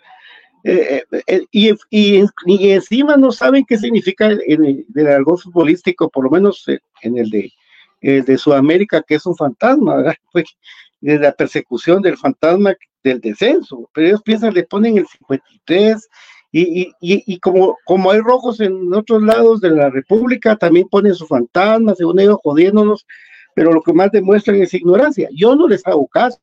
eh, 0.68 1.04
eh, 1.12 1.22
eh, 1.28 1.46
y, 1.52 1.70
y, 1.92 2.26
y, 2.48 2.72
encima 2.72 3.16
no 3.18 3.32
saben 3.32 3.66
qué 3.66 3.78
significa 3.78 4.32
en 4.32 4.66
el, 4.66 4.86
del 4.88 5.08
algo 5.08 5.38
futbolístico, 5.38 6.10
por 6.10 6.24
lo 6.24 6.32
menos 6.32 6.66
en 7.04 7.18
el 7.20 7.30
de, 7.30 7.54
el 8.02 8.26
de 8.26 8.36
Sudamérica, 8.36 9.04
que 9.04 9.14
es 9.14 9.26
un 9.28 9.36
fantasma, 9.36 9.98
¿verdad? 9.98 10.16
Fue 10.32 10.44
de 11.02 11.20
la 11.20 11.34
persecución 11.34 12.02
del 12.02 12.18
fantasma 12.18 12.74
del 13.04 13.22
descenso, 13.22 13.88
pero 13.94 14.08
ellos 14.08 14.24
piensan, 14.24 14.56
le 14.56 14.64
ponen 14.64 14.98
el 14.98 15.06
53, 15.06 16.10
y, 16.52 16.82
y, 16.82 16.92
y, 17.00 17.40
como, 17.40 17.78
como 17.86 18.10
hay 18.10 18.22
rojos 18.22 18.60
en 18.60 18.92
otros 18.92 19.22
lados 19.22 19.62
de 19.62 19.70
la 19.70 19.92
República, 19.92 20.56
también 20.56 20.88
ponen 20.90 21.14
su 21.14 21.28
fantasma, 21.28 21.94
según 21.94 22.20
ellos 22.20 22.40
jodiéndonos, 22.42 23.06
pero 23.54 23.72
lo 23.72 23.84
que 23.84 23.94
más 23.94 24.10
demuestran 24.10 24.56
es 24.62 24.74
ignorancia. 24.74 25.30
Yo 25.32 25.56
no 25.56 25.68
les 25.68 25.86
hago 25.86 26.08
caso. 26.08 26.40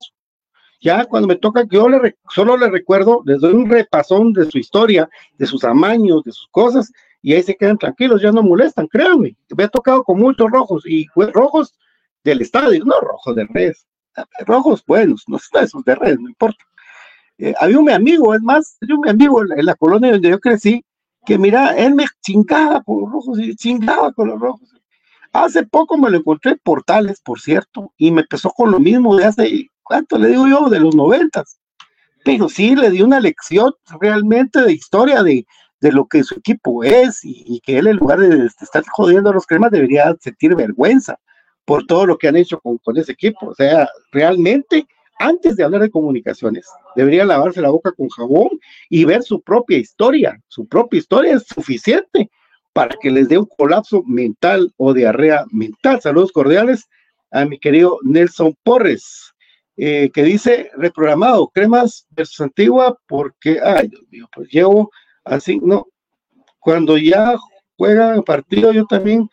Ya 0.83 1.05
cuando 1.05 1.29
me 1.29 1.37
toca, 1.37 1.65
yo 1.71 1.89
le, 1.89 2.17
solo 2.29 2.57
le 2.57 2.69
recuerdo, 2.69 3.23
les 3.25 3.41
doy 3.41 3.55
un 3.55 3.71
repasón 3.71 4.33
de 4.33 4.51
su 4.51 4.59
historia, 4.59 5.09
de 5.39 5.47
sus 5.47 5.63
amaños, 5.63 6.25
de 6.25 6.33
sus 6.33 6.49
cosas, 6.49 6.93
y 7.23 7.33
ahí 7.33 7.43
se 7.45 7.55
quedan 7.55 7.79
tranquilos, 7.79 8.21
ya 8.21 8.33
no 8.33 8.43
molestan, 8.43 8.89
créanme. 8.89 9.37
Me 9.57 9.65
ha 9.65 9.69
tocado 9.69 10.03
con 10.03 10.19
muchos 10.19 10.51
rojos, 10.51 10.83
y 10.85 11.07
rojos 11.15 11.79
del 12.25 12.41
estadio, 12.41 12.85
no 12.85 13.01
rojos 13.01 13.37
de 13.37 13.45
redes, 13.45 13.87
rojos 14.45 14.85
buenos, 14.85 15.23
no 15.29 15.37
esos 15.37 15.85
de 15.85 15.95
redes, 15.95 16.19
no 16.19 16.29
importa. 16.29 16.65
Eh, 17.39 17.55
había 17.61 17.79
un 17.79 17.89
amigo, 17.89 18.35
es 18.35 18.43
más, 18.43 18.77
había 18.83 18.97
un 18.97 19.09
amigo 19.09 19.41
en 19.43 19.49
la, 19.51 19.55
en 19.55 19.67
la 19.67 19.75
colonia 19.77 20.11
donde 20.11 20.31
yo 20.31 20.41
crecí, 20.41 20.85
que 21.25 21.39
mira, 21.39 21.77
él 21.77 21.95
me 21.95 22.07
chingaba 22.21 22.83
con 22.83 23.03
los 23.03 23.13
rojos 23.13 23.39
y 23.39 23.55
chingaba 23.55 24.13
con 24.13 24.29
los 24.29 24.41
rojos. 24.41 24.69
Hace 25.33 25.65
poco 25.65 25.97
me 25.97 26.11
lo 26.11 26.19
encontré 26.19 26.53
en 26.53 26.61
Portales, 26.63 27.21
por 27.21 27.41
cierto, 27.41 27.93
y 27.97 28.11
me 28.11 28.23
empezó 28.23 28.51
con 28.51 28.71
lo 28.73 28.81
mismo 28.81 29.17
de 29.17 29.25
hace, 29.25 29.71
¿cuánto 29.93 30.17
le 30.17 30.29
digo 30.29 30.49
yo? 30.49 30.71
De 30.71 30.81
los 30.81 30.95
noventas. 30.95 31.59
Pero 32.25 32.49
sí 32.49 32.75
le 32.75 32.89
di 32.89 33.03
una 33.03 33.21
lección 33.21 33.75
realmente 34.01 34.63
de 34.63 34.73
historia 34.73 35.23
de, 35.23 35.45
de 35.83 35.93
lo 35.93 36.07
que 36.07 36.25
su 36.25 36.37
equipo 36.37 36.83
es 36.83 37.23
y, 37.23 37.45
y, 37.47 37.61
que 37.61 37.77
él 37.77 37.89
en 37.89 37.97
lugar 37.97 38.21
de 38.21 38.47
estar 38.47 38.83
jodiendo 38.91 39.29
a 39.29 39.35
los 39.35 39.45
cremas 39.45 39.71
debería 39.71 40.17
sentir 40.19 40.55
vergüenza 40.55 41.19
por 41.67 41.85
todo 41.85 42.07
lo 42.07 42.17
que 42.17 42.29
han 42.29 42.37
hecho 42.37 42.59
con, 42.61 42.79
con 42.79 42.97
ese 42.97 43.13
equipo. 43.13 43.49
O 43.49 43.55
sea, 43.55 43.87
realmente 44.13 44.87
antes 45.19 45.57
de 45.57 45.65
hablar 45.65 45.83
de 45.83 45.91
comunicaciones, 45.91 46.67
debería 46.97 47.27
lavarse 47.27 47.61
la 47.61 47.69
boca 47.69 47.93
con 47.93 48.09
jabón 48.09 48.49
y 48.89 49.05
ver 49.05 49.23
su 49.23 49.43
propia 49.43 49.77
historia. 49.77 50.41
Su 50.49 50.67
propia 50.67 50.99
historia 51.01 51.35
es 51.35 51.45
suficiente 51.47 52.31
para 52.73 52.97
que 52.99 53.11
les 53.11 53.29
dé 53.29 53.37
un 53.37 53.49
colapso 53.59 54.03
mental 54.05 54.73
o 54.79 54.95
diarrea 54.95 55.45
mental. 55.51 56.01
Saludos 56.01 56.33
cordiales 56.33 56.89
a 57.31 57.45
mi 57.45 57.59
querido 57.59 57.99
Nelson 58.03 58.57
Porres, 58.63 59.32
eh, 59.85 60.13
que 60.15 60.23
dice 60.23 60.71
reprogramado, 60.77 61.49
cremas 61.49 62.07
versus 62.11 62.41
antigua, 62.41 62.97
porque, 63.09 63.59
ay 63.61 63.89
Dios 63.89 64.03
mío, 64.13 64.29
pues 64.33 64.49
llevo 64.49 64.93
así, 65.25 65.59
no, 65.61 65.89
cuando 66.61 66.97
ya 66.97 67.35
juegan 67.77 68.23
partido, 68.23 68.73
yo 68.73 68.87
también, 68.87 69.29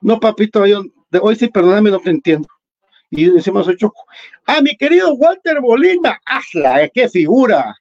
no 0.00 0.18
papito, 0.18 0.64
yo, 0.64 0.82
hoy 1.20 1.36
sí, 1.36 1.48
perdóname, 1.48 1.90
no 1.90 1.98
te 1.98 2.08
entiendo. 2.08 2.48
Y 3.10 3.28
decimos 3.28 3.68
ocho. 3.68 3.92
Ah, 4.46 4.62
mi 4.62 4.74
querido 4.78 5.12
Walter 5.12 5.60
Molina, 5.60 6.18
¡hazla! 6.24 6.88
¡Qué 6.88 7.10
figura! 7.10 7.76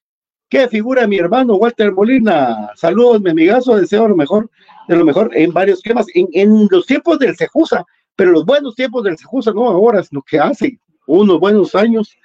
¡Qué 0.49 0.67
figura 0.67 1.07
mi 1.07 1.17
hermano 1.17 1.55
Walter 1.55 1.93
Molina! 1.93 2.71
Saludos, 2.75 3.21
mi 3.21 3.29
amigazo, 3.29 3.77
deseo 3.77 4.09
lo 4.09 4.17
mejor 4.17 4.51
de 4.89 4.97
lo 4.97 5.05
mejor 5.05 5.31
en 5.33 5.53
varios 5.53 5.81
temas, 5.81 6.07
en, 6.13 6.27
en 6.33 6.67
los 6.69 6.85
tiempos 6.87 7.19
del 7.19 7.37
Cejusa, 7.37 7.85
pero 8.17 8.31
los 8.31 8.45
buenos 8.45 8.75
tiempos 8.75 9.05
del 9.05 9.17
Cejusa, 9.17 9.53
no 9.53 9.69
ahora, 9.69 10.03
lo 10.11 10.21
que 10.21 10.39
hace 10.39 10.77
unos 11.07 11.39
buenos 11.39 11.75
años. 11.75 12.15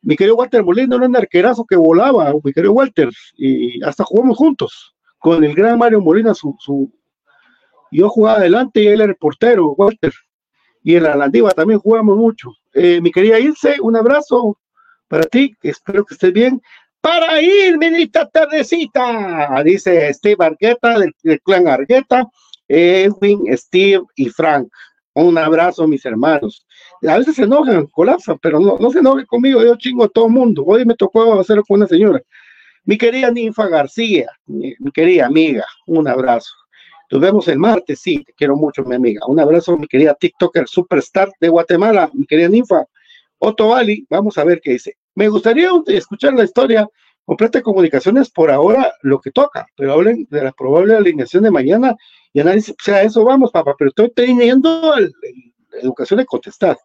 Mi 0.00 0.16
querido 0.16 0.36
Walter 0.36 0.64
Molina 0.64 0.96
era 0.96 1.06
un 1.06 1.16
arquerazo 1.16 1.64
que 1.64 1.76
volaba, 1.76 2.32
mi 2.42 2.52
querido 2.52 2.72
Walter, 2.72 3.08
y 3.36 3.82
hasta 3.84 4.04
jugamos 4.04 4.36
juntos 4.36 4.94
con 5.18 5.44
el 5.44 5.54
gran 5.54 5.78
Mario 5.78 6.00
Molina, 6.00 6.34
su, 6.34 6.56
su 6.58 6.92
yo 7.92 8.08
jugaba 8.08 8.38
adelante 8.38 8.82
y 8.82 8.88
él 8.88 9.00
era 9.00 9.12
el 9.12 9.16
portero, 9.16 9.72
Walter, 9.72 10.12
y 10.82 10.96
en 10.96 11.04
la 11.04 11.14
Landiva 11.14 11.50
también 11.50 11.78
jugamos 11.78 12.16
mucho. 12.16 12.50
Eh, 12.74 13.00
mi 13.00 13.12
querida 13.12 13.38
Ilse, 13.38 13.76
un 13.80 13.96
abrazo 13.96 14.58
para 15.06 15.24
ti, 15.24 15.54
espero 15.62 16.04
que 16.04 16.14
estés 16.14 16.32
bien 16.32 16.60
para 17.02 17.42
ir, 17.42 17.76
esta 17.82 18.28
tardecita, 18.28 19.62
dice 19.64 20.14
Steve 20.14 20.44
Argueta 20.44 20.98
del, 21.00 21.12
del, 21.22 21.40
clan 21.42 21.66
Argueta, 21.66 22.28
Edwin, 22.68 23.44
Steve 23.56 24.04
y 24.14 24.28
Frank. 24.28 24.68
Un 25.14 25.36
abrazo, 25.36 25.86
mis 25.86 26.04
hermanos. 26.06 26.66
A 27.06 27.18
veces 27.18 27.36
se 27.36 27.42
enojan, 27.42 27.86
colapsan, 27.86 28.38
pero 28.40 28.58
no, 28.58 28.78
no 28.78 28.90
se 28.90 29.00
enojen 29.00 29.26
conmigo, 29.26 29.62
yo 29.62 29.76
chingo 29.76 30.04
a 30.04 30.08
todo 30.08 30.26
el 30.26 30.32
mundo. 30.32 30.64
Hoy 30.66 30.84
me 30.86 30.94
tocó 30.94 31.38
hacerlo 31.38 31.62
con 31.64 31.78
una 31.78 31.86
señora. 31.86 32.22
Mi 32.84 32.96
querida 32.96 33.30
Ninfa 33.30 33.68
García, 33.68 34.30
mi, 34.46 34.74
mi 34.78 34.90
querida 34.90 35.26
amiga, 35.26 35.64
un 35.86 36.08
abrazo. 36.08 36.52
Nos 37.10 37.20
vemos 37.20 37.46
el 37.48 37.58
martes, 37.58 38.00
sí, 38.00 38.24
te 38.24 38.32
quiero 38.32 38.56
mucho, 38.56 38.82
mi 38.84 38.94
amiga. 38.94 39.20
Un 39.26 39.38
abrazo, 39.38 39.76
mi 39.76 39.86
querida 39.86 40.14
TikToker 40.14 40.66
Superstar 40.66 41.30
de 41.38 41.48
Guatemala, 41.50 42.10
mi 42.14 42.24
querida 42.24 42.48
Ninfa. 42.48 42.86
Otto 43.38 43.68
Bali, 43.68 44.06
vamos 44.08 44.38
a 44.38 44.44
ver 44.44 44.60
qué 44.62 44.72
dice. 44.72 44.96
Me 45.14 45.28
gustaría 45.28 45.68
escuchar 45.88 46.32
la 46.32 46.44
historia 46.44 46.88
completa 47.24 47.62
comunicaciones 47.62 48.30
por 48.30 48.50
ahora 48.50 48.92
lo 49.02 49.20
que 49.20 49.30
toca, 49.30 49.66
pero 49.76 49.92
hablen 49.92 50.26
de 50.30 50.42
la 50.42 50.52
probable 50.52 50.96
alineación 50.96 51.44
de 51.44 51.50
mañana 51.50 51.96
y 52.32 52.40
análisis. 52.40 52.74
O 52.80 52.84
sea, 52.84 53.02
eso 53.02 53.24
vamos, 53.24 53.50
papá, 53.50 53.74
pero 53.78 53.90
estoy 53.90 54.10
teniendo 54.10 54.94
el, 54.94 55.12
educación 55.80 56.18
de 56.18 56.26
contestar. 56.26 56.76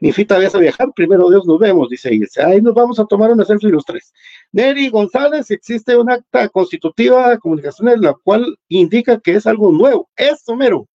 Mi 0.00 0.10
fita 0.10 0.36
vaya 0.36 0.50
a 0.52 0.58
viajar, 0.58 0.88
primero 0.96 1.30
Dios 1.30 1.46
nos 1.46 1.60
vemos, 1.60 1.88
dice 1.88 2.12
Ilse. 2.12 2.42
Ahí 2.42 2.60
nos 2.60 2.74
vamos 2.74 2.98
a 2.98 3.04
tomar 3.04 3.30
una 3.30 3.44
selfie 3.44 3.70
los 3.70 3.84
tres. 3.84 4.12
Neri 4.50 4.88
González, 4.88 5.50
existe 5.50 5.96
un 5.96 6.10
acta 6.10 6.48
constitutiva 6.48 7.30
de 7.30 7.38
comunicaciones 7.38 8.00
la 8.00 8.14
cual 8.14 8.58
indica 8.68 9.20
que 9.20 9.36
es 9.36 9.46
algo 9.46 9.70
nuevo. 9.70 10.10
Eso, 10.16 10.56
mero. 10.56 10.88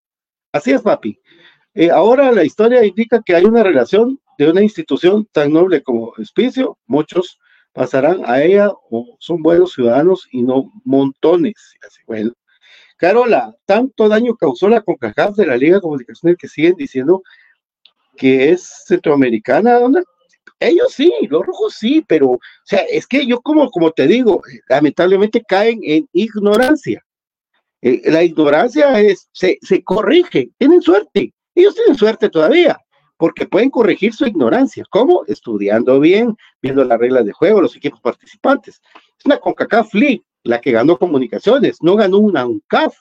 Así 0.51 0.71
es, 0.71 0.81
papi. 0.81 1.17
Eh, 1.73 1.89
ahora 1.89 2.31
la 2.31 2.43
historia 2.43 2.83
indica 2.83 3.21
que 3.25 3.35
hay 3.35 3.45
una 3.45 3.63
relación 3.63 4.19
de 4.37 4.49
una 4.49 4.61
institución 4.61 5.25
tan 5.31 5.53
noble 5.53 5.83
como 5.83 6.13
Espicio, 6.17 6.77
muchos 6.85 7.39
pasarán 7.77 8.23
a 8.25 8.41
ella 8.41 8.71
o 8.89 9.15
son 9.19 9.43
buenos 9.43 9.73
ciudadanos 9.73 10.27
y 10.31 10.41
no 10.41 10.71
montones. 10.83 11.53
Bueno, 12.07 12.33
Carola, 12.97 13.55
tanto 13.65 14.09
daño 14.09 14.35
causó 14.35 14.67
la 14.67 14.81
CONCACAF 14.81 15.35
de 15.35 15.45
la 15.45 15.57
Liga 15.57 15.75
de 15.75 15.81
Comunicaciones 15.81 16.39
que 16.39 16.47
siguen 16.47 16.73
diciendo 16.75 17.21
que 18.15 18.49
es 18.49 18.83
centroamericana, 18.87 19.77
¿dónde? 19.79 20.01
Ellos 20.59 20.91
sí, 20.91 21.13
los 21.29 21.45
rojos 21.45 21.75
sí, 21.75 22.03
pero, 22.07 22.29
o 22.31 22.39
sea, 22.63 22.79
es 22.89 23.05
que 23.05 23.27
yo 23.27 23.41
como, 23.41 23.69
como 23.69 23.91
te 23.91 24.07
digo, 24.07 24.41
lamentablemente 24.69 25.43
caen 25.47 25.79
en 25.83 26.09
ignorancia. 26.13 27.05
Eh, 27.83 28.01
la 28.09 28.23
ignorancia 28.23 28.99
es, 28.99 29.29
se, 29.33 29.59
se 29.61 29.83
corrige, 29.83 30.49
tienen 30.57 30.81
suerte, 30.81 31.31
ellos 31.53 31.75
tienen 31.75 31.95
suerte 31.95 32.27
todavía, 32.29 32.79
porque 33.17 33.45
pueden 33.45 33.69
corregir 33.69 34.15
su 34.15 34.25
ignorancia. 34.25 34.83
¿Cómo? 34.89 35.23
Estudiando 35.27 35.99
bien, 35.99 36.35
viendo 36.67 36.83
las 36.83 36.99
reglas 36.99 37.25
de 37.25 37.31
juego, 37.31 37.61
los 37.61 37.75
equipos 37.75 38.01
participantes. 38.01 38.81
Es 39.17 39.25
una 39.25 39.37
CONCACAF 39.37 39.93
League, 39.93 40.23
la 40.43 40.59
que 40.59 40.71
ganó 40.71 40.97
comunicaciones, 40.97 41.81
no 41.81 41.95
ganó 41.95 42.17
una 42.17 42.45
UNCAF. 42.45 42.95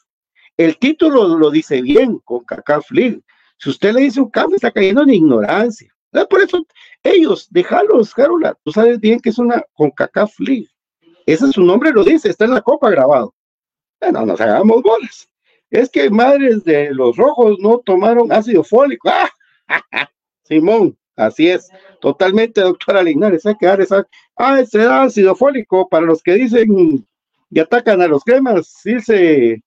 El 0.56 0.78
título 0.78 1.36
lo 1.36 1.50
dice 1.50 1.82
bien, 1.82 2.18
CONCACAF 2.24 2.90
League. 2.92 3.20
Si 3.58 3.70
usted 3.70 3.92
le 3.92 4.02
dice 4.02 4.20
UNCAF, 4.20 4.52
está 4.54 4.70
cayendo 4.70 5.02
en 5.02 5.10
ignorancia. 5.10 5.92
Por 6.30 6.40
eso, 6.40 6.64
ellos, 7.02 7.48
déjalos, 7.50 8.14
Carola, 8.14 8.56
tú 8.64 8.72
sabes 8.72 8.98
bien 9.00 9.20
que 9.20 9.30
es 9.30 9.38
una 9.38 9.62
CONCACAF 9.74 10.38
League. 10.40 10.68
Ese 11.26 11.46
es 11.46 11.52
su 11.52 11.62
nombre, 11.62 11.90
lo 11.90 12.04
dice, 12.04 12.30
está 12.30 12.44
en 12.44 12.52
la 12.52 12.62
copa 12.62 12.88
grabado. 12.88 13.34
Bueno, 14.00 14.24
nos 14.24 14.40
hagamos 14.40 14.82
bolas. 14.82 15.28
Es 15.70 15.90
que 15.90 16.08
madres 16.08 16.62
de 16.62 16.94
los 16.94 17.16
rojos 17.16 17.56
no 17.58 17.78
tomaron 17.78 18.30
ácido 18.30 18.62
fólico. 18.62 19.10
¡Ah! 19.68 19.80
Simón, 20.44 20.96
así 21.16 21.48
es, 21.48 21.68
totalmente, 22.00 22.60
doctora 22.60 23.02
Linares, 23.02 23.46
hay 23.46 23.56
que 23.56 23.66
dar 23.66 23.80
esa, 23.80 24.06
ah, 24.36 24.60
ese 24.60 24.82
ácido 24.82 25.34
fólico 25.34 25.88
para 25.88 26.06
los 26.06 26.22
que 26.22 26.34
dicen 26.34 27.04
y 27.50 27.60
atacan 27.60 28.02
a 28.02 28.08
los 28.08 28.22
cremas, 28.22 28.80
dice, 28.84 29.62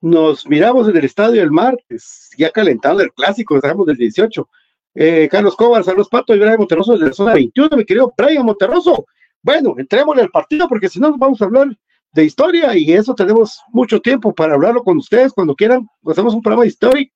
nos 0.00 0.46
miramos 0.48 0.88
en 0.88 0.96
el 0.96 1.04
estadio 1.04 1.42
el 1.42 1.50
martes, 1.50 2.30
ya 2.36 2.50
calentando 2.50 3.02
el 3.02 3.12
clásico, 3.12 3.56
estamos 3.56 3.86
del 3.86 3.96
18. 3.96 4.48
Eh, 4.94 5.28
Carlos 5.30 5.54
Cobar, 5.54 5.84
saludos 5.84 6.08
Pato 6.08 6.34
y 6.34 6.38
Brian 6.38 6.58
Monterroso 6.58 6.96
de 6.96 7.06
la 7.06 7.12
zona 7.12 7.34
21, 7.34 7.76
mi 7.76 7.84
querido 7.84 8.12
Brian 8.16 8.44
Monterroso. 8.44 9.06
Bueno, 9.42 9.74
entrémosle 9.78 10.22
al 10.22 10.30
partido 10.30 10.68
porque 10.68 10.88
si 10.88 10.98
no 10.98 11.16
vamos 11.16 11.40
a 11.40 11.44
hablar 11.44 11.68
de 12.12 12.24
historia 12.24 12.76
y 12.76 12.92
eso 12.92 13.14
tenemos 13.14 13.60
mucho 13.68 14.00
tiempo 14.00 14.34
para 14.34 14.54
hablarlo 14.54 14.82
con 14.82 14.98
ustedes 14.98 15.32
cuando 15.32 15.54
quieran. 15.54 15.86
Hacemos 16.04 16.34
un 16.34 16.42
programa 16.42 16.66
histórico 16.66 17.14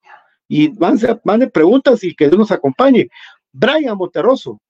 y 0.48 0.70
manden 1.24 1.50
preguntas 1.50 2.04
y 2.04 2.14
que 2.14 2.28
Dios 2.28 2.38
nos 2.38 2.52
acompañe. 2.52 3.08
Brian 3.54 3.96
Monterroso. 3.96 4.60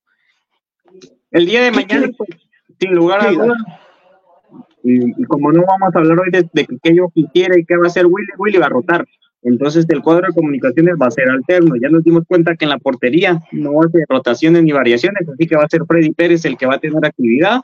El 1.30 1.46
día 1.46 1.62
de 1.62 1.72
mañana, 1.72 2.08
pues, 2.16 2.30
sin 2.78 2.94
lugar 2.94 3.26
a 3.26 3.32
dudas, 3.32 3.58
Y, 4.84 5.20
y 5.20 5.24
como 5.24 5.50
no 5.50 5.64
vamos 5.66 5.94
a 5.94 5.98
hablar 5.98 6.20
hoy 6.20 6.30
de, 6.30 6.48
de 6.52 6.66
qué 6.82 6.94
yo 6.94 7.08
quisiera 7.12 7.58
y 7.58 7.64
qué 7.64 7.76
va 7.76 7.84
a 7.84 7.88
hacer 7.88 8.06
Willy, 8.06 8.28
Willy 8.38 8.58
va 8.58 8.66
a 8.66 8.68
rotar. 8.68 9.04
Entonces 9.42 9.86
el 9.88 10.02
cuadro 10.02 10.26
de 10.26 10.34
comunicaciones 10.34 10.94
va 11.00 11.06
a 11.06 11.10
ser 11.10 11.28
alterno. 11.30 11.74
Ya 11.80 11.88
nos 11.88 12.04
dimos 12.04 12.24
cuenta 12.26 12.54
que 12.56 12.64
en 12.64 12.70
la 12.70 12.78
portería 12.78 13.40
no 13.52 13.82
hacer 13.82 14.04
rotaciones 14.08 14.62
ni 14.62 14.72
variaciones, 14.72 15.28
así 15.28 15.46
que 15.46 15.56
va 15.56 15.64
a 15.64 15.68
ser 15.68 15.82
Freddy 15.86 16.12
Pérez 16.12 16.44
el 16.44 16.56
que 16.56 16.66
va 16.66 16.74
a 16.74 16.78
tener 16.78 17.04
actividad. 17.04 17.60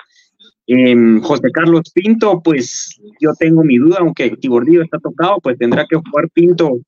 Em, 0.67 1.21
José 1.21 1.51
Carlos 1.53 1.91
Pinto, 1.93 2.41
pues 2.43 3.01
yo 3.19 3.33
tengo 3.39 3.65
mi 3.65 3.79
duda, 3.79 3.97
aunque 4.01 4.31
Tibordillo 4.37 4.83
está 4.83 4.99
tocado, 4.99 5.39
pues 5.43 5.59
tendrá 5.59 5.87
que 5.87 5.97
jugar 5.97 6.29
Pinto 6.33 6.79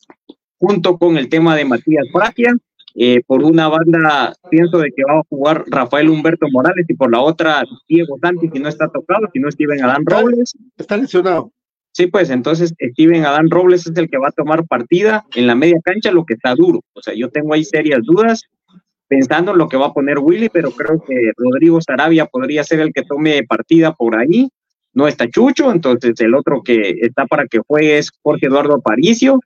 junto 0.59 0.97
con 0.99 1.16
el 1.16 1.28
tema 1.28 1.57
de 1.57 1.64
Matías 1.64 2.07
Fratia. 2.12 2.55
Eh, 2.95 3.22
por 3.26 3.43
una 3.43 3.68
banda, 3.68 4.34
pienso 4.51 4.78
de 4.78 4.90
que 4.95 5.05
va 5.05 5.20
a 5.20 5.22
jugar 5.28 5.64
Rafael 5.66 6.11
Humberto 6.11 6.47
Morales 6.51 6.84
y 6.88 6.95
por 6.95 7.11
la 7.11 7.20
otra, 7.20 7.64
Diego 7.88 8.18
Santi, 8.20 8.51
si 8.53 8.59
no 8.59 8.68
está 8.68 8.88
tocado, 8.88 9.28
si 9.32 9.40
no 9.40 9.51
Steven 9.51 9.82
Adán 9.82 10.05
Robles. 10.05 10.55
Está 10.76 10.97
lesionado. 10.97 11.53
Sí, 11.93 12.07
pues 12.07 12.30
entonces 12.30 12.74
Steven 12.93 13.24
Adán 13.24 13.51
Robles 13.51 13.86
es 13.86 13.97
el 13.97 14.09
que 14.09 14.18
va 14.18 14.28
a 14.28 14.32
tomar 14.32 14.66
partida 14.66 15.26
en 15.34 15.47
la 15.47 15.55
media 15.55 15.78
cancha, 15.84 16.11
lo 16.11 16.24
que 16.24 16.34
está 16.34 16.55
duro. 16.55 16.80
O 16.95 17.03
sea, 17.03 17.14
yo 17.14 17.30
tengo 17.30 17.53
ahí 17.53 17.64
serias 17.64 18.01
dudas 18.03 18.45
pensando 19.09 19.53
en 19.53 19.59
lo 19.59 19.68
que 19.68 19.76
va 19.76 19.88
a 19.88 19.93
poner 19.93 20.18
Willy, 20.18 20.49
pero 20.49 20.70
creo 20.70 21.03
que 21.07 21.32
Rodrigo 21.36 21.80
Sarabia 21.82 22.24
podría 22.26 22.64
ser 22.64 22.80
el 22.80 22.95
que 22.95 23.03
tome 23.03 23.45
partida 23.45 23.93
por 23.93 24.16
ahí. 24.16 24.49
No 24.95 25.07
está 25.07 25.28
Chucho, 25.28 25.70
entonces 25.70 26.18
el 26.20 26.34
otro 26.34 26.62
que 26.62 26.97
está 27.01 27.26
para 27.26 27.47
que 27.47 27.59
juegue 27.66 27.99
es 27.99 28.11
Jorge 28.22 28.47
Eduardo 28.47 28.74
Aparicio 28.74 29.40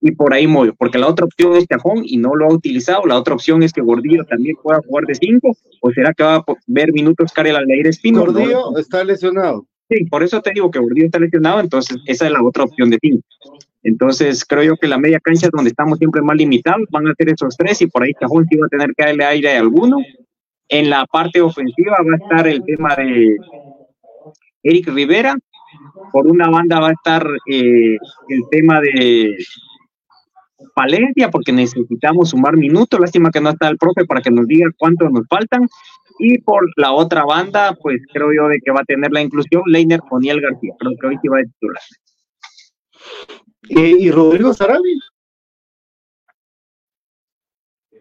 y 0.00 0.12
por 0.12 0.32
ahí 0.32 0.46
Moyo, 0.46 0.74
porque 0.76 0.98
la 0.98 1.08
otra 1.08 1.26
opción 1.26 1.54
es 1.56 1.66
Chajón 1.66 2.02
y 2.04 2.16
no 2.16 2.34
lo 2.34 2.46
ha 2.46 2.54
utilizado. 2.54 3.04
La 3.06 3.18
otra 3.18 3.34
opción 3.34 3.62
es 3.62 3.72
que 3.72 3.82
Gordillo 3.82 4.24
también 4.24 4.56
pueda 4.62 4.80
jugar 4.86 5.04
de 5.04 5.14
cinco, 5.14 5.56
o 5.80 5.92
será 5.92 6.14
que 6.14 6.22
va 6.22 6.36
a 6.36 6.44
ver 6.66 6.92
minutos 6.92 7.32
Karel 7.32 7.56
Aldeir 7.56 7.86
Espino. 7.86 8.20
Gordillo 8.20 8.76
está 8.78 9.04
lesionado. 9.04 9.66
Sí, 9.90 10.04
por 10.04 10.22
eso 10.22 10.40
te 10.40 10.52
digo 10.52 10.70
que 10.70 10.78
Gordillo 10.78 11.06
está 11.06 11.18
lesionado, 11.18 11.60
entonces 11.60 11.98
esa 12.06 12.26
es 12.26 12.32
la 12.32 12.42
otra 12.42 12.64
opción 12.64 12.90
de 12.90 12.98
cinco. 13.00 13.26
Entonces 13.82 14.44
creo 14.44 14.62
yo 14.62 14.76
que 14.76 14.88
la 14.88 14.98
media 14.98 15.20
cancha 15.20 15.46
es 15.46 15.52
donde 15.52 15.70
estamos 15.70 15.98
siempre 15.98 16.22
más 16.22 16.36
limitados, 16.36 16.86
van 16.90 17.08
a 17.08 17.14
ser 17.14 17.30
esos 17.30 17.56
tres 17.56 17.82
y 17.82 17.86
por 17.86 18.02
ahí 18.02 18.14
Cajón 18.14 18.46
sí 18.48 18.56
va 18.56 18.66
a 18.66 18.70
tener 18.70 18.94
que 18.96 19.04
darle 19.04 19.24
aire 19.24 19.56
a 19.56 19.60
alguno. 19.60 19.98
En 20.68 20.88
la 20.88 21.04
parte 21.06 21.40
ofensiva 21.40 21.96
va 21.98 22.14
a 22.14 22.16
estar 22.16 22.46
el 22.46 22.62
tema 22.64 22.94
de 22.94 23.36
Eric 24.62 24.88
Rivera, 24.88 25.36
por 26.12 26.26
una 26.26 26.48
banda 26.48 26.80
va 26.80 26.88
a 26.88 26.92
estar 26.92 27.26
eh, 27.50 27.96
el 28.28 28.42
tema 28.50 28.80
de 28.80 29.36
Palencia, 30.74 31.30
porque 31.30 31.52
necesitamos 31.52 32.30
sumar 32.30 32.56
minutos, 32.56 33.00
lástima 33.00 33.30
que 33.30 33.40
no 33.40 33.50
está 33.50 33.68
el 33.68 33.78
profe 33.78 34.04
para 34.04 34.20
que 34.20 34.30
nos 34.30 34.46
diga 34.46 34.68
cuántos 34.78 35.10
nos 35.10 35.26
faltan, 35.28 35.66
y 36.18 36.38
por 36.38 36.68
la 36.76 36.92
otra 36.92 37.24
banda, 37.24 37.76
pues 37.80 38.00
creo 38.12 38.32
yo 38.32 38.48
de 38.48 38.60
que 38.64 38.70
va 38.70 38.80
a 38.80 38.84
tener 38.84 39.10
la 39.10 39.22
inclusión 39.22 39.62
Leiner 39.66 40.00
Oniel 40.10 40.40
García, 40.40 40.74
creo 40.78 40.92
que 41.00 41.06
hoy 41.06 41.16
sí 41.22 41.28
va 41.28 41.38
a 41.38 41.42
titular. 41.42 41.82
¿Y, 43.68 44.06
y 44.06 44.10
Rodrigo 44.10 44.52
Sarabia? 44.52 45.00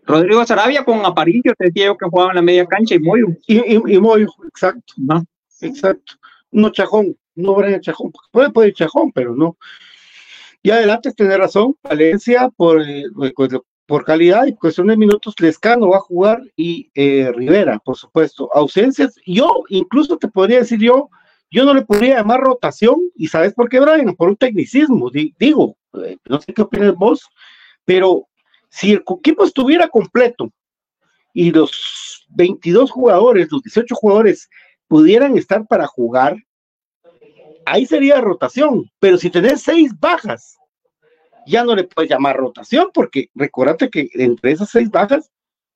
Rodrigo 0.10 0.44
Sarabia 0.44 0.84
con 0.84 1.06
Aparicio, 1.06 1.54
te 1.56 1.66
decía 1.66 1.86
yo 1.86 1.98
que 1.98 2.10
jugaba 2.10 2.32
en 2.32 2.38
la 2.38 2.42
media 2.42 2.66
cancha 2.66 2.96
y 2.96 3.00
Moyo. 3.00 3.28
Y, 3.46 3.58
y, 3.58 3.96
y 3.96 4.00
Moyo, 4.00 4.28
exacto. 4.48 4.94
¿no? 4.98 5.24
Exacto. 5.62 6.14
No 6.52 6.72
Chajón, 6.72 7.16
no 7.36 7.54
Brian 7.54 7.80
Chajón. 7.80 8.12
Puede, 8.32 8.50
puede 8.50 8.74
Chajón, 8.74 9.12
pero 9.12 9.36
no. 9.36 9.56
Y 10.62 10.72
adelante, 10.72 11.14
tiene 11.14 11.38
razón. 11.38 11.76
Valencia, 11.84 12.50
por, 12.56 12.82
eh, 12.82 13.06
por 13.86 14.06
calidad 14.06 14.46
y 14.46 14.54
cuestión 14.56 14.88
de 14.88 14.98
minutos, 14.98 15.34
Lescano 15.40 15.90
va 15.90 15.98
a 15.98 16.02
jugar 16.02 16.42
y 16.56 16.92
eh, 16.94 17.32
Rivera, 17.34 17.80
por 17.80 17.96
supuesto. 17.98 18.50
Ausencias, 18.54 19.16
yo 19.26 19.64
incluso 19.70 20.18
te 20.18 20.28
podría 20.28 20.60
decir 20.60 20.80
yo, 20.80 21.10
yo 21.50 21.66
no 21.66 21.74
le 21.74 21.82
podría 21.82 22.18
llamar 22.18 22.42
rotación, 22.42 23.00
y 23.16 23.28
¿sabes 23.28 23.54
por 23.54 23.70
qué, 23.70 23.80
Brian? 23.80 24.16
Por 24.16 24.30
un 24.30 24.36
tecnicismo, 24.38 25.10
di- 25.10 25.34
digo, 25.40 25.76
eh, 26.06 26.18
no 26.28 26.40
sé 26.40 26.54
qué 26.54 26.62
opinas 26.62 26.94
vos, 26.96 27.26
pero 27.86 28.28
si 28.70 28.92
el 28.92 29.04
equipo 29.20 29.44
estuviera 29.46 29.88
completo 29.88 30.52
y 31.34 31.52
los 31.52 32.26
22 32.30 32.92
jugadores, 32.92 33.52
los 33.52 33.64
18 33.64 33.96
jugadores 33.96 34.48
pudieran 34.88 35.36
estar 35.38 35.66
para 35.66 35.88
jugar, 35.88 36.36
ahí 37.70 37.86
sería 37.86 38.22
rotación, 38.22 38.90
pero 39.00 39.18
si 39.18 39.30
tenés 39.30 39.62
seis 39.62 39.92
bajas, 40.00 40.58
ya 41.46 41.64
no 41.64 41.76
le 41.76 41.84
puedes 41.86 42.10
llamar 42.10 42.38
rotación, 42.38 42.90
porque 42.94 43.30
recordate 43.36 43.90
que 43.90 44.10
entre 44.14 44.52
esas 44.52 44.70
seis 44.70 44.90
bajas, 44.90 45.32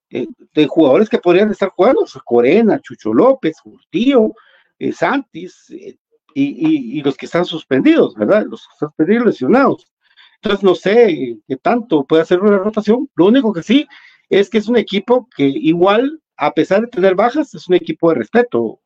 eh, 0.09 0.27
de 0.53 0.67
jugadores 0.67 1.09
que 1.09 1.17
podrían 1.17 1.49
estar 1.49 1.69
jugando, 1.69 2.05
Corena, 2.25 2.79
Chucho 2.79 3.13
López, 3.13 3.57
Urtío, 3.63 4.33
eh, 4.77 4.91
Santis, 4.91 5.69
eh, 5.71 5.95
y, 6.35 7.01
los 7.01 7.15
que 7.15 7.25
están 7.25 7.45
suspendidos, 7.45 8.15
¿verdad? 8.15 8.45
Los 8.47 8.67
suspendidos 8.79 9.25
lesionados. 9.27 9.85
Entonces, 10.41 10.63
no 10.63 10.75
sé 10.75 11.09
eh, 11.09 11.39
qué 11.47 11.57
tanto 11.57 12.05
puede 12.05 12.23
hacer 12.23 12.41
una 12.41 12.57
rotación. 12.57 13.09
Lo 13.15 13.27
único 13.27 13.53
que 13.53 13.63
sí 13.63 13.87
es 14.29 14.49
que 14.49 14.57
es 14.57 14.67
un 14.67 14.77
equipo 14.77 15.27
que 15.35 15.45
igual, 15.45 16.21
a 16.37 16.51
pesar 16.51 16.81
de 16.81 16.87
tener 16.87 17.15
bajas, 17.15 17.53
es 17.53 17.67
un 17.67 17.75
equipo 17.75 18.09
de 18.09 18.15
respeto. 18.15 18.79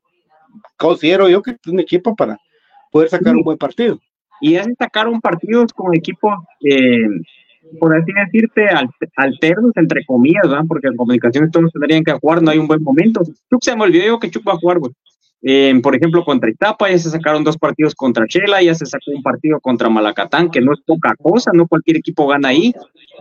Considero 0.78 1.30
yo 1.30 1.42
que 1.42 1.52
es 1.52 1.68
un 1.68 1.80
equipo 1.80 2.16
para 2.16 2.38
poder 2.92 3.10
sacar 3.10 3.36
un 3.36 3.44
buen 3.44 3.58
partido. 3.58 4.00
Y 4.42 4.56
es 4.56 4.68
sacaron 4.78 5.20
partidos 5.20 5.74
con 5.74 5.96
equipos, 5.96 6.34
eh, 6.64 7.08
por 7.80 7.96
así 7.96 8.12
decirte, 8.14 8.68
al- 8.68 8.90
alternos, 9.16 9.72
entre 9.76 10.06
comillas, 10.06 10.44
¿verdad? 10.44 10.66
Porque 10.68 10.88
en 10.88 10.96
comunicaciones 10.96 11.52
todos 11.52 11.72
tendrían 11.72 12.04
que 12.04 12.14
jugar, 12.14 12.42
no 12.42 12.52
hay 12.52 12.60
un 12.60 12.68
buen 12.68 12.84
momento. 12.84 13.22
Chuck 13.50 13.64
se 13.64 13.76
me 13.76 13.84
olvidó 13.84 14.06
yo 14.06 14.20
que 14.20 14.30
Chuck 14.30 14.48
va 14.48 14.54
a 14.54 14.58
jugar, 14.58 14.80
güey. 14.80 14.92
Eh, 15.44 15.80
por 15.84 15.96
ejemplo, 15.96 16.24
contra 16.24 16.50
Itapa, 16.50 16.90
ya 16.90 16.98
se 16.98 17.12
sacaron 17.12 17.44
dos 17.44 17.58
partidos 17.58 17.94
contra 17.94 18.26
Chela, 18.28 18.62
ya 18.64 18.74
se 18.74 18.88
sacó 18.88 19.12
un 19.16 19.22
partido 19.22 19.60
contra 19.60 19.88
Malacatán, 19.88 20.50
que 20.50 20.62
no 20.62 20.74
es 20.74 20.80
poca 20.86 21.14
cosa, 21.22 21.52
no 21.54 21.68
cualquier 21.68 21.98
equipo 21.98 22.28
gana 22.28 22.50
ahí. 22.50 22.74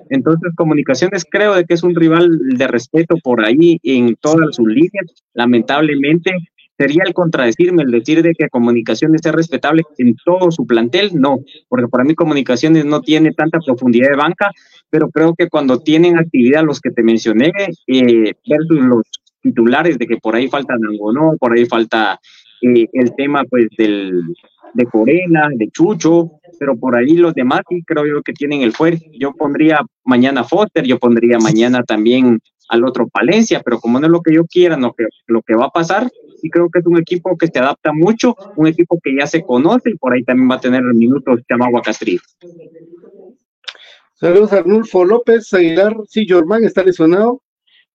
Entonces, 0.09 0.53
Comunicaciones 0.57 1.27
creo 1.31 1.55
de 1.55 1.65
que 1.65 1.75
es 1.75 1.83
un 1.83 1.95
rival 1.95 2.31
de 2.57 2.69
respeto 2.69 3.17
por 3.23 3.45
ahí 3.45 3.79
en 3.83 4.17
todas 4.17 4.57
sus 4.57 4.67
líneas. 4.67 5.07
Lamentablemente, 5.35 6.33
sería 6.79 7.03
el 7.07 7.15
contradecirme, 7.15 7.83
el 7.83 7.91
decir 7.91 8.23
de 8.23 8.35
que 8.35 8.49
Comunicaciones 8.49 9.21
es 9.25 9.33
respetable 9.33 9.83
en 9.99 10.15
todo 10.25 10.51
su 10.51 10.67
plantel, 10.67 11.11
no, 11.15 11.39
porque 11.69 11.89
para 11.89 12.05
mí 12.05 12.15
Comunicaciones 12.15 12.85
no 12.85 13.01
tiene 13.01 13.33
tanta 13.33 13.59
profundidad 13.61 14.11
de 14.11 14.17
banca, 14.17 14.51
pero 14.91 15.11
creo 15.11 15.35
que 15.35 15.49
cuando 15.49 15.81
tienen 15.81 16.19
actividad 16.19 16.65
los 16.65 16.81
que 16.81 16.91
te 16.91 17.03
mencioné, 17.03 17.53
eh, 17.87 18.35
versus 18.47 18.81
los 18.81 19.03
titulares 19.43 19.99
de 19.99 20.07
que 20.07 20.17
por 20.17 20.35
ahí 20.35 20.49
falta 20.49 20.77
Nangonó, 20.79 21.37
por 21.39 21.57
ahí 21.57 21.67
falta 21.67 22.21
eh, 22.63 22.87
el 22.93 23.15
tema 23.15 23.45
pues 23.49 23.69
del 23.77 24.23
de 24.75 24.85
Corena, 24.87 25.49
de 25.55 25.69
Chucho, 25.71 26.33
pero 26.59 26.77
por 26.77 26.97
ahí 26.97 27.15
los 27.15 27.35
demás 27.35 27.61
sí 27.69 27.83
creo 27.87 28.07
yo 28.07 28.23
que 28.23 28.33
tienen 28.33 28.63
el 28.63 28.73
fuerte. 28.73 29.11
Yo 29.19 29.33
pondría 29.33 29.81
mañana 30.05 30.45
Foster, 30.45 30.85
yo 30.85 30.99
pondría 30.99 31.39
mañana 31.39 31.83
también 31.83 32.41
al 32.69 32.85
otro 32.85 33.09
Palencia, 33.09 33.63
pero 33.65 33.79
como 33.79 33.99
no 33.99 34.07
es 34.07 34.13
lo 34.13 34.21
que 34.21 34.35
yo 34.35 34.45
quiera, 34.45 34.77
no 34.77 34.93
que 34.93 35.07
lo 35.29 35.41
que 35.43 35.55
va 35.55 35.67
a 35.67 35.71
pasar, 35.71 36.11
sí 36.41 36.49
creo 36.51 36.69
que 36.71 36.79
es 36.81 36.87
un 36.87 36.99
equipo 36.99 37.37
que 37.37 37.47
se 37.49 37.59
adapta 37.59 37.93
mucho, 37.93 38.37
un 38.57 38.67
equipo 38.67 38.99
que 39.03 39.15
ya 39.19 39.27
se 39.27 39.43
conoce 39.45 39.91
y 39.91 39.95
por 39.97 40.13
ahí 40.13 40.23
también 40.25 40.51
va 40.51 40.57
a 40.57 40.61
tener 40.61 40.83
minutos 40.83 41.41
Chamagua 41.49 41.83
Castrillo. 41.83 42.21
Saludos 44.15 44.53
a 44.53 44.59
Arnulfo 44.59 45.05
López 45.05 45.53
Aguilar. 45.53 45.95
Sí, 46.09 46.27
Jormán 46.29 46.65
está 46.65 46.83
lesionado. 46.83 47.43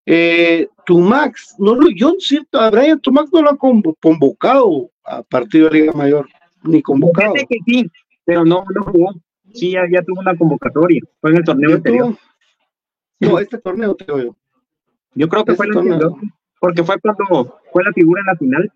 Eh, 0.06 0.68
Tumax, 0.86 1.56
no 1.60 1.76
lo, 1.76 1.90
yo 1.90 2.14
siento, 2.20 2.60
a 2.60 2.70
Brian 2.72 3.00
Tumax 3.00 3.32
no 3.34 3.42
lo 3.44 3.52
convo- 3.58 3.96
convocado 4.02 4.90
a 5.04 5.22
partido 5.24 5.70
de 5.70 5.80
Liga 5.80 5.94
Mayor, 5.94 6.28
ni 6.64 6.82
convocado. 6.82 7.34
Fíjate 7.34 7.48
que 7.50 7.60
sí, 7.66 7.92
pero 8.26 8.44
no, 8.46 8.64
no 8.74 8.84
jugó. 8.84 9.14
Sí, 9.54 9.72
ya, 9.72 9.82
ya 9.92 10.02
tuvo 10.02 10.22
una 10.22 10.36
convocatoria, 10.38 11.02
fue 11.20 11.32
en 11.32 11.38
el 11.38 11.44
torneo 11.44 11.70
Yo 11.72 11.76
anterior. 11.76 12.06
tuvo- 12.08 13.30
No, 13.32 13.40
este 13.40 13.58
torneo 13.60 13.96
te 13.96 14.06
digo 14.06 14.20
yo. 14.20 14.36
Yo 15.14 15.28
creo 15.28 15.44
que 15.46 15.52
Ese 15.52 15.58
fue 15.58 15.66
el 15.68 15.74
torneo. 15.74 15.94
anterior, 15.94 16.20
porque 16.62 16.84
fue 16.84 17.00
cuando 17.02 17.60
fue 17.74 17.84
la 17.84 17.92
figura 17.92 18.22
en 18.22 18.28
la 18.28 18.36
final. 18.36 18.72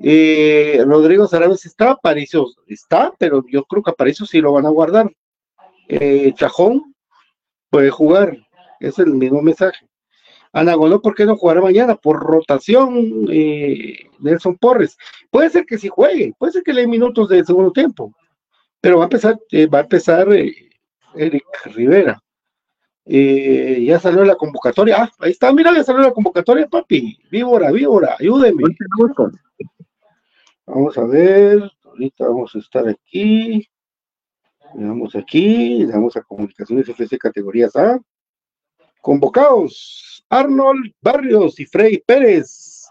Eh, 0.00 0.82
Rodrigo 0.84 1.28
Sarabes 1.28 1.64
está, 1.64 1.92
Aparicio 1.92 2.48
está, 2.66 3.14
pero 3.16 3.44
yo 3.48 3.62
creo 3.64 3.82
que 3.84 3.92
Aparicio 3.92 4.26
sí 4.26 4.40
lo 4.40 4.52
van 4.52 4.66
a 4.66 4.70
guardar. 4.70 5.08
Eh, 5.88 6.32
Chajón 6.34 6.94
puede 7.70 7.90
jugar, 7.90 8.36
es 8.80 8.98
el 8.98 9.14
mismo 9.14 9.40
mensaje. 9.40 9.88
Anagonó, 10.52 11.00
¿por 11.00 11.14
qué 11.14 11.26
no 11.26 11.36
jugará 11.36 11.60
mañana? 11.60 11.94
Por 11.94 12.18
rotación, 12.18 13.26
eh, 13.30 13.94
Nelson 14.18 14.56
Porres. 14.56 14.96
Puede 15.30 15.48
ser 15.50 15.64
que 15.64 15.78
sí 15.78 15.88
juegue, 15.88 16.32
puede 16.36 16.54
ser 16.54 16.64
que 16.64 16.72
le 16.72 16.80
dé 16.82 16.86
minutos 16.88 17.28
de 17.28 17.44
segundo 17.44 17.70
tiempo, 17.70 18.12
pero 18.80 18.98
va 18.98 19.04
a 19.04 19.06
empezar, 19.06 19.38
eh, 19.52 19.68
va 19.68 19.78
a 19.78 19.82
empezar 19.82 20.32
eh, 20.32 20.70
Eric 21.14 21.44
Rivera. 21.66 22.20
Eh, 23.06 23.84
ya 23.86 24.00
salió 24.00 24.24
la 24.24 24.36
convocatoria. 24.36 25.02
Ah, 25.02 25.10
ahí 25.18 25.32
está, 25.32 25.52
mira, 25.52 25.74
ya 25.74 25.84
salió 25.84 26.02
la 26.02 26.12
convocatoria, 26.12 26.66
papi. 26.66 27.18
Víbora, 27.30 27.70
víbora, 27.70 28.16
ayúdeme. 28.18 28.64
Vamos 30.66 30.96
a 30.96 31.04
ver, 31.04 31.70
ahorita 31.84 32.26
vamos 32.26 32.54
a 32.54 32.58
estar 32.58 32.88
aquí. 32.88 33.68
Le 34.74 34.86
damos 34.86 35.14
aquí, 35.14 35.84
le 35.84 35.92
damos 35.92 36.16
a 36.16 36.22
Comunicaciones 36.22 36.88
FC 36.88 37.18
categorías 37.18 37.76
A. 37.76 38.00
Convocados, 39.00 40.24
Arnold 40.30 40.92
Barrios 41.00 41.60
y 41.60 41.66
Frey 41.66 42.02
Pérez. 42.04 42.84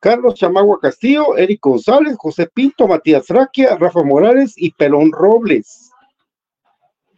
Carlos 0.00 0.34
Chamagua 0.34 0.78
Castillo, 0.80 1.36
Eric 1.36 1.60
González, 1.62 2.16
José 2.18 2.48
Pinto, 2.52 2.86
Matías 2.86 3.28
Raquia, 3.28 3.76
Rafa 3.76 4.02
Morales 4.02 4.54
y 4.56 4.70
Pelón 4.72 5.12
Robles. 5.12 5.90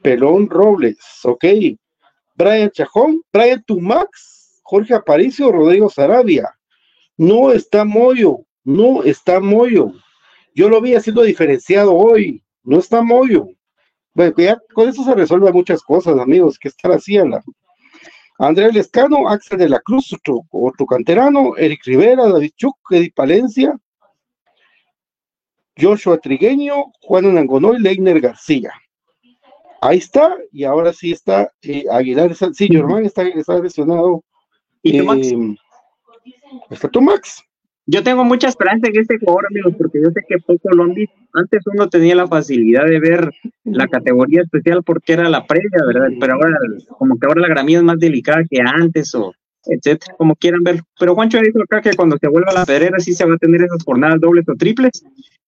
Pelón 0.02 0.48
Robles, 0.48 0.98
ok. 1.24 1.44
Brian 2.38 2.70
Chajón, 2.70 3.20
Brian 3.32 3.62
Tumax, 3.64 4.60
Jorge 4.62 4.94
Aparicio, 4.94 5.50
Rodrigo 5.50 5.90
Sarabia. 5.90 6.48
No 7.16 7.50
está 7.50 7.84
Moyo, 7.84 8.46
no 8.62 9.02
está 9.02 9.40
Moyo. 9.40 9.92
Yo 10.54 10.68
lo 10.68 10.80
vi 10.80 10.94
haciendo 10.94 11.22
diferenciado 11.22 11.92
hoy, 11.92 12.44
no 12.62 12.78
está 12.78 13.02
Moyo. 13.02 13.48
Bueno, 14.14 14.34
ya 14.38 14.56
con 14.72 14.88
eso 14.88 15.02
se 15.02 15.14
resuelven 15.16 15.52
muchas 15.52 15.82
cosas, 15.82 16.16
amigos, 16.16 16.60
que 16.60 16.68
estar 16.68 16.92
así 16.92 17.16
la 17.16 17.42
Andrés 18.38 18.72
Lescano, 18.72 19.28
Axel 19.28 19.58
de 19.58 19.68
la 19.68 19.80
Cruz, 19.80 20.16
otro, 20.52 20.86
canterano, 20.86 21.56
Eric 21.56 21.80
Rivera, 21.86 22.28
David 22.28 22.52
Chuc, 22.56 22.76
Eddie 22.90 23.10
Palencia, 23.10 23.76
Joshua 25.76 26.18
Trigueño, 26.18 26.92
Juan 27.00 27.36
Angonoy, 27.36 27.80
Leiner 27.80 28.20
García. 28.20 28.70
Ahí 29.80 29.98
está, 29.98 30.36
y 30.52 30.64
ahora 30.64 30.92
sí 30.92 31.12
está 31.12 31.52
eh, 31.62 31.84
Aguilar, 31.90 32.34
sí, 32.34 32.68
Germán 32.68 33.04
está, 33.04 33.22
está 33.28 33.60
lesionado. 33.60 34.24
¿Y 34.82 34.98
tu 34.98 35.04
Max? 35.04 35.32
Eh, 35.32 35.56
está 36.70 36.88
tu 36.88 37.00
Max. 37.00 37.42
Yo 37.90 38.02
tengo 38.02 38.22
mucha 38.22 38.48
esperanza 38.48 38.88
en 38.88 38.98
este 38.98 39.18
jugador, 39.18 39.46
amigos, 39.46 39.74
porque 39.78 40.02
yo 40.02 40.10
sé 40.10 40.20
que 40.28 40.38
poco 40.38 40.68
lo 40.70 40.82
han 40.82 40.94
visto. 40.94 41.14
Antes 41.32 41.62
uno 41.72 41.88
tenía 41.88 42.14
la 42.14 42.26
facilidad 42.26 42.84
de 42.84 43.00
ver 43.00 43.30
la 43.64 43.88
categoría 43.88 44.42
especial 44.42 44.82
porque 44.82 45.14
era 45.14 45.28
la 45.30 45.46
previa, 45.46 45.84
¿verdad? 45.86 46.08
Pero 46.20 46.34
ahora, 46.34 46.58
como 46.98 47.18
que 47.18 47.26
ahora 47.26 47.40
la 47.40 47.48
gramilla 47.48 47.78
es 47.78 47.84
más 47.84 47.98
delicada 47.98 48.44
que 48.50 48.58
antes, 48.60 49.14
o 49.14 49.32
etcétera, 49.64 50.14
como 50.18 50.36
quieran 50.36 50.62
ver. 50.64 50.82
Pero 50.98 51.14
Juancho 51.14 51.40
dijo 51.40 51.62
acá 51.62 51.80
que 51.80 51.94
cuando 51.94 52.18
se 52.18 52.28
vuelva 52.28 52.50
a 52.50 52.54
la 52.54 52.66
pedrera 52.66 52.98
sí 52.98 53.14
se 53.14 53.24
va 53.24 53.34
a 53.34 53.38
tener 53.38 53.62
esas 53.62 53.82
jornadas 53.84 54.20
dobles 54.20 54.44
o 54.48 54.54
triples. 54.54 55.02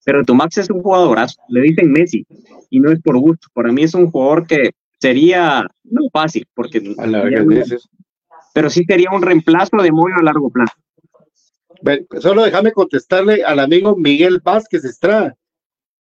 Pero 0.05 0.25
tu 0.25 0.35
Max 0.35 0.59
es 0.59 0.71
un 0.71 0.83
jugadorazo, 0.83 1.41
le 1.49 1.61
dicen 1.63 1.93
Messi, 1.93 2.27
y 2.71 2.81
no 2.81 2.91
es 2.91 3.01
por 3.01 3.19
gusto. 3.19 3.49
Para 3.53 3.71
mí 3.71 3.83
es 3.83 3.95
un 3.95 4.11
jugador 4.11 4.47
que 4.47 4.71
sería, 5.01 5.67
no 5.85 6.09
fácil, 6.13 6.47
porque 6.55 6.95
A 6.99 7.07
la 7.07 7.29
es- 7.29 7.89
pero 8.53 8.69
sí 8.71 8.85
sería 8.85 9.11
un 9.13 9.23
reemplazo 9.23 9.77
de 9.77 9.93
Moyo 9.93 10.17
a 10.19 10.23
largo 10.23 10.51
plazo. 10.51 10.75
Ven, 11.83 12.07
solo 12.21 12.43
déjame 12.43 12.73
contestarle 12.73 13.45
al 13.45 13.59
amigo 13.61 13.97
Miguel 13.97 14.41
Vázquez 14.43 14.85
Estrada. 14.85 15.35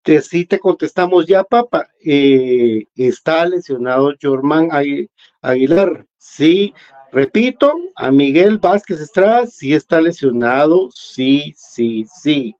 Que 0.02 0.22
sí 0.22 0.46
te 0.46 0.60
contestamos 0.60 1.26
ya, 1.26 1.42
papá. 1.42 1.88
Eh, 2.04 2.84
está 2.94 3.44
lesionado 3.44 4.14
Jorman 4.22 4.68
Agui- 4.70 5.08
Aguilar. 5.42 6.06
Sí, 6.16 6.72
repito, 7.10 7.74
a 7.96 8.12
Miguel 8.12 8.58
Vázquez 8.58 9.00
Estrada 9.00 9.46
sí 9.48 9.74
está 9.74 10.00
lesionado. 10.00 10.90
Sí, 10.94 11.52
sí, 11.56 12.06
sí. 12.22 12.54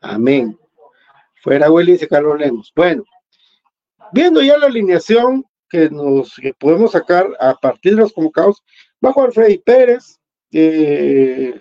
Amén. 0.00 0.57
Fuera 1.48 1.70
Willy 1.70 1.92
dice 1.92 2.06
Carlos 2.06 2.38
Lemos. 2.38 2.70
Bueno, 2.76 3.04
viendo 4.12 4.42
ya 4.42 4.58
la 4.58 4.66
alineación 4.66 5.46
que 5.70 5.88
nos 5.88 6.34
que 6.36 6.52
podemos 6.52 6.92
sacar 6.92 7.26
a 7.40 7.54
partir 7.54 7.94
de 7.94 8.02
los 8.02 8.12
convocados, 8.12 8.62
va 9.02 9.08
a 9.08 9.12
jugar 9.14 9.32
Freddy 9.32 9.56
Pérez, 9.56 10.18
eh, 10.52 11.58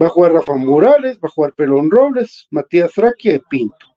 Va 0.00 0.06
a 0.06 0.10
jugar 0.10 0.32
Rafa 0.32 0.54
Morales, 0.54 1.18
va 1.18 1.26
a 1.26 1.32
jugar 1.32 1.54
Pelón 1.54 1.90
Robles, 1.90 2.46
Matías 2.52 2.92
Fraquia 2.92 3.34
y 3.34 3.40
Pinto. 3.40 3.96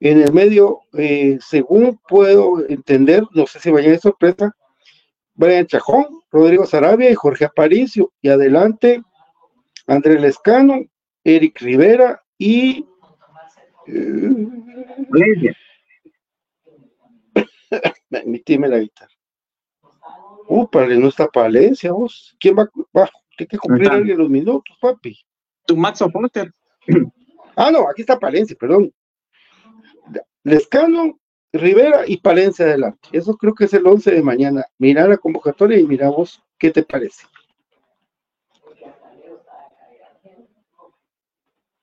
En 0.00 0.22
el 0.22 0.32
medio, 0.32 0.80
eh, 0.94 1.38
según 1.46 2.00
puedo 2.08 2.66
entender, 2.66 3.22
no 3.32 3.46
sé 3.46 3.60
si 3.60 3.70
vaya 3.70 3.90
de 3.90 3.98
sorpresa, 3.98 4.56
Brian 5.34 5.66
Chajón, 5.66 6.06
Rodrigo 6.30 6.64
Sarabia 6.64 7.10
y 7.10 7.14
Jorge 7.14 7.44
Aparicio. 7.44 8.12
Y 8.22 8.30
adelante, 8.30 9.02
Andrés 9.86 10.22
Lescano, 10.22 10.80
Eric 11.22 11.60
Rivera 11.60 12.22
y. 12.38 12.86
Valencia. 13.86 15.56
Permitime 18.10 18.68
la 18.68 18.78
guitarra. 18.78 19.10
Uh, 20.48 20.68
para 20.68 20.86
no 20.88 21.08
está 21.08 21.28
Palencia, 21.28 21.92
vos. 21.92 22.36
¿Quién 22.38 22.56
va? 22.58 22.68
va 22.96 23.10
tiene 23.36 23.48
que 23.48 23.58
cumplir 23.58 23.90
alguien 23.90 24.18
los 24.18 24.28
minutos, 24.28 24.76
papi. 24.80 25.18
Tu 25.66 25.76
Max 25.76 26.00
Foster. 26.12 26.52
Ah, 27.54 27.70
no, 27.70 27.86
aquí 27.86 28.00
está 28.00 28.18
Palencia, 28.18 28.56
perdón. 28.58 28.90
Lescano, 30.42 31.20
Rivera 31.52 32.04
y 32.06 32.16
Palencia 32.16 32.64
adelante. 32.64 33.10
Eso 33.12 33.36
creo 33.36 33.54
que 33.54 33.66
es 33.66 33.74
el 33.74 33.86
11 33.86 34.10
de 34.10 34.22
mañana. 34.22 34.64
Mira 34.78 35.06
la 35.06 35.18
convocatoria 35.18 35.78
y 35.78 35.86
mira 35.86 36.08
vos 36.08 36.42
qué 36.58 36.70
te 36.70 36.82
parece. 36.82 37.26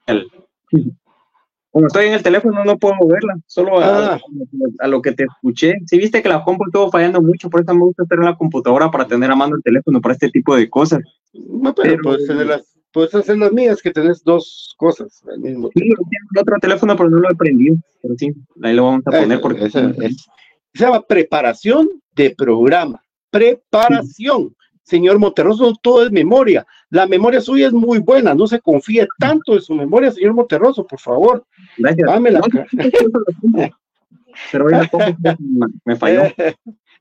El- 0.08 0.28
Como 1.72 1.86
estoy 1.88 2.08
en 2.08 2.14
el 2.14 2.24
teléfono 2.24 2.64
no 2.66 2.78
puedo 2.78 2.96
verla, 3.08 3.36
solo 3.46 3.80
a, 3.80 4.16
Ah. 4.16 4.20
a 4.80 4.88
lo 4.88 5.02
que 5.02 5.12
te 5.12 5.24
escuché. 5.26 5.76
Si 5.86 5.98
viste 6.00 6.22
que 6.24 6.30
la 6.30 6.44
compu 6.44 6.66
estuvo 6.66 6.90
fallando 6.90 7.22
mucho, 7.22 7.50
por 7.50 7.62
eso 7.62 7.74
me 7.74 7.82
gusta 7.82 8.04
en 8.10 8.22
la 8.26 8.36
computadora 8.36 8.90
para 8.90 9.06
tener 9.06 9.30
a 9.30 9.36
mano 9.36 9.56
el 9.56 9.62
teléfono 9.64 10.02
para 10.02 10.14
este 10.14 10.30
tipo 10.30 10.56
de 10.56 10.68
cosas. 10.70 11.02
No, 11.34 11.74
pero, 11.76 11.92
Pero- 11.92 12.02
puedes, 12.04 12.28
tener 12.28 12.48
las, 12.48 12.76
puedes 12.92 13.14
hacer 13.14 13.38
las 13.38 13.52
mías, 13.52 13.82
que 13.84 13.92
tenés 13.92 14.24
dos 14.24 14.74
cosas 14.78 15.22
al 15.32 15.40
mismo 15.40 15.68
Sí, 15.76 15.82
tiempo. 15.82 16.04
tengo 16.10 16.30
el 16.36 16.42
otro 16.42 16.56
teléfono, 16.60 16.96
pero 16.98 17.10
no 17.12 17.18
lo 17.20 17.30
he 17.32 17.36
prendido. 17.36 17.76
Pero 18.02 18.16
sí, 18.18 18.34
ahí 18.64 18.74
lo 18.74 18.86
vamos 18.86 19.02
a 19.06 19.12
poner 19.12 19.32
Eso, 19.34 19.42
porque 19.42 19.66
eso, 19.66 19.80
se 20.74 20.84
llama 20.86 21.02
preparación 21.02 21.88
de 22.16 22.34
programa. 22.36 23.00
Preparación. 23.30 24.56
Señor 24.90 25.20
Monterroso, 25.20 25.74
todo 25.84 26.04
es 26.04 26.12
memoria. 26.12 26.66
La 26.90 27.06
memoria 27.06 27.42
suya 27.42 27.68
es 27.68 27.74
muy 27.74 28.00
buena. 28.00 28.34
No 28.34 28.48
se 28.48 28.60
confíe 28.60 29.08
tanto 29.20 29.54
en 29.54 29.62
su 29.62 29.76
memoria, 29.76 30.10
señor 30.12 30.34
Monterroso, 30.34 30.86
por 30.88 31.00
favor. 31.00 31.46
gracias. 31.78 32.08
Dámela. 32.10 32.42
No. 33.44 33.70
Pero 34.52 34.66
hoy 34.66 34.74
me- 35.86 35.96
falló. 35.96 36.24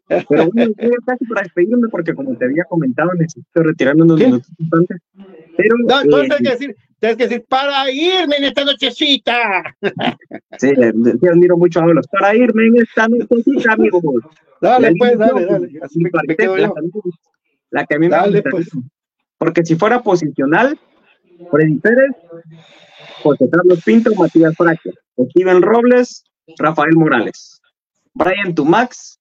Pero 0.07 0.51
bueno, 0.53 0.73
casi 1.07 1.25
para 1.27 1.43
despedirme, 1.43 1.89
porque 1.91 2.15
como 2.15 2.35
te 2.37 2.45
había 2.47 2.65
comentado, 2.65 3.11
necesito 3.15 3.63
retirarme 3.63 4.03
unos 4.03 4.19
minutos 4.19 4.51
antes. 4.73 4.99
Pero 5.57 5.77
No, 5.87 6.01
entonces 6.03 6.31
eh, 6.31 6.35
tienes 6.37 6.39
que 6.39 6.51
decir, 6.51 6.77
tienes 6.99 7.17
que 7.17 7.23
decir, 7.29 7.45
para 7.49 7.91
irme 7.91 8.37
en 8.37 8.45
esta 8.45 8.65
nochecita. 8.65 9.39
Sí, 10.59 10.71
sí, 10.75 11.27
admiro 11.29 11.57
mucho 11.57 11.81
a 11.81 11.87
los 11.87 12.07
para 12.09 12.35
irme 12.35 12.67
en 12.67 12.79
esta 12.83 13.07
nochecita, 13.09 13.73
amigos. 13.75 14.03
Dale, 14.61 14.93
pues, 14.99 15.17
dale, 15.19 15.47
dale. 15.47 15.69
Así 15.83 16.01
me, 16.01 16.11
me 16.27 16.35
quedo 16.37 16.57
yo. 16.59 16.75
La 17.71 17.87
que 17.87 17.97
a 17.97 17.99
mí 17.99 18.09
me 18.09 18.19
gusta. 18.19 18.51
pues. 18.51 18.69
Porque 19.39 19.65
si 19.65 19.77
fuera 19.77 20.03
posicional, 20.03 20.79
Freddy 21.51 21.77
Pérez, 21.77 22.11
José 23.23 23.49
Carlos 23.51 23.83
Pinto, 23.85 24.15
Matías 24.15 24.55
Fraque, 24.57 24.91
Steven 25.31 25.63
Robles, 25.63 26.25
Rafael 26.59 26.97
Morales, 26.97 27.61
Brian 28.15 28.55
Tumax, 28.55 29.21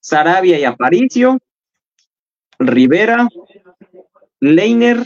Sarabia 0.00 0.58
y 0.58 0.64
Aparicio, 0.64 1.38
Rivera, 2.58 3.26
Leiner 4.40 5.04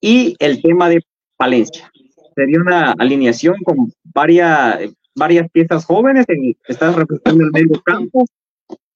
y 0.00 0.36
el 0.38 0.60
tema 0.62 0.88
de 0.88 1.02
Palencia. 1.36 1.90
Sería 2.34 2.60
una 2.60 2.92
alineación 2.92 3.56
con 3.64 3.92
varias, 4.04 4.90
varias 5.14 5.50
piezas 5.50 5.84
jóvenes, 5.84 6.26
en, 6.28 6.56
estás 6.68 6.94
representando 6.94 7.44
el 7.44 7.52
medio 7.52 7.80
campo 7.82 8.24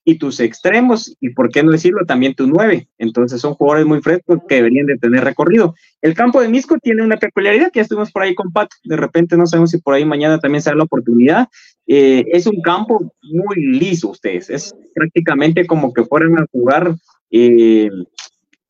y 0.04 0.18
tus 0.18 0.40
extremos, 0.40 1.16
y 1.20 1.30
por 1.30 1.50
qué 1.50 1.62
no 1.62 1.72
decirlo, 1.72 2.04
también 2.04 2.34
tu 2.34 2.46
nueve. 2.46 2.88
Entonces 2.98 3.40
son 3.40 3.54
jugadores 3.54 3.86
muy 3.86 4.02
frescos 4.02 4.38
que 4.48 4.56
deberían 4.56 4.86
de 4.86 4.98
tener 4.98 5.24
recorrido. 5.24 5.74
El 6.02 6.14
campo 6.14 6.40
de 6.40 6.48
Misco 6.48 6.76
tiene 6.78 7.02
una 7.02 7.16
peculiaridad 7.16 7.70
que 7.72 7.78
ya 7.78 7.82
estuvimos 7.82 8.12
por 8.12 8.22
ahí 8.22 8.34
con 8.34 8.52
Pat, 8.52 8.68
de 8.84 8.96
repente 8.96 9.36
no 9.36 9.46
sabemos 9.46 9.70
si 9.70 9.78
por 9.78 9.94
ahí 9.94 10.04
mañana 10.04 10.38
también 10.38 10.60
se 10.60 10.70
da 10.70 10.76
la 10.76 10.84
oportunidad. 10.84 11.48
Eh, 11.86 12.24
es 12.32 12.46
un 12.46 12.60
campo 12.60 13.12
muy 13.22 13.56
liso, 13.56 14.10
ustedes, 14.10 14.50
es 14.50 14.74
prácticamente 14.94 15.66
como 15.66 15.92
que 15.92 16.04
fueran 16.04 16.38
a 16.38 16.46
jugar, 16.52 16.94
eh, 17.30 17.90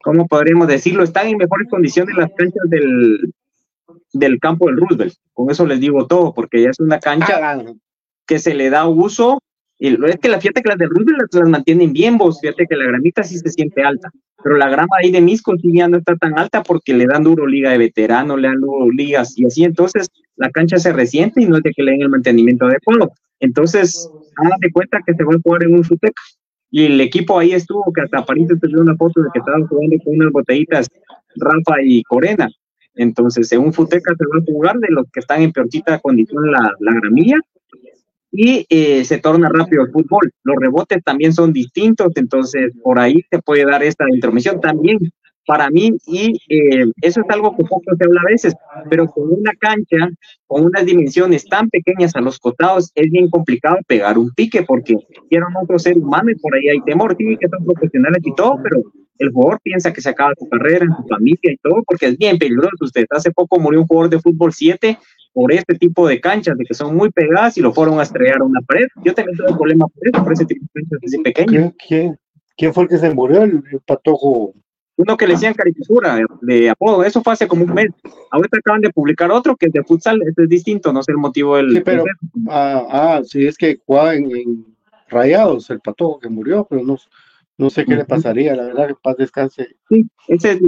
¿cómo 0.02 0.26
podríamos 0.26 0.68
decirlo? 0.68 1.02
Están 1.02 1.26
en 1.26 1.38
mejores 1.38 1.68
condiciones 1.68 2.16
las 2.16 2.30
canchas 2.36 2.62
del, 2.68 3.32
del 4.12 4.38
campo 4.38 4.66
del 4.66 4.76
Roosevelt. 4.76 5.14
Con 5.32 5.50
eso 5.50 5.66
les 5.66 5.80
digo 5.80 6.06
todo, 6.06 6.32
porque 6.32 6.62
ya 6.62 6.70
es 6.70 6.78
una 6.78 7.00
cancha 7.00 7.38
Ah, 7.42 7.62
que 8.26 8.38
se 8.38 8.54
le 8.54 8.70
da 8.70 8.86
uso. 8.86 9.40
Y 9.84 9.88
es 10.06 10.16
que 10.16 10.30
la 10.30 10.40
fíjate 10.40 10.62
que 10.62 10.70
las 10.70 10.78
de 10.78 10.86
Roosevelt 10.86 11.18
las, 11.20 11.42
las 11.42 11.50
mantienen 11.50 11.92
bien, 11.92 12.16
vos. 12.16 12.40
Fíjate 12.40 12.64
que 12.66 12.74
la 12.74 12.86
gramita 12.86 13.22
sí 13.22 13.36
se 13.36 13.50
siente 13.50 13.82
alta, 13.82 14.10
pero 14.42 14.56
la 14.56 14.70
grama 14.70 14.96
ahí 14.98 15.10
de 15.10 15.20
Misco 15.20 15.54
sí 15.58 15.74
ya 15.74 15.88
no 15.88 15.98
está 15.98 16.16
tan 16.16 16.38
alta 16.38 16.62
porque 16.62 16.94
le 16.94 17.04
dan 17.04 17.22
duro 17.22 17.46
liga 17.46 17.70
de 17.70 17.76
veteranos, 17.76 18.40
le 18.40 18.48
dan 18.48 18.62
duro 18.62 18.90
ligas 18.90 19.38
y 19.38 19.44
así. 19.44 19.62
Entonces 19.62 20.08
la 20.36 20.48
cancha 20.48 20.78
se 20.78 20.90
resiente 20.90 21.42
y 21.42 21.44
no 21.44 21.58
es 21.58 21.62
de 21.64 21.72
que 21.72 21.82
le 21.82 21.90
den 21.90 22.00
el 22.00 22.08
mantenimiento 22.08 22.64
adecuado. 22.64 23.12
Entonces, 23.40 24.10
hagan 24.38 24.58
de 24.60 24.72
cuenta 24.72 25.02
que 25.06 25.12
se 25.12 25.22
va 25.22 25.34
a 25.34 25.38
jugar 25.42 25.64
en 25.64 25.74
un 25.74 25.84
Suteca. 25.84 26.22
Y 26.70 26.86
el 26.86 26.98
equipo 27.02 27.38
ahí 27.38 27.52
estuvo, 27.52 27.84
que 27.92 28.00
hasta 28.00 28.24
París 28.24 28.48
te 28.48 28.76
una 28.78 28.96
foto 28.96 29.20
de 29.20 29.28
que 29.34 29.40
estaban 29.40 29.66
jugando 29.66 29.96
con 30.02 30.14
unas 30.14 30.32
botellitas 30.32 30.88
Rafa 31.36 31.82
y 31.82 32.02
Corena. 32.04 32.48
Entonces, 32.94 33.52
en 33.52 33.60
un 33.60 33.72
Futeca 33.74 34.14
se 34.16 34.24
va 34.24 34.40
a 34.40 34.44
jugar 34.50 34.78
de 34.78 34.88
los 34.88 35.04
que 35.12 35.20
están 35.20 35.42
en 35.42 35.52
peorcita 35.52 35.98
condición 35.98 36.50
la, 36.50 36.72
la 36.80 36.94
gramilla 36.94 37.36
y 38.36 38.66
eh, 38.68 39.04
se 39.04 39.18
torna 39.18 39.48
rápido 39.48 39.84
el 39.84 39.92
fútbol. 39.92 40.30
Los 40.42 40.56
rebotes 40.58 41.02
también 41.04 41.32
son 41.32 41.52
distintos, 41.52 42.12
entonces 42.16 42.72
por 42.82 42.98
ahí 42.98 43.24
se 43.30 43.38
puede 43.38 43.64
dar 43.64 43.82
esta 43.82 44.04
intromisión. 44.12 44.60
También 44.60 44.98
para 45.46 45.70
mí, 45.70 45.92
y 46.06 46.40
eh, 46.48 46.90
eso 47.02 47.20
es 47.20 47.26
algo 47.28 47.56
que 47.56 47.64
poco 47.64 47.94
se 47.96 48.04
habla 48.04 48.20
a 48.22 48.30
veces, 48.30 48.54
pero 48.90 49.06
con 49.06 49.30
una 49.30 49.52
cancha, 49.58 50.10
con 50.46 50.64
unas 50.64 50.84
dimensiones 50.84 51.44
tan 51.44 51.68
pequeñas 51.68 52.16
a 52.16 52.20
los 52.20 52.38
costados, 52.38 52.90
es 52.94 53.10
bien 53.10 53.30
complicado 53.30 53.76
pegar 53.86 54.18
un 54.18 54.30
pique, 54.32 54.62
porque 54.62 54.96
quiero 55.28 55.46
otro 55.62 55.78
ser 55.78 55.96
humano 55.98 56.30
y 56.30 56.36
por 56.36 56.54
ahí 56.54 56.70
hay 56.70 56.80
temor, 56.80 57.14
sí, 57.16 57.36
que 57.38 57.48
son 57.48 57.64
profesionales 57.64 58.22
y 58.24 58.34
todo, 58.34 58.58
pero 58.62 58.82
el 59.18 59.30
jugador 59.30 59.60
piensa 59.62 59.92
que 59.92 60.00
se 60.00 60.10
acaba 60.10 60.32
su 60.38 60.48
carrera, 60.48 60.84
en 60.84 60.96
su 60.96 61.06
familia 61.08 61.52
y 61.52 61.56
todo, 61.58 61.82
porque 61.86 62.06
es 62.06 62.18
bien 62.18 62.38
peligroso. 62.38 62.76
Usted 62.80 63.06
hace 63.10 63.30
poco 63.30 63.58
murió 63.58 63.80
un 63.80 63.86
jugador 63.86 64.10
de 64.10 64.20
fútbol 64.20 64.52
7 64.52 64.98
por 65.32 65.52
este 65.52 65.74
tipo 65.74 66.06
de 66.06 66.20
canchas, 66.20 66.56
de 66.56 66.64
que 66.64 66.74
son 66.74 66.96
muy 66.96 67.10
pegadas 67.10 67.56
y 67.58 67.60
lo 67.60 67.72
fueron 67.72 67.98
a 67.98 68.02
estrellar 68.02 68.40
a 68.40 68.44
una 68.44 68.60
pared. 68.62 68.86
Yo 69.04 69.14
también 69.14 69.36
tuve 69.36 69.56
problema 69.56 69.86
por 69.88 70.08
eso, 70.08 70.24
por 70.24 70.32
ese 70.32 70.46
tipo 70.46 70.64
de 70.74 70.82
canchas 70.82 71.00
así 71.04 71.18
pequeñas. 71.18 71.72
¿Quién, 71.86 72.18
quién, 72.56 72.74
fue 72.74 72.84
el 72.84 72.88
que 72.88 72.98
se 72.98 73.12
murió? 73.12 73.42
El, 73.42 73.62
el 73.70 73.80
patojo. 73.86 74.54
Uno 74.96 75.16
que 75.16 75.26
le 75.26 75.34
decían 75.34 75.54
caricatura 75.54 76.14
de, 76.14 76.24
de, 76.42 76.70
apodo, 76.70 77.02
eso 77.02 77.20
fue 77.20 77.32
hace 77.32 77.48
como 77.48 77.64
un 77.64 77.74
mes. 77.74 77.88
Ahorita 78.30 78.58
acaban 78.58 78.80
de 78.80 78.90
publicar 78.90 79.32
otro 79.32 79.56
que 79.56 79.66
es 79.66 79.72
de 79.72 79.82
futsal, 79.82 80.22
este 80.22 80.44
es 80.44 80.48
distinto, 80.48 80.92
no 80.92 81.02
sé 81.02 81.10
el 81.10 81.18
motivo 81.18 81.56
del. 81.56 81.72
Sí, 81.72 81.82
pero, 81.84 82.04
ah, 82.48 82.86
ah, 82.88 83.20
sí, 83.24 83.44
es 83.44 83.56
que 83.56 83.80
jugaba 83.84 84.14
en, 84.14 84.30
en, 84.30 84.74
Rayados, 85.08 85.70
el 85.70 85.80
patojo 85.80 86.18
que 86.18 86.28
murió, 86.28 86.66
pero 86.68 86.82
no, 86.82 86.96
no 87.56 87.70
sé 87.70 87.84
qué 87.84 87.94
le 87.94 88.04
pasaría, 88.04 88.54
la 88.56 88.64
verdad, 88.64 88.88
que 88.88 88.94
paz 89.02 89.16
descanse. 89.16 89.68
Sí, 89.88 90.04
ese 90.28 90.52
es 90.52 90.60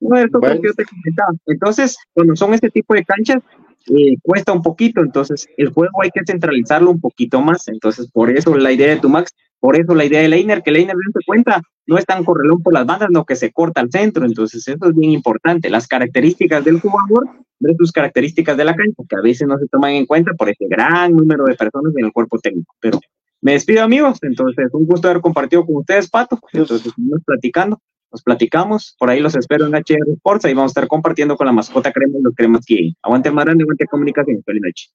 uno 0.00 0.16
de 0.16 0.24
estos 0.24 0.40
bueno. 0.40 0.60
que 0.60 0.68
yo 0.68 0.74
te 0.74 0.84
comentaba. 0.84 1.32
Entonces, 1.46 1.96
cuando 2.12 2.36
son 2.36 2.54
este 2.54 2.70
tipo 2.70 2.94
de 2.94 3.04
canchas, 3.04 3.42
eh, 3.86 4.16
cuesta 4.22 4.52
un 4.52 4.62
poquito, 4.62 5.00
entonces 5.00 5.48
el 5.56 5.70
juego 5.70 6.02
hay 6.02 6.10
que 6.10 6.20
centralizarlo 6.26 6.90
un 6.90 7.00
poquito 7.00 7.40
más, 7.40 7.66
entonces 7.68 8.10
por 8.10 8.30
eso 8.30 8.54
la 8.56 8.72
idea 8.72 8.88
de 8.88 9.00
Tumax, 9.00 9.32
por 9.58 9.74
eso 9.74 9.94
la 9.94 10.04
idea 10.04 10.20
de 10.20 10.28
Leiner, 10.28 10.62
que 10.62 10.70
Leiner 10.70 10.94
no 10.96 11.12
se 11.12 11.24
cuenta, 11.26 11.62
no 11.86 11.96
es 11.96 12.04
tan 12.04 12.22
correlón 12.24 12.62
por 12.62 12.74
las 12.74 12.84
bandas, 12.84 13.08
no 13.10 13.24
que 13.24 13.36
se 13.36 13.52
corta 13.52 13.80
al 13.80 13.90
centro, 13.90 14.26
entonces 14.26 14.68
eso 14.68 14.86
es 14.86 14.94
bien 14.94 15.12
importante, 15.12 15.70
las 15.70 15.88
características 15.88 16.62
del 16.64 16.78
jugador 16.78 17.26
versus 17.58 17.90
características 17.90 18.56
de 18.56 18.64
la 18.64 18.76
cancha, 18.76 19.02
que 19.08 19.16
a 19.16 19.22
veces 19.22 19.48
no 19.48 19.58
se 19.58 19.66
toman 19.66 19.92
en 19.92 20.06
cuenta 20.06 20.32
por 20.34 20.50
ese 20.50 20.66
gran 20.68 21.12
número 21.12 21.44
de 21.44 21.54
personas 21.54 21.94
en 21.96 22.04
el 22.04 22.12
cuerpo 22.12 22.38
técnico, 22.38 22.74
pero 22.80 23.00
me 23.40 23.52
despido 23.52 23.82
amigos, 23.82 24.18
entonces 24.22 24.68
un 24.72 24.86
gusto 24.86 25.08
haber 25.08 25.22
compartido 25.22 25.64
con 25.64 25.76
ustedes, 25.76 26.10
Pato, 26.10 26.38
entonces 26.52 26.86
estamos 26.86 27.20
platicando, 27.24 27.80
nos 28.12 28.22
platicamos, 28.22 28.96
por 28.98 29.08
ahí 29.08 29.20
los 29.20 29.34
espero 29.36 29.66
en 29.66 29.74
HR 29.74 30.12
Sports, 30.14 30.44
ahí 30.44 30.54
vamos 30.54 30.70
a 30.70 30.72
estar 30.72 30.88
compartiendo 30.88 31.36
con 31.36 31.46
la 31.46 31.52
mascota 31.52 31.92
crema 31.92 32.18
y 32.18 32.22
los 32.22 32.34
cremas 32.34 32.64
que 32.66 32.92
aguante 33.02 33.30
más 33.30 33.44
grande, 33.44 33.62
aguante 33.62 33.86
comunicación, 33.86 34.42
feliz 34.44 34.62
noche. 34.62 34.88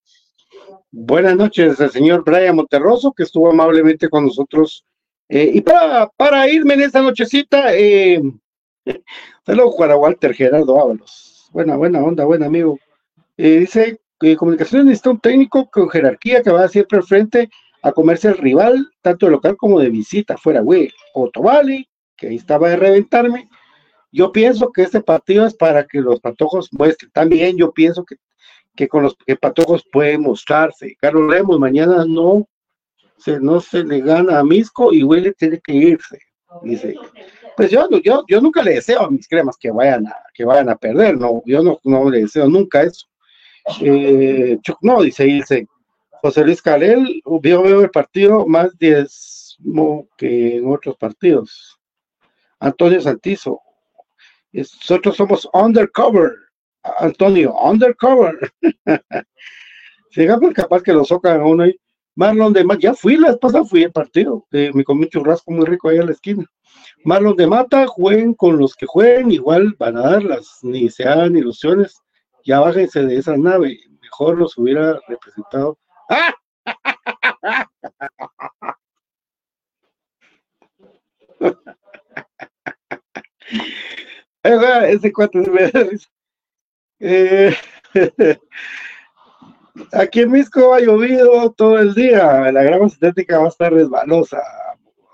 Buenas 0.92 1.36
noches 1.36 1.80
al 1.82 1.92
señor 1.92 2.24
Brian 2.24 2.56
Monterroso, 2.56 3.14
que 3.14 3.24
estuvo 3.24 3.50
amablemente 3.50 4.10
con 4.10 4.26
nosotros. 4.26 4.86
Eh, 5.28 5.52
y 5.54 5.62
para, 5.62 6.08
para 6.16 6.48
irme 6.50 6.76
en 6.76 6.82
esta 6.82 7.02
nochecita, 7.02 7.76
eh, 7.76 8.22
saludos 9.46 9.76
para 9.78 9.98
Walter 9.98 10.34
Gerardo 10.34 10.80
Ábalos. 10.80 11.50
Buena, 11.52 11.76
buena 11.78 12.00
onda, 12.00 12.26
buen 12.26 12.44
amigo. 12.44 12.80
Eh, 13.38 13.60
dice 13.60 14.00
comunicaciones 14.38 14.86
necesita 14.86 15.12
un 15.12 15.20
técnico 15.20 15.70
con 15.70 15.90
jerarquía 15.90 16.42
que 16.42 16.50
va 16.50 16.68
siempre 16.68 16.98
al 16.98 17.04
frente 17.04 17.50
a 17.86 17.92
comerse 17.92 18.30
al 18.30 18.40
rival, 18.40 18.92
tanto 19.04 19.28
de 19.28 19.34
local 19.34 19.56
como 19.58 19.80
de 19.80 19.92
visita, 19.92 20.38
fuera, 20.38 20.62
güey. 20.62 20.92
Otovali, 21.14 21.88
que 22.18 22.30
ahí 22.30 22.36
estaba 22.36 22.70
de 22.70 22.78
reventarme. 22.78 23.48
Yo 24.12 24.32
pienso 24.32 24.72
que 24.72 24.82
este 24.82 25.02
partido 25.02 25.46
es 25.46 25.54
para 25.54 25.86
que 25.86 26.02
los 26.02 26.20
patojos 26.20 26.70
muestren. 26.72 27.12
También 27.12 27.58
yo 27.58 27.72
pienso 27.72 28.04
que, 28.04 28.16
que 28.76 28.88
con 28.88 29.04
los 29.04 29.16
patojos 29.40 29.86
pueden 29.92 30.22
mostrarse. 30.22 30.96
Carlos 31.00 31.30
Lemos 31.32 31.60
mañana 31.60 32.06
no 32.08 32.48
se, 33.20 33.40
no 33.40 33.62
se 33.62 33.84
le 33.84 34.02
gana 34.02 34.40
a 34.40 34.44
Misco 34.44 34.92
y 34.92 35.04
Willy 35.04 35.34
tiene 35.34 35.60
que 35.60 35.74
irse. 35.74 36.18
Dice, 36.64 36.96
pues 37.56 37.70
yo, 37.70 37.88
yo, 38.04 38.24
yo 38.28 38.42
nunca 38.42 38.64
le 38.64 38.76
deseo 38.76 39.02
a 39.02 39.12
mis 39.12 39.28
cremas 39.28 39.58
que 39.60 39.70
vayan 39.70 40.08
a, 40.08 40.16
que 40.34 40.44
vayan 40.44 40.70
a 40.70 40.76
perder, 40.76 41.20
no, 41.20 41.44
yo 41.46 41.62
no, 41.62 41.80
no 41.84 42.10
le 42.10 42.22
deseo 42.22 42.48
nunca 42.48 42.82
eso. 42.82 43.06
Eh, 43.82 44.58
no, 44.82 45.04
dice, 45.04 45.26
dice, 45.26 45.68
José 46.26 46.44
Luis 46.44 46.60
Calel, 46.60 47.22
yo 47.24 47.40
veo 47.40 47.82
el 47.84 47.92
partido 47.92 48.48
más 48.48 48.76
diezmo 48.80 50.10
que 50.18 50.58
en 50.58 50.68
otros 50.68 50.98
partidos. 50.98 51.80
Antonio 52.60 53.00
Santizo, 53.00 53.62
nosotros 54.52 55.18
somos 55.18 55.48
undercover, 55.54 56.32
Antonio, 56.98 57.54
undercover. 57.54 58.40
Llegamos 60.16 60.52
capaz 60.56 60.82
que 60.82 60.94
lo 60.94 61.06
socan 61.06 61.42
a 61.42 61.46
uno 61.46 61.62
ahí. 61.62 61.80
Marlon 62.16 62.54
de 62.54 62.64
Mata, 62.64 62.80
ya 62.80 62.94
fui 62.96 63.18
la 63.18 63.30
esposa, 63.30 63.64
fui 63.64 63.84
el 63.84 63.92
partido, 63.92 64.48
me 64.50 64.84
comí 64.84 65.04
un 65.04 65.10
churrasco 65.10 65.52
muy 65.52 65.66
rico 65.68 65.90
ahí 65.90 66.00
a 66.00 66.06
la 66.06 66.14
esquina. 66.14 66.44
Marlon 67.04 67.36
de 67.36 67.46
Mata, 67.46 67.86
jueguen 67.86 68.34
con 68.34 68.58
los 68.58 68.74
que 68.74 68.88
jueguen, 68.88 69.30
igual 69.32 69.76
van 69.78 69.96
a 69.98 70.10
darlas, 70.10 70.58
ni 70.64 70.90
se 70.90 71.04
hagan 71.04 71.36
ilusiones, 71.36 72.02
ya 72.44 72.62
bájense 72.62 73.04
de 73.04 73.16
esa 73.16 73.38
nave, 73.38 73.78
mejor 74.02 74.40
los 74.40 74.58
hubiera 74.58 75.00
representado. 75.08 75.78
Ese 84.44 85.12
cuate 85.12 85.40
eh, 87.00 87.56
Aquí 89.92 90.22
en 90.22 90.32
Misco 90.32 90.74
ha 90.74 90.80
llovido 90.80 91.52
todo 91.52 91.80
el 91.80 91.94
día. 91.94 92.52
La 92.52 92.64
grama 92.64 92.88
sintética 92.90 93.40
va 93.40 93.46
a 93.46 93.50
estar 93.50 93.74
resbalosa. 93.74 94.42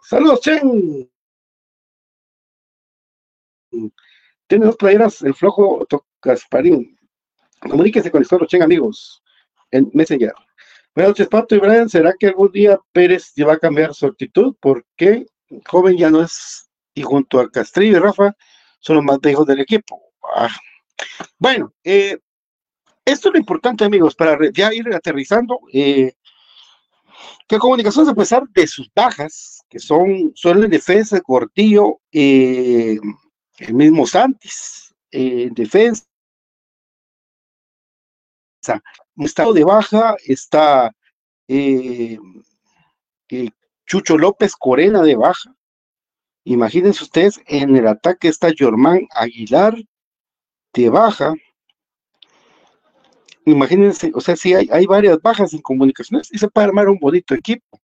Saludos, 0.04 0.42
Chen. 0.42 1.10
Tiene 4.48 4.66
dos 4.66 4.76
playeras, 4.76 5.22
el 5.22 5.34
flojo 5.34 5.88
Gasparín. 6.22 6.98
Comuníquese 7.62 8.12
con 8.12 8.22
el 8.22 8.48
Chen, 8.48 8.62
amigos, 8.62 9.24
en 9.72 9.90
Messenger. 9.94 10.34
Buenas 10.94 11.12
noches, 11.12 11.30
Pato 11.30 11.56
y 11.56 11.60
Brian. 11.60 11.88
¿Será 11.88 12.14
que 12.20 12.28
algún 12.28 12.52
día 12.52 12.78
Pérez 12.92 13.32
va 13.48 13.54
a 13.54 13.60
cambiar 13.60 13.94
su 13.94 14.08
actitud? 14.08 14.56
Porque 14.60 15.26
joven 15.66 15.98
ya 15.98 16.10
no 16.10 16.22
es, 16.22 16.70
y 16.94 17.02
junto 17.02 17.40
a 17.40 17.50
Castrillo 17.50 17.96
y 17.96 18.00
Rafa, 18.00 18.36
son 18.80 18.98
los 18.98 19.06
más 19.06 19.20
viejos 19.22 19.46
del 19.48 19.62
equipo. 19.62 20.02
Ah. 20.36 20.50
Bueno, 21.40 21.74
eh, 21.86 22.20
esto 23.06 23.30
es 23.30 23.34
lo 23.34 23.40
importante, 23.40 23.86
amigos, 23.86 24.16
para 24.16 24.38
ya 24.52 24.74
ir 24.74 24.94
aterrizando. 24.94 25.62
Eh, 25.72 26.12
que 27.48 27.58
comunicaciones, 27.58 28.12
a 28.12 28.16
pesar 28.16 28.44
de 28.50 28.68
sus 28.68 28.90
bajas, 28.94 29.62
que 29.70 29.80
son, 29.80 30.34
son 30.36 30.62
en 30.62 30.70
defensa, 30.70 31.22
Cortillo, 31.22 32.02
eh, 32.12 33.00
el 33.60 33.74
mismo 33.74 34.06
Santis, 34.06 34.94
eh, 35.10 35.44
en 35.44 35.54
defensa, 35.54 36.04
estado 39.18 39.54
de 39.54 39.64
baja 39.64 40.16
está 40.26 40.92
eh, 41.48 42.18
Chucho 43.86 44.18
López 44.18 44.56
Corena 44.56 45.02
de 45.02 45.16
baja. 45.16 45.54
Imagínense 46.44 47.04
ustedes, 47.04 47.42
en 47.46 47.76
el 47.76 47.88
ataque 47.88 48.28
está 48.28 48.52
Germán 48.56 49.08
Aguilar 49.12 49.76
de 50.74 50.90
baja. 50.90 51.34
Imagínense, 53.46 54.12
o 54.14 54.22
sea, 54.22 54.36
sí 54.36 54.54
hay, 54.54 54.70
hay 54.72 54.86
varias 54.86 55.22
bajas 55.22 55.54
en 55.54 55.62
comunicaciones 55.62 56.30
y 56.32 56.38
se 56.38 56.48
puede 56.48 56.68
armar 56.68 56.90
un 56.90 57.00
bonito 57.00 57.36
equipo, 57.36 57.80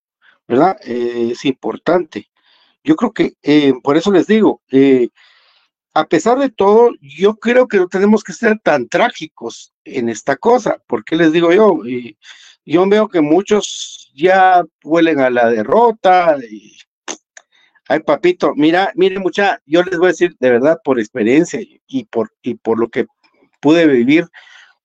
¿verdad? 0.48 0.78
Eh, 0.84 1.30
es 1.32 1.46
importante. 1.46 2.30
Yo 2.84 2.96
creo 2.96 3.12
que, 3.12 3.34
eh, 3.44 3.74
por 3.84 3.98
eso 3.98 4.12
les 4.12 4.28
digo, 4.28 4.62
a 5.98 6.06
pesar 6.06 6.38
de 6.38 6.52
todo, 6.52 6.92
yo 7.02 7.38
creo 7.38 7.68
que 7.68 7.78
no 7.78 7.88
tenemos 7.88 8.24
que 8.24 8.32
ser 8.32 8.60
tan 8.60 8.88
trágicos 8.88 9.74
en 9.84 10.10
esta 10.10 10.36
cosa, 10.36 10.80
porque 10.86 11.16
les 11.16 11.34
digo 11.34 11.52
yo, 11.52 11.84
y 11.88 12.16
yo 12.66 12.88
veo 12.88 13.08
que 13.08 13.20
muchos 13.20 14.12
ya 14.14 14.64
huelen 14.84 15.20
a 15.20 15.32
la 15.32 15.50
derrota, 15.50 16.38
ay 17.88 18.00
papito, 18.02 18.54
mira, 18.56 18.92
miren 18.94 19.24
mucha, 19.24 19.60
yo 19.66 19.82
les 19.82 19.98
voy 19.98 20.10
a 20.10 20.12
decir 20.12 20.36
de 20.40 20.52
verdad 20.52 20.78
por 20.84 21.00
experiencia 21.00 21.62
y 21.88 22.06
por, 22.06 22.32
y 22.44 22.54
por 22.54 22.78
lo 22.78 22.90
que 22.90 23.08
pude 23.60 23.88
vivir 23.88 24.28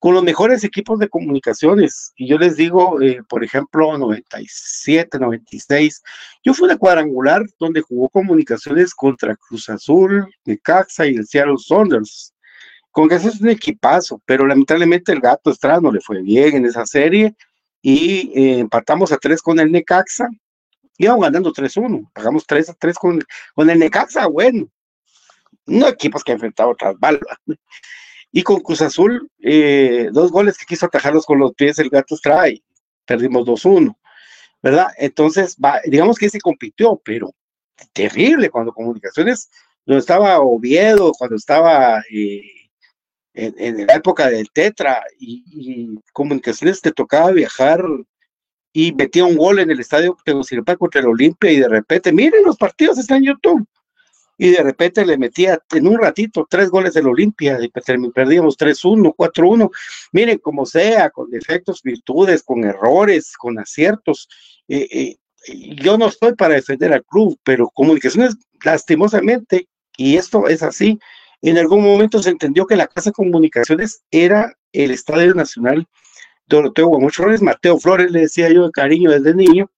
con 0.03 0.15
los 0.15 0.25
mejores 0.25 0.65
equipos 0.65 0.99
de 0.99 1.09
comunicaciones. 1.09 2.13
Y 2.17 2.27
yo 2.27 2.37
les 2.37 2.57
digo, 2.57 3.01
eh, 3.01 3.21
por 3.29 3.45
ejemplo, 3.45 3.97
97, 3.97 5.17
96, 5.17 6.03
yo 6.43 6.55
fui 6.55 6.65
una 6.65 6.77
cuadrangular 6.77 7.45
donde 7.61 7.83
jugó 7.83 8.09
comunicaciones 8.09 8.97
contra 8.97 9.37
Cruz 9.37 9.69
Azul, 9.69 10.27
Necaxa 10.45 11.07
y 11.07 11.15
el 11.15 11.25
Seattle 11.25 11.55
Saunders. 11.57 12.35
Con 12.91 13.09
que 13.09 13.15
es 13.15 13.41
un 13.41 13.49
equipazo, 13.49 14.21
pero 14.27 14.45
lamentablemente 14.45 15.13
el 15.13 15.21
gato 15.21 15.53
Estrada 15.53 15.81
no 15.81 15.93
le 15.93 16.01
fue 16.01 16.21
bien 16.21 16.57
en 16.57 16.67
esa 16.67 16.85
serie 16.85 17.37
y 17.81 18.33
eh, 18.35 18.59
empatamos 18.59 19.13
a 19.13 19.19
tres 19.19 19.41
con 19.41 19.61
el 19.61 19.71
Necaxa. 19.71 20.29
Íbamos 20.99 21.23
ganando 21.23 21.53
3-1, 21.53 22.11
pagamos 22.13 22.45
3 22.45 22.71
a 22.71 22.75
3 22.75 22.99
con, 22.99 23.23
con 23.55 23.71
el 23.71 23.79
Necaxa, 23.79 24.27
bueno. 24.27 24.69
No 25.65 25.87
equipos 25.87 26.25
que 26.25 26.33
enfrentado 26.33 26.71
otras 26.71 26.99
balas. 26.99 27.23
Y 28.33 28.43
con 28.43 28.61
Cruz 28.61 28.81
Azul, 28.83 29.31
eh, 29.41 30.09
dos 30.13 30.33
goles 30.33 30.57
que 30.57 30.65
quiso 30.65 30.87
atajarlos 30.87 31.27
con 31.27 31.39
los 31.39 31.53
pies 31.55 31.79
el 31.79 31.91
Gato 31.91 32.17
y 32.49 32.63
perdimos 33.05 33.47
2-1, 33.47 33.95
¿verdad? 34.63 34.89
Entonces, 34.97 35.57
va, 35.63 35.81
digamos 35.85 36.19
que 36.19 36.31
se 36.31 36.41
compitió, 36.41 37.01
pero 37.05 37.35
terrible 37.93 38.49
cuando 38.49 38.73
Comunicaciones 38.73 39.51
donde 39.85 40.01
estaba 40.01 40.41
Oviedo, 40.41 41.13
cuando 41.13 41.37
estaba 41.37 42.03
eh, 42.11 42.43
en, 43.35 43.55
en 43.59 43.87
la 43.87 43.95
época 43.95 44.31
del 44.31 44.51
Tetra, 44.51 45.03
y, 45.19 45.45
y 45.49 45.99
Comunicaciones 46.13 46.81
te 46.81 46.93
tocaba 46.93 47.33
viajar 47.33 47.85
y 48.73 48.93
metía 48.93 49.25
un 49.25 49.37
gol 49.37 49.59
en 49.59 49.71
el 49.71 49.81
estadio 49.81 50.17
Tegucigalpa 50.25 50.77
contra 50.77 51.01
el 51.01 51.09
Olimpia 51.09 51.53
y 51.53 51.61
de 51.61 51.69
repente, 51.69 52.13
miren 52.13 52.45
los 52.45 52.57
partidos 52.57 52.99
están 52.99 53.19
en 53.19 53.35
YouTube. 53.35 53.67
Y 54.43 54.51
de 54.51 54.61
repente 54.61 55.07
le 55.07 55.17
metía 55.17 55.63
en 55.73 55.87
un 55.87 56.01
ratito 56.01 56.49
tres 56.51 56.69
goles 56.69 56.95
del 56.95 57.07
Olimpia 57.07 57.61
y 57.63 57.69
perdíamos 57.69 58.59
3-1, 58.59 59.15
4-1. 59.15 59.71
Miren, 60.11 60.39
como 60.39 60.67
sea, 60.67 61.11
con 61.11 61.31
defectos, 61.31 61.81
virtudes, 61.81 62.43
con 62.43 62.65
errores, 62.65 63.37
con 63.37 63.61
aciertos. 63.61 64.29
eh, 64.67 64.89
eh, 64.91 65.17
yo 65.81 65.97
no 65.97 66.09
estoy 66.09 66.35
para 66.35 66.55
defender 66.55 66.93
al 66.93 67.05
club, 67.05 67.39
pero 67.45 67.71
comunicaciones, 67.73 68.37
lastimosamente, 68.65 69.69
y 69.97 70.17
esto 70.17 70.49
es 70.49 70.65
así, 70.65 70.99
en 71.41 71.59
algún 71.59 71.85
momento 71.85 72.21
se 72.21 72.31
entendió 72.31 72.67
que 72.67 72.75
la 72.75 72.89
Casa 72.89 73.11
de 73.11 73.15
Comunicaciones 73.15 74.03
era 74.11 74.57
el 74.73 74.91
Estadio 74.91 75.35
Nacional 75.35 75.87
Doroteo 76.49 76.89
Guamucho 76.89 77.27
Mateo 77.43 77.79
Flores, 77.79 78.11
le 78.11 78.23
decía 78.23 78.51
yo 78.51 78.67
de 78.67 78.73
cariño 78.73 79.13
desde 79.13 79.35
niño, 79.37 79.71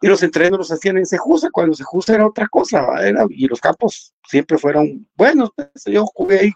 y 0.00 0.06
los 0.06 0.22
entrenos 0.22 0.58
los 0.58 0.72
hacían 0.72 0.98
en 0.98 1.06
Sejusa, 1.06 1.50
cuando 1.50 1.74
Sejusa 1.74 2.14
era 2.14 2.26
otra 2.26 2.48
cosa, 2.48 2.86
y 3.28 3.46
los 3.46 3.60
campos 3.60 4.14
siempre 4.26 4.58
fueron 4.58 5.06
buenos, 5.16 5.50
pues, 5.54 5.70
yo 5.86 6.06
jugué 6.06 6.38
ahí 6.40 6.52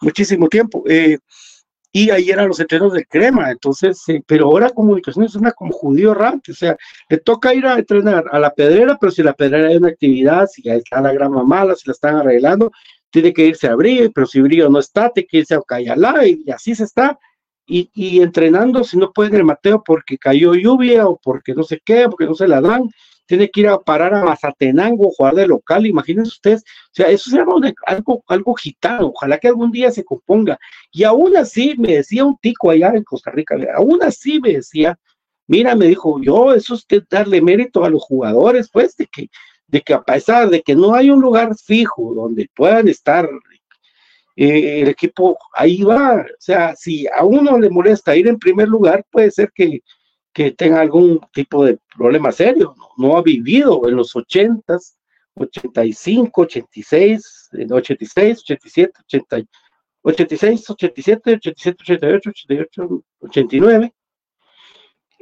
muchísimo 0.00 0.48
tiempo, 0.48 0.82
eh, 0.88 1.18
y 1.92 2.10
ahí 2.10 2.30
eran 2.30 2.48
los 2.48 2.60
entrenos 2.60 2.92
de 2.92 3.04
crema, 3.04 3.50
entonces, 3.50 4.00
eh, 4.08 4.22
pero 4.26 4.46
ahora 4.46 4.70
comunicaciones 4.70 5.32
es 5.32 5.36
una 5.36 5.52
como 5.52 5.72
judío 5.72 6.12
errante, 6.12 6.52
o 6.52 6.54
sea, 6.54 6.76
le 7.08 7.18
toca 7.18 7.54
ir 7.54 7.66
a 7.66 7.78
entrenar 7.78 8.24
a 8.30 8.38
la 8.38 8.52
pedrera, 8.52 8.96
pero 9.00 9.10
si 9.10 9.22
la 9.22 9.34
pedrera 9.34 9.68
hay 9.68 9.76
una 9.76 9.88
actividad, 9.88 10.46
si 10.46 10.62
ya 10.62 10.74
está 10.74 11.00
la 11.00 11.12
grama 11.12 11.42
mala, 11.44 11.74
si 11.74 11.86
la 11.86 11.92
están 11.92 12.16
arreglando, 12.16 12.70
tiene 13.10 13.32
que 13.32 13.46
irse 13.46 13.66
a 13.66 13.74
Brillo, 13.74 14.10
pero 14.12 14.26
si 14.26 14.40
Brillo 14.40 14.68
no 14.68 14.78
está, 14.78 15.10
tiene 15.10 15.26
que 15.28 15.38
irse 15.38 15.54
a 15.54 15.60
Cayalá, 15.66 16.26
y 16.26 16.48
así 16.50 16.74
se 16.76 16.84
está, 16.84 17.18
y, 17.70 17.90
y 17.94 18.20
entrenando, 18.20 18.82
si 18.84 18.96
no 18.96 19.12
puede 19.12 19.36
el 19.36 19.44
Mateo 19.44 19.82
porque 19.84 20.18
cayó 20.18 20.54
lluvia 20.54 21.06
o 21.06 21.18
porque 21.22 21.54
no 21.54 21.62
sé 21.62 21.80
qué, 21.84 22.08
porque 22.08 22.26
no 22.26 22.34
se 22.34 22.48
la 22.48 22.60
dan, 22.60 22.90
tiene 23.26 23.48
que 23.48 23.60
ir 23.60 23.68
a 23.68 23.78
parar 23.78 24.12
a 24.12 24.24
Mazatenango, 24.24 25.10
jugar 25.16 25.36
de 25.36 25.46
local, 25.46 25.86
imagínense 25.86 26.30
ustedes, 26.30 26.62
o 26.62 26.90
sea, 26.92 27.08
eso 27.10 27.30
es 27.30 27.36
algo, 27.36 27.60
de- 27.60 27.74
algo, 27.86 28.24
algo 28.26 28.54
gitano, 28.54 29.12
ojalá 29.14 29.38
que 29.38 29.46
algún 29.46 29.70
día 29.70 29.92
se 29.92 30.02
componga. 30.04 30.58
Y 30.90 31.04
aún 31.04 31.36
así, 31.36 31.76
me 31.78 31.94
decía 31.94 32.24
un 32.24 32.36
tico 32.38 32.70
allá 32.70 32.88
en 32.94 33.04
Costa 33.04 33.30
Rica, 33.30 33.56
aún 33.76 34.02
así 34.02 34.40
me 34.40 34.54
decía, 34.54 34.98
mira, 35.46 35.76
me 35.76 35.86
dijo, 35.86 36.20
yo, 36.20 36.52
eso 36.54 36.74
es 36.74 36.84
darle 37.08 37.40
mérito 37.40 37.84
a 37.84 37.90
los 37.90 38.02
jugadores, 38.02 38.68
pues, 38.72 38.96
de 38.96 39.06
que, 39.06 39.28
de 39.68 39.80
que 39.82 39.94
a 39.94 40.02
pesar 40.02 40.50
de 40.50 40.62
que 40.62 40.74
no 40.74 40.94
hay 40.94 41.10
un 41.10 41.20
lugar 41.20 41.54
fijo 41.56 42.12
donde 42.14 42.48
puedan 42.56 42.88
estar 42.88 43.28
eh, 44.36 44.82
el 44.82 44.88
equipo 44.88 45.38
ahí 45.52 45.82
va. 45.82 46.16
O 46.22 46.26
sea, 46.38 46.74
si 46.76 47.06
a 47.06 47.24
uno 47.24 47.58
le 47.58 47.70
molesta 47.70 48.16
ir 48.16 48.28
en 48.28 48.38
primer 48.38 48.68
lugar, 48.68 49.04
puede 49.10 49.30
ser 49.30 49.50
que, 49.54 49.80
que 50.32 50.52
tenga 50.52 50.80
algún 50.80 51.20
tipo 51.32 51.64
de 51.64 51.78
problema 51.96 52.32
serio. 52.32 52.74
No, 52.76 53.08
No 53.08 53.16
ha 53.16 53.22
vivido 53.22 53.88
en 53.88 53.96
los 53.96 54.14
80s, 54.14 54.96
85, 55.34 56.42
86, 56.42 57.48
en 57.52 57.72
86, 57.72 58.40
87, 58.40 58.92
80, 59.04 59.42
86, 60.02 60.70
87, 60.70 61.32
87, 61.34 61.76
88, 61.82 62.30
88, 62.30 63.04
89. 63.20 63.94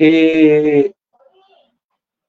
Eh, 0.01 0.93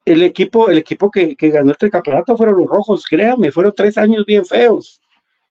el 0.06 0.24
equipo, 0.24 0.70
el 0.70 0.80
equipo 0.80 1.12
que, 1.12 1.36
que 1.36 1.50
ganó 1.50 1.72
este 1.72 1.90
campeonato 1.92 2.36
fueron 2.36 2.58
los 2.58 2.68
rojos, 2.68 3.06
créanme, 3.06 3.52
fueron 3.52 3.74
tres 3.76 3.98
años 3.98 4.26
bien 4.26 4.44
feos 4.44 5.00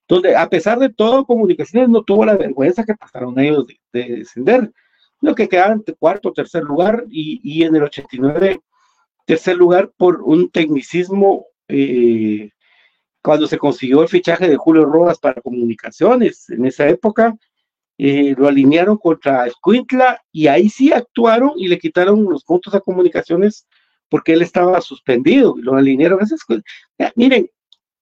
donde 0.09 0.34
a 0.34 0.48
pesar 0.48 0.78
de 0.78 0.88
todo, 0.88 1.26
Comunicaciones 1.26 1.90
no 1.90 2.02
tuvo 2.02 2.24
la 2.24 2.36
vergüenza 2.36 2.84
que 2.84 2.94
pasaron 2.94 3.38
ellos 3.38 3.66
de, 3.66 3.78
de 3.92 4.16
descender, 4.16 4.72
lo 5.20 5.34
que 5.34 5.48
quedaban 5.48 5.82
en 5.86 5.94
cuarto, 5.94 6.32
tercer 6.32 6.62
lugar, 6.62 7.04
y, 7.11 7.40
y 7.42 7.64
en 7.64 7.76
el 7.76 7.82
89, 7.84 8.61
tercer 9.26 9.56
lugar 9.56 9.92
por 9.96 10.22
un 10.22 10.50
tecnicismo, 10.50 11.46
eh, 11.68 12.50
cuando 13.22 13.46
se 13.46 13.59
consiguió 13.59 14.02
el 14.02 14.09
fichaje 14.09 14.48
de 14.48 14.56
Julio 14.56 14.86
Rodas 14.86 15.18
para 15.18 15.42
Comunicaciones, 15.42 16.48
en 16.48 16.64
esa 16.64 16.88
época, 16.88 17.36
eh, 17.98 18.34
lo 18.38 18.48
alinearon 18.48 18.96
contra 18.96 19.46
Escuintla, 19.46 20.22
y 20.32 20.46
ahí 20.46 20.70
sí 20.70 20.92
actuaron 20.92 21.52
y 21.56 21.68
le 21.68 21.78
quitaron 21.78 22.24
los 22.24 22.44
puntos 22.44 22.74
a 22.74 22.80
Comunicaciones 22.80 23.66
porque 24.09 24.32
él 24.32 24.40
estaba 24.40 24.80
suspendido, 24.80 25.56
y 25.59 25.62
lo 25.62 25.74
alinearon. 25.74 26.20
Ya, 26.98 27.12
Miren, 27.16 27.50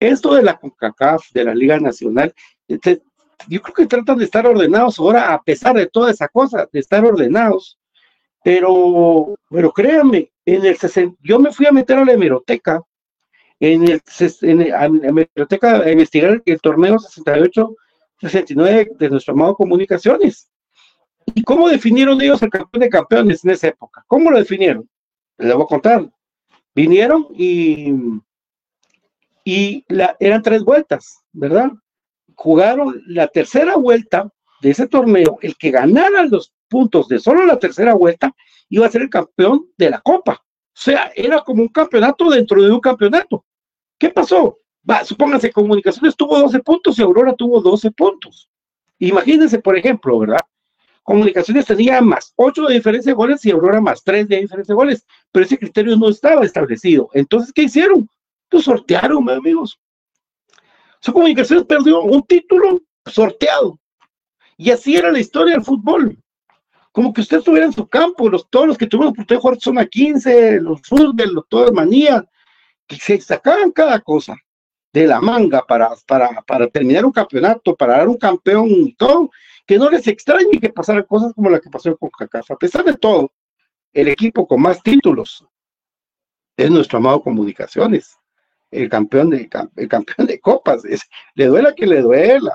esto 0.06 0.34
de 0.34 0.42
la 0.42 0.58
CONCACAF, 0.58 1.30
de 1.32 1.44
la 1.44 1.54
Liga 1.54 1.78
Nacional, 1.78 2.34
este, 2.68 3.02
yo 3.48 3.62
creo 3.62 3.74
que 3.74 3.86
tratan 3.86 4.18
de 4.18 4.24
estar 4.24 4.46
ordenados 4.46 4.98
ahora, 4.98 5.32
a 5.32 5.42
pesar 5.42 5.76
de 5.76 5.86
toda 5.86 6.10
esa 6.10 6.28
cosa, 6.28 6.68
de 6.72 6.80
estar 6.80 7.04
ordenados, 7.04 7.78
pero, 8.42 9.34
pero 9.50 9.72
créanme, 9.72 10.32
en 10.44 10.64
el 10.64 10.76
60, 10.76 11.16
yo 11.22 11.38
me 11.38 11.52
fui 11.52 11.66
a 11.66 11.72
meter 11.72 11.98
a 11.98 12.04
la 12.04 12.12
hemeroteca, 12.12 12.82
en 13.58 13.88
el, 13.88 14.02
la 14.40 14.84
hemeroteca 14.84 15.80
a 15.80 15.90
investigar 15.90 16.30
el, 16.30 16.42
el 16.44 16.60
torneo 16.60 16.96
68-69 16.96 18.96
de 18.96 19.10
nuestro 19.10 19.34
amado 19.34 19.56
Comunicaciones. 19.56 20.48
¿Y 21.34 21.42
cómo 21.42 21.68
definieron 21.68 22.20
ellos 22.20 22.42
el 22.42 22.50
campeón 22.50 22.82
de 22.82 22.88
campeones 22.88 23.44
en 23.44 23.50
esa 23.50 23.68
época? 23.68 24.04
¿Cómo 24.06 24.30
lo 24.30 24.38
definieron? 24.38 24.88
Les 25.38 25.54
voy 25.54 25.64
a 25.64 25.66
contar. 25.66 26.08
Vinieron 26.74 27.26
y 27.32 27.92
y 29.46 29.84
la, 29.86 30.16
eran 30.18 30.42
tres 30.42 30.64
vueltas, 30.64 31.22
¿verdad? 31.32 31.70
Jugaron 32.34 33.00
la 33.06 33.28
tercera 33.28 33.76
vuelta 33.76 34.28
de 34.60 34.70
ese 34.70 34.88
torneo, 34.88 35.38
el 35.40 35.56
que 35.56 35.70
ganara 35.70 36.24
los 36.24 36.52
puntos 36.68 37.06
de 37.06 37.20
solo 37.20 37.46
la 37.46 37.56
tercera 37.56 37.94
vuelta 37.94 38.34
iba 38.70 38.86
a 38.86 38.90
ser 38.90 39.02
el 39.02 39.08
campeón 39.08 39.68
de 39.78 39.90
la 39.90 40.00
copa. 40.00 40.32
O 40.32 40.78
sea, 40.78 41.12
era 41.14 41.42
como 41.42 41.62
un 41.62 41.68
campeonato 41.68 42.28
dentro 42.28 42.60
de 42.60 42.72
un 42.72 42.80
campeonato. 42.80 43.44
¿Qué 43.96 44.10
pasó? 44.10 44.58
Va, 44.88 45.04
supónganse, 45.04 45.52
Comunicaciones 45.52 46.16
tuvo 46.16 46.40
12 46.40 46.58
puntos 46.64 46.98
y 46.98 47.02
Aurora 47.02 47.32
tuvo 47.32 47.60
12 47.60 47.92
puntos. 47.92 48.50
Imagínense, 48.98 49.60
por 49.60 49.78
ejemplo, 49.78 50.18
¿verdad? 50.18 50.40
Comunicaciones 51.04 51.66
tenía 51.66 52.00
más 52.00 52.32
8 52.34 52.66
de 52.66 52.74
diferencia 52.74 53.12
de 53.12 53.16
goles 53.16 53.46
y 53.46 53.52
Aurora 53.52 53.80
más 53.80 54.02
3 54.02 54.26
de 54.26 54.40
diferencia 54.40 54.72
de 54.72 54.76
goles, 54.76 55.06
pero 55.30 55.46
ese 55.46 55.56
criterio 55.56 55.94
no 55.96 56.08
estaba 56.08 56.44
establecido. 56.44 57.08
Entonces, 57.12 57.52
¿qué 57.52 57.62
hicieron? 57.62 58.08
Lo 58.50 58.60
sortearon, 58.60 59.24
mis 59.24 59.34
amigos. 59.34 59.80
Su 61.00 61.12
comunicaciones 61.12 61.64
perdió 61.66 62.02
un 62.02 62.22
título 62.22 62.80
sorteado. 63.04 63.78
Y 64.56 64.70
así 64.70 64.96
era 64.96 65.12
la 65.12 65.20
historia 65.20 65.54
del 65.54 65.64
fútbol. 65.64 66.18
Como 66.92 67.12
que 67.12 67.20
usted 67.20 67.38
estuviera 67.38 67.66
en 67.66 67.72
su 67.72 67.86
campo, 67.86 68.28
los, 68.28 68.48
todos 68.48 68.66
los 68.66 68.78
que 68.78 68.86
tuvieron 68.86 69.10
oportunidad 69.10 69.36
de 69.36 69.42
jugar 69.42 69.60
zona 69.60 69.86
15, 69.86 70.60
los 70.62 70.80
fútbol, 70.82 71.34
los 71.34 71.48
todas 71.48 71.72
manías, 71.72 72.24
que 72.86 72.96
se 72.96 73.20
sacaban 73.20 73.70
cada 73.70 74.00
cosa 74.00 74.36
de 74.92 75.06
la 75.06 75.20
manga 75.20 75.62
para, 75.66 75.90
para, 76.06 76.42
para 76.42 76.68
terminar 76.68 77.04
un 77.04 77.12
campeonato, 77.12 77.76
para 77.76 77.98
dar 77.98 78.08
un 78.08 78.16
campeón 78.16 78.68
y 78.70 78.94
todo, 78.94 79.30
que 79.66 79.78
no 79.78 79.90
les 79.90 80.06
extrañe 80.06 80.58
que 80.58 80.70
pasaran 80.70 81.02
cosas 81.02 81.34
como 81.34 81.50
la 81.50 81.60
que 81.60 81.68
pasó 81.68 81.94
con 81.98 82.08
CACAF. 82.08 82.52
A 82.52 82.56
pesar 82.56 82.82
de 82.84 82.94
todo, 82.94 83.30
el 83.92 84.08
equipo 84.08 84.46
con 84.46 84.62
más 84.62 84.82
títulos 84.82 85.44
es 86.56 86.70
nuestro 86.70 86.96
amado 86.98 87.20
Comunicaciones 87.20 88.16
el 88.76 88.88
campeón 88.88 89.30
de 89.30 89.48
el 89.76 89.88
campeón 89.88 90.26
de 90.26 90.40
copas. 90.40 90.84
Es, 90.84 91.02
le 91.34 91.46
duela 91.46 91.74
que 91.74 91.86
le 91.86 92.02
duela. 92.02 92.54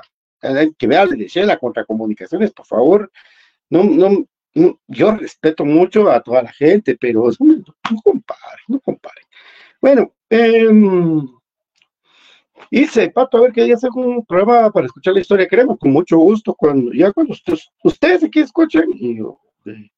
Que 0.76 0.86
vea 0.86 1.06
de 1.06 1.28
Shela 1.28 1.56
contra 1.56 1.84
comunicaciones, 1.84 2.52
por 2.52 2.66
favor. 2.66 3.12
No, 3.70 3.84
no, 3.84 4.26
no, 4.54 4.80
yo 4.86 5.12
respeto 5.12 5.64
mucho 5.64 6.10
a 6.10 6.20
toda 6.20 6.42
la 6.42 6.52
gente, 6.52 6.96
pero 7.00 7.30
no, 7.38 7.54
no 7.54 8.02
compare, 8.02 8.62
no 8.68 8.80
compare. 8.80 9.22
Bueno, 9.80 10.12
eh, 10.28 10.68
hice, 12.70 13.10
Pato, 13.10 13.38
a 13.38 13.40
ver 13.42 13.52
qué 13.52 13.64
día 13.64 13.74
hacer 13.74 13.90
un 13.94 14.24
programa 14.26 14.70
para 14.70 14.86
escuchar 14.86 15.14
la 15.14 15.20
historia 15.20 15.48
crema, 15.48 15.76
con 15.76 15.92
mucho 15.92 16.18
gusto, 16.18 16.54
cuando 16.54 16.92
ya 16.92 17.12
cuando 17.12 17.32
ustedes, 17.32 17.68
ustedes 17.82 18.24
aquí 18.24 18.40
escuchen, 18.40 18.84
y 18.94 19.18
yo 19.18 19.38
eh, 19.66 19.90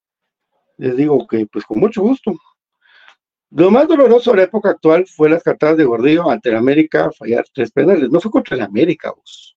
les 0.79 0.97
digo 0.97 1.27
que 1.27 1.47
pues 1.47 1.65
con 1.65 1.81
mucho 1.81 2.03
gusto. 2.03 2.33
Lo 3.57 3.71
más 3.71 3.87
doloroso 3.87 4.33
de 4.33 4.39
la 4.39 4.43
época 4.43 4.71
actual 4.71 5.07
fue 5.07 5.31
las 5.31 5.45
cartadas 5.45 5.77
de 5.77 5.85
Gordillo 5.85 6.29
ante 6.29 6.49
el 6.49 6.57
América 6.57 7.13
fallar 7.17 7.45
tres 7.55 7.71
penales. 7.71 8.11
No 8.11 8.21
fue 8.21 8.33
contra 8.33 8.57
el 8.57 8.63
América, 8.63 9.13
vos. 9.13 9.57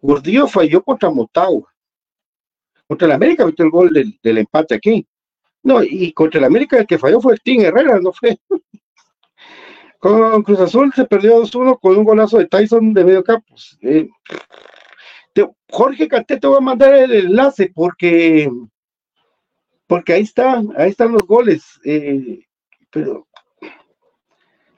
Gordillo 0.00 0.46
falló 0.48 0.82
contra 0.82 1.10
Motagua. 1.10 1.70
Contra 2.88 3.06
el 3.06 3.12
América 3.12 3.44
metió 3.44 3.66
el 3.66 3.70
gol 3.70 3.92
del, 3.92 4.38
empate 4.38 4.76
aquí. 4.76 5.06
No, 5.62 5.82
y 5.82 6.10
contra 6.14 6.38
el 6.38 6.46
América 6.46 6.78
el 6.78 6.86
que 6.86 6.98
falló 6.98 7.20
fue 7.20 7.34
el 7.34 7.40
Team 7.42 7.66
Herrera, 7.66 8.00
no 8.00 8.14
fue. 8.14 8.38
Con 9.98 10.42
Cruz 10.42 10.60
Azul 10.60 10.90
se 10.94 11.04
perdió 11.04 11.42
2-1 11.42 11.78
con 11.78 11.98
un 11.98 12.04
golazo 12.04 12.38
de 12.38 12.46
Tyson 12.46 12.94
de 12.94 13.04
medio 13.04 13.22
campo. 13.22 13.54
Eh, 13.82 14.08
te, 15.34 15.46
Jorge 15.70 16.08
Canté 16.08 16.38
te 16.38 16.46
voy 16.46 16.58
a 16.58 16.60
mandar 16.60 16.94
el 16.94 17.12
enlace 17.12 17.70
porque 17.74 18.50
porque 19.86 20.14
ahí 20.14 20.22
está, 20.22 20.62
ahí 20.76 20.90
están 20.90 21.12
los 21.12 21.22
goles. 21.22 21.78
Eh, 21.84 22.45
pero 22.96 23.28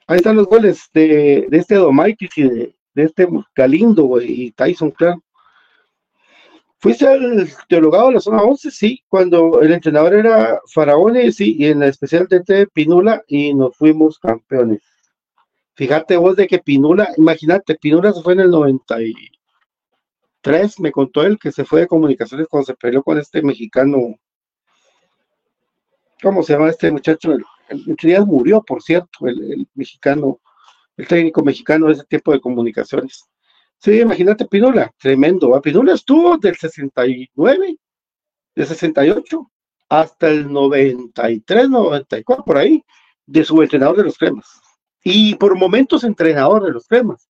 ahí 0.07 0.17
están 0.17 0.35
los 0.35 0.47
goles 0.47 0.89
de, 0.93 1.47
de 1.49 1.57
este 1.57 1.75
Domaikis 1.75 2.37
y 2.37 2.43
de, 2.43 2.75
este 2.95 3.29
Galindo 3.55 4.21
y 4.21 4.51
Tyson, 4.51 4.91
claro. 4.91 5.23
¿Fuiste 6.79 7.07
al 7.07 7.49
teologado 7.69 8.07
de 8.07 8.15
la 8.15 8.19
zona 8.19 8.43
11? 8.43 8.71
Sí, 8.71 9.01
cuando 9.07 9.61
el 9.61 9.71
entrenador 9.71 10.15
era 10.15 10.59
Faraone, 10.73 11.31
sí, 11.31 11.55
y 11.57 11.67
en 11.67 11.79
la 11.79 11.87
especial 11.87 12.27
de 12.27 12.67
Pinula, 12.67 13.23
y 13.25 13.53
nos 13.53 13.77
fuimos 13.77 14.19
campeones. 14.19 14.81
Fíjate 15.75 16.17
vos 16.17 16.35
de 16.35 16.47
que 16.47 16.59
Pinula, 16.59 17.13
imagínate, 17.15 17.75
Pinula 17.75 18.11
se 18.11 18.21
fue 18.21 18.33
en 18.33 18.41
el 18.41 18.51
93, 18.51 20.79
me 20.81 20.91
contó 20.91 21.23
él 21.23 21.39
que 21.39 21.53
se 21.53 21.63
fue 21.63 21.79
de 21.81 21.87
comunicaciones 21.87 22.47
cuando 22.49 22.65
se 22.65 22.75
peleó 22.75 23.01
con 23.01 23.17
este 23.17 23.41
mexicano. 23.41 24.17
¿Cómo 26.21 26.43
se 26.43 26.51
llama 26.51 26.69
este 26.69 26.91
muchacho? 26.91 27.37
El, 27.69 27.95
el, 27.97 28.25
murió, 28.25 28.61
por 28.61 28.81
cierto, 28.81 29.27
el, 29.27 29.67
mexicano, 29.73 30.39
el 30.97 31.07
técnico 31.07 31.43
mexicano 31.43 31.87
de 31.87 31.93
ese 31.93 32.03
tipo 32.05 32.31
de 32.31 32.41
comunicaciones. 32.41 33.23
Sí, 33.77 34.01
imagínate 34.01 34.45
Pinula, 34.45 34.91
tremendo. 34.99 35.59
Pinula 35.61 35.93
estuvo 35.93 36.37
del 36.37 36.55
69, 36.55 37.77
del 38.55 38.67
68 38.67 39.51
hasta 39.89 40.27
el 40.27 40.51
93, 40.51 41.69
94, 41.69 42.43
por 42.43 42.57
ahí, 42.57 42.83
de 43.25 43.43
su 43.43 43.61
entrenador 43.61 43.97
de 43.97 44.03
los 44.03 44.17
cremas. 44.17 44.47
Y 45.03 45.35
por 45.35 45.57
momentos 45.57 46.03
entrenador 46.03 46.63
de 46.63 46.71
los 46.71 46.87
cremas. 46.87 47.29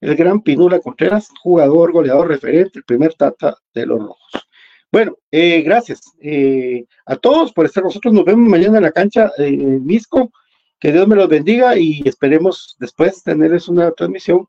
El 0.00 0.16
gran 0.16 0.40
Pinula 0.40 0.80
Contreras, 0.80 1.28
jugador, 1.42 1.92
goleador, 1.92 2.28
referente, 2.28 2.78
el 2.78 2.84
primer 2.84 3.14
tata 3.14 3.56
de 3.74 3.86
los 3.86 3.98
rojos. 3.98 4.48
Bueno, 4.92 5.16
eh, 5.30 5.62
gracias 5.62 6.00
eh, 6.20 6.84
a 7.06 7.16
todos 7.16 7.52
por 7.52 7.66
estar 7.66 7.84
nosotros. 7.84 8.12
Nos 8.12 8.24
vemos 8.24 8.48
mañana 8.48 8.78
en 8.78 8.84
la 8.84 8.92
cancha 8.92 9.30
de 9.38 9.50
Misco. 9.50 10.32
Que 10.80 10.92
Dios 10.92 11.06
me 11.06 11.14
los 11.14 11.28
bendiga 11.28 11.76
y 11.76 12.02
esperemos 12.06 12.76
después 12.80 13.22
tenerles 13.22 13.68
una 13.68 13.92
transmisión 13.92 14.46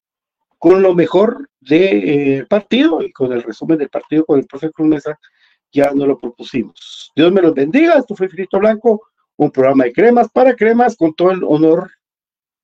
con 0.58 0.82
lo 0.82 0.96
mejor 0.96 1.50
del 1.60 2.10
eh, 2.10 2.46
partido 2.48 3.02
y 3.02 3.12
con 3.12 3.34
el 3.34 3.44
resumen 3.44 3.78
del 3.80 3.90
partido 3.90 4.26
con 4.26 4.40
el 4.40 4.46
profe 4.46 4.72
Cruz 4.72 4.88
Mesa, 4.88 5.20
ya 5.72 5.92
no 5.92 6.06
lo 6.06 6.18
propusimos. 6.18 7.12
Dios 7.16 7.32
me 7.32 7.42
los 7.42 7.54
bendiga, 7.54 7.98
esto 7.98 8.16
fue 8.16 8.30
Frito 8.30 8.60
Blanco, 8.60 9.02
un 9.38 9.52
programa 9.52 9.86
de 9.86 9.94
cremas 9.94 10.30
para 10.32 10.56
cremas 10.56 10.96
con 10.96 11.14
todo 11.16 11.32
el 11.32 11.44
honor, 11.44 11.92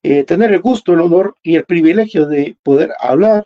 eh, 0.04 0.24
tener 0.24 0.54
el 0.54 0.62
gusto, 0.62 0.94
el 0.94 1.02
honor 1.02 1.36
y 1.42 1.56
el 1.56 1.66
privilegio 1.66 2.28
de 2.28 2.56
poder 2.64 2.92
hablar 3.00 3.46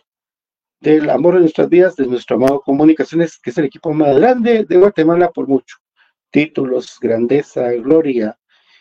del 0.82 1.08
amor 1.10 1.34
de 1.34 1.40
nuestras 1.40 1.68
vidas, 1.68 1.94
de 1.96 2.06
nuestro 2.06 2.36
amado 2.36 2.60
Comunicaciones, 2.60 3.38
que 3.38 3.50
es 3.50 3.58
el 3.58 3.66
equipo 3.66 3.92
más 3.92 4.16
grande 4.18 4.64
de 4.64 4.76
Guatemala 4.76 5.30
por 5.30 5.46
mucho. 5.46 5.76
Títulos, 6.30 6.98
grandeza, 7.00 7.70
gloria 7.72 8.36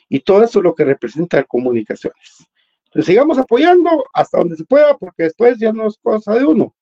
y 0.10 0.20
todo 0.20 0.44
eso 0.44 0.62
lo 0.62 0.74
que 0.74 0.84
representa 0.84 1.44
Comunicaciones. 1.44 2.46
Entonces 2.86 3.06
sigamos 3.06 3.38
apoyando 3.38 4.04
hasta 4.14 4.40
donde 4.40 4.58
se 4.58 4.66
pueda, 4.66 4.98
porque 4.98 5.24
después 5.24 5.58
ya 5.60 5.72
no 5.72 5.88
es 5.88 5.98
cosa 6.02 6.34
de 6.34 6.44
uno. 6.44 6.76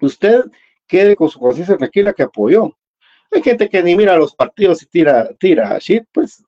Usted 0.00 0.44
quede 0.86 1.16
con 1.16 1.30
su 1.30 1.38
conciencia 1.38 1.76
tranquila 1.78 2.12
que 2.12 2.24
apoyó. 2.24 2.76
Hay 3.30 3.42
gente 3.42 3.68
que 3.68 3.82
ni 3.82 3.96
mira 3.96 4.16
los 4.16 4.34
partidos 4.34 4.82
y 4.82 4.86
tira, 4.86 5.30
tira 5.38 5.78
shit, 5.78 6.04
pues. 6.12 6.44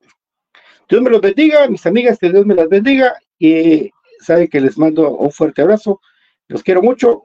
Dios 0.88 1.00
me 1.00 1.10
los 1.10 1.20
bendiga, 1.20 1.66
mis 1.68 1.86
amigas, 1.86 2.18
que 2.18 2.30
Dios 2.30 2.44
me 2.44 2.54
las 2.54 2.68
bendiga. 2.68 3.14
Y 3.38 3.90
sabe 4.20 4.48
que 4.48 4.60
les 4.60 4.76
mando 4.76 5.10
un 5.10 5.30
fuerte 5.30 5.62
abrazo. 5.62 6.00
Los 6.48 6.62
quiero 6.62 6.82
mucho. 6.82 7.24